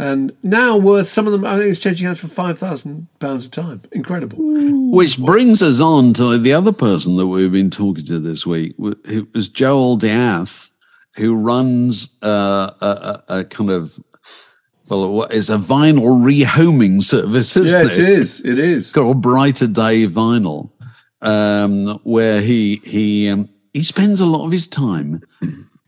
And 0.00 0.36
now 0.44 0.76
worth 0.76 1.08
some 1.08 1.26
of 1.26 1.32
them, 1.32 1.44
I 1.44 1.58
think 1.58 1.70
it's 1.70 1.80
changing 1.80 2.06
hands 2.06 2.20
for 2.20 2.28
five 2.28 2.56
thousand 2.56 3.08
pounds 3.18 3.46
a 3.46 3.50
time. 3.50 3.82
Incredible. 3.90 4.38
Which 4.92 5.18
brings 5.18 5.60
us 5.60 5.80
on 5.80 6.12
to 6.14 6.38
the 6.38 6.52
other 6.52 6.72
person 6.72 7.16
that 7.16 7.26
we've 7.26 7.50
been 7.50 7.70
talking 7.70 8.04
to 8.04 8.20
this 8.20 8.46
week. 8.46 8.76
It 8.78 9.34
was 9.34 9.48
Joel 9.48 9.96
Diath, 9.96 10.70
who 11.18 11.34
runs 11.36 12.10
uh, 12.22 12.70
a, 12.80 12.86
a, 12.86 13.38
a 13.40 13.44
kind 13.44 13.70
of, 13.70 13.98
well, 14.88 15.12
what 15.12 15.32
is 15.32 15.50
a 15.50 15.58
vinyl 15.58 16.22
rehoming 16.24 17.02
service, 17.02 17.56
isn't 17.56 17.78
yeah, 17.78 17.86
it? 17.86 17.98
it 17.98 18.08
is. 18.08 18.40
It 18.40 18.58
is. 18.58 18.84
It's 18.84 18.92
called 18.92 19.20
Brighter 19.20 19.66
Day 19.66 20.06
Vinyl. 20.06 20.70
um, 21.22 22.00
where 22.04 22.40
he 22.40 22.80
he 22.84 23.28
um, 23.28 23.48
he 23.72 23.82
spends 23.82 24.20
a 24.20 24.26
lot 24.26 24.44
of 24.46 24.52
his 24.52 24.68
time 24.68 25.22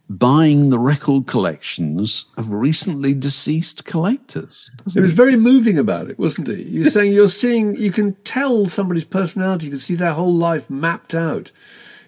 buying 0.08 0.70
the 0.70 0.78
record 0.78 1.26
collections 1.26 2.26
of 2.36 2.52
recently 2.52 3.14
deceased 3.14 3.84
collectors. 3.84 4.70
It 4.96 5.00
was 5.00 5.12
very 5.14 5.36
moving 5.36 5.78
about 5.78 6.10
it, 6.10 6.18
wasn't 6.18 6.48
he? 6.48 6.64
He 6.64 6.78
was 6.80 6.92
saying 6.92 7.12
you're 7.12 7.28
seeing, 7.28 7.76
you 7.76 7.92
can 7.92 8.14
tell 8.24 8.66
somebody's 8.66 9.04
personality, 9.04 9.66
you 9.66 9.70
can 9.70 9.80
see 9.80 9.94
their 9.94 10.12
whole 10.12 10.34
life 10.34 10.68
mapped 10.68 11.14
out 11.14 11.52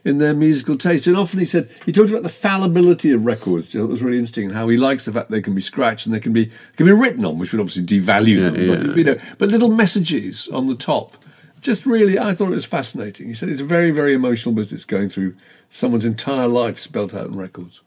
in 0.05 0.18
their 0.18 0.34
musical 0.34 0.76
taste. 0.76 1.07
And 1.07 1.16
often 1.16 1.38
he 1.38 1.44
said, 1.44 1.70
he 1.86 1.92
talked 1.92 2.11
about 2.11 2.22
the 2.22 2.28
fallibility 2.28 3.12
of 3.12 3.24
records. 3.24 3.72
You 3.72 3.80
know, 3.80 3.86
it 3.86 3.90
was 3.90 4.03
really 4.03 4.18
interesting 4.18 4.46
and 4.46 4.55
how 4.55 4.68
he 4.68 4.76
likes 4.76 5.05
the 5.05 5.12
fact 5.12 5.30
they 5.30 5.42
can 5.42 5.55
be 5.55 5.61
scratched 5.61 6.07
and 6.07 6.14
they 6.14 6.20
can 6.20 6.32
be 6.32 6.50
can 6.76 6.86
be 6.86 6.92
written 6.92 7.24
on, 7.24 7.38
which 7.38 7.53
would 7.53 7.61
obviously 7.61 7.84
devalue 7.84 8.40
Yeah, 8.40 8.50
them. 8.50 8.86
But, 8.86 8.96
you 8.96 9.05
know, 9.05 9.16
but 9.38 9.48
little 9.48 9.70
messages 9.70 10.48
on 10.48 10.66
the 10.66 10.74
top. 10.74 11.16
Just 11.61 11.86
really, 11.86 12.18
I 12.18 12.34
thought 12.34 12.48
it 12.48 12.55
was 12.55 12.64
fascinating. 12.64 13.28
He 13.28 13.34
said 13.34 13.48
it's 13.48 13.61
a 13.61 13.64
very, 13.64 13.92
very 13.92 14.14
emotional 14.14 14.53
business 14.53 14.84
going 14.84 15.09
through 15.09 15.36
someone's 15.70 16.05
entire 16.05 16.48
life 16.48 16.76
spelt 16.76 17.14
out 17.14 17.26
in 17.26 17.36
records. 17.36 17.82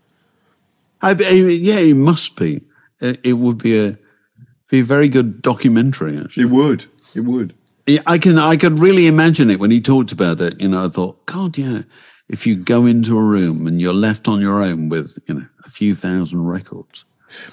I, 1.01 1.11
yeah, 1.11 1.80
it 1.80 1.97
must 1.97 2.38
be. 2.38 2.61
It, 3.01 3.20
it 3.24 3.34
would 3.34 3.57
be 3.57 3.78
a 3.86 3.97
be 4.70 4.80
a 4.80 4.84
very 4.84 5.09
good 5.09 5.41
documentary. 5.41 6.18
Actually, 6.18 6.43
It 6.43 6.49
would. 6.51 6.86
It 7.13 7.22
would. 7.22 7.53
Yeah, 7.88 8.01
I 8.07 8.17
can 8.17 8.38
I 8.38 8.55
could 8.57 8.79
really 8.79 9.07
imagine 9.07 9.49
it 9.51 9.59
when 9.59 9.71
he 9.71 9.79
talked 9.79 10.11
about 10.11 10.41
it. 10.41 10.59
You 10.59 10.69
know, 10.69 10.86
I 10.86 10.88
thought, 10.89 11.23
God, 11.27 11.57
yeah, 11.57 11.81
if 12.27 12.47
you 12.47 12.55
go 12.55 12.86
into 12.86 13.17
a 13.17 13.23
room 13.23 13.67
and 13.67 13.79
you're 13.79 13.93
left 13.93 14.27
on 14.27 14.41
your 14.41 14.61
own 14.63 14.89
with 14.89 15.17
you 15.27 15.36
know 15.36 15.45
a 15.65 15.69
few 15.69 15.93
thousand 15.93 16.45
records, 16.47 17.05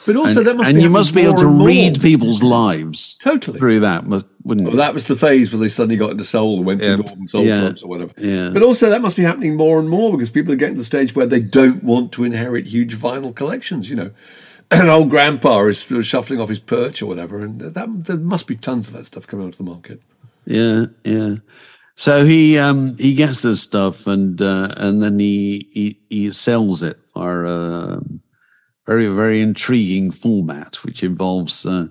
But 0.06 0.16
also, 0.16 0.38
and, 0.40 0.46
that 0.46 0.56
must 0.56 0.70
and 0.70 0.80
you 0.80 0.88
must 0.88 1.14
be 1.14 1.20
able 1.22 1.34
to 1.34 1.44
more 1.44 1.50
and 1.50 1.58
more. 1.58 1.68
read 1.68 2.00
people's 2.00 2.42
lives 2.42 3.18
Totally. 3.22 3.58
through 3.58 3.80
that, 3.80 4.06
must- 4.06 4.24
wouldn't 4.44 4.64
Well, 4.64 4.74
you? 4.74 4.80
that 4.80 4.94
was 4.94 5.06
the 5.06 5.16
phase 5.16 5.52
where 5.52 5.60
they 5.60 5.68
suddenly 5.68 5.96
got 5.98 6.12
into 6.12 6.24
soul 6.24 6.56
and 6.56 6.64
went 6.66 6.80
Yeah. 6.80 6.96
to 6.96 7.02
Northern 7.02 7.28
Soul 7.28 7.44
Yeah. 7.44 7.60
clubs 7.60 7.82
or 7.82 7.88
whatever. 7.88 8.12
Yeah. 8.16 8.50
But 8.54 8.62
also, 8.62 8.88
that 8.88 9.02
must 9.02 9.16
be 9.16 9.22
happening 9.24 9.54
more 9.56 9.78
and 9.78 9.88
more 9.90 10.10
because 10.12 10.30
people 10.30 10.52
are 10.54 10.56
getting 10.56 10.76
to 10.76 10.80
the 10.80 10.84
stage 10.84 11.14
where 11.14 11.26
they 11.26 11.40
don't 11.40 11.84
want 11.84 12.10
to 12.12 12.24
inherit 12.24 12.66
huge 12.66 12.96
vinyl 12.96 13.34
collections. 13.34 13.90
You 13.90 13.96
know, 13.96 14.10
an 14.70 14.88
old 14.88 15.10
grandpa 15.10 15.66
is 15.66 15.86
shuffling 16.02 16.40
off 16.40 16.48
his 16.48 16.58
perch 16.58 17.02
or 17.02 17.06
whatever, 17.06 17.42
and 17.44 17.60
that 17.60 18.04
there 18.04 18.16
must 18.16 18.46
be 18.46 18.56
tons 18.56 18.88
of 18.88 18.94
that 18.94 19.04
stuff 19.06 19.26
coming 19.26 19.44
onto 19.44 19.58
the 19.58 19.64
market. 19.70 20.00
Yeah, 20.44 20.86
yeah. 21.04 21.36
So 21.94 22.24
he 22.24 22.58
um 22.58 22.96
he 22.96 23.14
gets 23.14 23.42
this 23.42 23.62
stuff 23.62 24.06
and 24.06 24.40
uh, 24.40 24.74
and 24.76 25.02
then 25.02 25.18
he 25.18 25.68
he, 25.72 26.00
he 26.08 26.32
sells 26.32 26.82
it 26.82 26.98
for 27.12 27.44
a 27.44 28.00
very 28.86 29.06
very 29.08 29.40
intriguing 29.40 30.10
format, 30.10 30.76
which 30.84 31.02
involves 31.02 31.64
uh, 31.66 31.86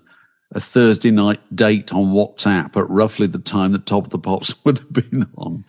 a 0.54 0.60
Thursday 0.60 1.12
night 1.12 1.40
date 1.56 1.94
on 1.94 2.08
WhatsApp 2.14 2.76
at 2.76 2.90
roughly 2.90 3.28
the 3.28 3.40
time 3.40 3.72
that 3.72 3.86
Top 3.86 4.06
of 4.06 4.10
the 4.10 4.20
Pops 4.20 4.54
would 4.66 4.80
have 4.80 4.92
been 4.94 5.28
on. 5.38 5.64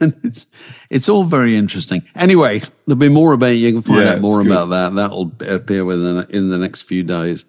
and 0.00 0.14
it's 0.22 0.46
it's 0.90 1.08
all 1.08 1.24
very 1.24 1.56
interesting. 1.56 2.02
Anyway, 2.14 2.60
there'll 2.86 2.98
be 2.98 3.08
more 3.08 3.32
about 3.32 3.50
it. 3.50 3.54
You 3.54 3.72
can 3.72 3.82
find 3.82 4.04
Yeah, 4.04 4.12
out 4.12 4.20
more 4.20 4.42
about 4.42 4.66
that. 4.66 4.94
That'll 4.94 5.32
appear 5.48 5.84
within 5.84 6.26
in 6.30 6.50
the 6.50 6.58
next 6.58 6.82
few 6.82 7.02
days. 7.02 7.46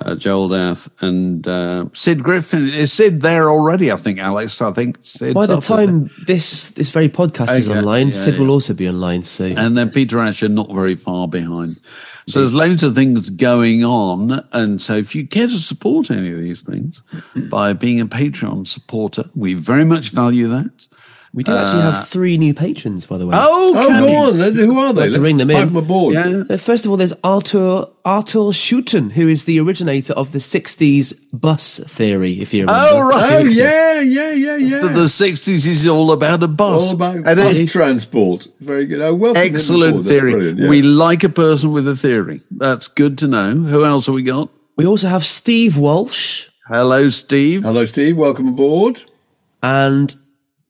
Uh, 0.00 0.14
Joel 0.14 0.48
Dath 0.48 0.88
and 1.02 1.46
uh, 1.48 1.86
Sid 1.92 2.22
Griffin. 2.22 2.68
Is 2.68 2.92
Sid 2.92 3.20
there 3.20 3.50
already? 3.50 3.90
I 3.90 3.96
think 3.96 4.18
Alex. 4.18 4.62
I 4.62 4.72
think 4.72 4.98
Sid's 5.02 5.34
By 5.34 5.46
the 5.46 5.60
time 5.60 6.10
this 6.26 6.70
this 6.70 6.90
very 6.90 7.08
podcast 7.08 7.58
is 7.58 7.68
Okay, 7.68 7.78
online, 7.78 8.08
yeah, 8.08 8.14
Sid 8.14 8.34
yeah. 8.34 8.40
will 8.40 8.50
also 8.50 8.74
be 8.74 8.88
online. 8.88 9.22
So? 9.24 9.44
And 9.44 9.76
then 9.76 9.90
Peter 9.90 10.18
Asher 10.18 10.48
not 10.48 10.70
very 10.72 10.94
far 10.94 11.26
behind. 11.26 11.80
So 12.28 12.40
there's 12.40 12.52
loads 12.52 12.82
of 12.82 12.94
things 12.94 13.30
going 13.30 13.84
on. 13.84 14.46
And 14.52 14.82
so 14.82 14.94
if 14.94 15.14
you 15.14 15.26
care 15.26 15.46
to 15.46 15.58
support 15.58 16.10
any 16.10 16.30
of 16.30 16.38
these 16.38 16.62
things 16.62 17.02
by 17.48 17.72
being 17.72 18.02
a 18.02 18.06
Patreon 18.06 18.68
supporter, 18.68 19.24
we 19.34 19.54
very 19.54 19.84
much 19.84 20.10
value 20.10 20.46
that. 20.48 20.86
We 21.34 21.44
do 21.44 21.52
actually 21.52 21.82
have 21.82 22.08
three 22.08 22.38
new 22.38 22.54
patrons, 22.54 23.06
by 23.06 23.18
the 23.18 23.26
way. 23.26 23.36
Oh, 23.38 23.74
Oh, 23.76 24.00
go 24.00 24.16
on. 24.16 24.54
Who 24.54 24.78
are 24.78 24.92
they? 24.94 25.02
Like 25.02 25.10
to 25.12 25.20
ring 25.20 25.36
them 25.36 25.50
in. 25.50 25.66
them 25.68 25.76
aboard. 25.76 26.14
Yeah. 26.14 26.42
Uh, 26.48 26.56
First 26.56 26.84
of 26.84 26.90
all, 26.90 26.96
there's 26.96 27.12
Arthur 27.22 27.86
Arthur 28.04 28.52
Schuten, 28.52 29.12
who 29.12 29.28
is 29.28 29.44
the 29.44 29.60
originator 29.60 30.14
of 30.14 30.32
the 30.32 30.38
'60s 30.38 31.12
bus 31.32 31.78
theory. 31.80 32.40
If 32.40 32.54
you 32.54 32.62
remember. 32.62 32.80
Oh, 32.90 33.08
right. 33.10 33.32
Oh, 33.32 33.38
yeah, 33.50 34.00
yeah, 34.00 34.32
yeah, 34.32 34.56
yeah. 34.56 34.80
The, 34.80 34.88
the 34.88 35.00
60s 35.04 35.66
is 35.66 35.86
all 35.86 36.12
about 36.12 36.42
a 36.42 36.48
bus. 36.48 36.88
All 36.88 36.94
about 36.94 37.16
And 37.16 37.24
bus 37.36 37.56
it- 37.56 37.68
transport. 37.68 38.48
Very 38.60 38.86
good. 38.86 39.00
Oh, 39.02 39.14
welcome 39.14 39.42
excellent 39.42 40.06
theory. 40.06 40.52
yeah. 40.52 40.68
We 40.70 40.80
like 40.82 41.24
a 41.24 41.28
person 41.28 41.72
with 41.72 41.86
a 41.86 41.94
theory. 41.94 42.40
That's 42.50 42.88
good 42.88 43.18
to 43.18 43.26
know. 43.28 43.50
Who 43.54 43.84
else 43.84 44.06
have 44.06 44.14
we 44.14 44.22
got? 44.22 44.48
We 44.76 44.86
also 44.86 45.08
have 45.08 45.26
Steve 45.26 45.76
Walsh 45.76 46.48
Hello, 46.68 47.08
Steve. 47.10 47.62
Hello, 47.64 47.84
Steve. 47.84 48.16
Welcome 48.16 48.48
aboard. 48.48 49.02
and 49.62 50.14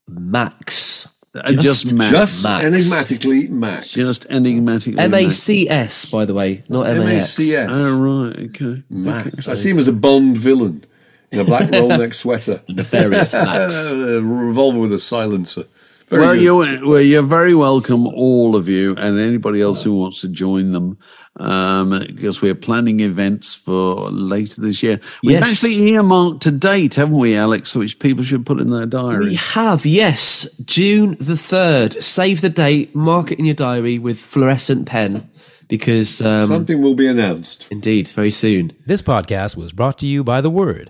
Max. 0.09 1.07
Uh, 1.35 1.51
just 1.53 1.93
Max. 1.93 2.09
Just 2.11 2.43
Max. 2.43 2.65
enigmatically 2.65 3.47
Max. 3.49 3.91
Just 3.91 4.25
enigmatically. 4.31 4.99
M 4.99 5.13
A 5.13 5.29
C 5.29 5.69
S, 5.69 6.05
by 6.05 6.25
the 6.25 6.33
way, 6.33 6.63
not 6.69 6.87
M 6.87 7.01
A 7.01 7.15
X. 7.15 7.39
M-A-C-S. 7.39 7.69
Oh, 7.71 7.97
right. 7.99 8.39
Okay. 8.49 8.83
Max. 8.89 9.47
I 9.47 9.53
see 9.53 9.69
him 9.69 9.77
as 9.77 9.87
a 9.87 9.93
Bond 9.93 10.37
villain 10.37 10.83
in 11.31 11.39
a 11.39 11.43
black 11.43 11.69
roll-neck 11.71 12.15
sweater. 12.15 12.61
Nefarious 12.69 13.33
Max. 13.33 13.91
a 13.91 13.95
revolver 14.23 14.79
with 14.79 14.93
a 14.93 14.99
silencer. 14.99 15.65
Very 16.09 16.21
well, 16.21 16.33
good. 16.33 16.43
you're 16.43 16.87
well, 16.89 17.01
you're 17.01 17.21
very 17.23 17.53
welcome, 17.53 18.07
all 18.07 18.55
of 18.55 18.67
you, 18.67 18.95
and 18.97 19.19
anybody 19.19 19.61
else 19.61 19.83
who 19.83 19.93
wants 19.93 20.21
to 20.21 20.27
join 20.27 20.71
them, 20.71 20.97
um, 21.39 21.89
because 22.07 22.41
we're 22.41 22.55
planning 22.55 22.99
events 23.01 23.53
for 23.53 24.09
later 24.09 24.59
this 24.61 24.81
year. 24.81 24.99
We've 25.23 25.33
Yes. 25.33 25.51
actually 25.51 25.89
earmarked 25.91 26.45
a 26.47 26.51
date, 26.51 26.95
haven't 26.95 27.17
we, 27.17 27.35
Alex, 27.35 27.75
which 27.75 27.99
people 27.99 28.23
should 28.23 28.45
put 28.45 28.59
in 28.59 28.71
their 28.71 28.87
diary. 28.87 29.25
We 29.29 29.35
have, 29.35 29.85
yes, 29.85 30.47
June 30.65 31.15
the 31.19 31.35
3rd. 31.35 32.01
Save 32.01 32.41
the 32.41 32.49
date, 32.49 32.95
mark 32.95 33.31
it 33.31 33.37
in 33.39 33.45
your 33.45 33.53
diary 33.55 33.99
with 33.99 34.17
fluorescent 34.19 34.87
pen 34.87 35.29
because, 35.67 36.21
um, 36.23 36.47
Something 36.47 36.81
will 36.81 36.95
be 36.95 37.05
announced. 37.07 37.67
indeed, 37.69 38.07
very 38.07 38.31
soon. 38.31 38.71
This 38.87 39.03
podcast 39.03 39.55
was 39.55 39.73
brought 39.73 39.99
to 39.99 40.07
you 40.07 40.23
by 40.23 40.41
The 40.41 40.49
Word. 40.49 40.89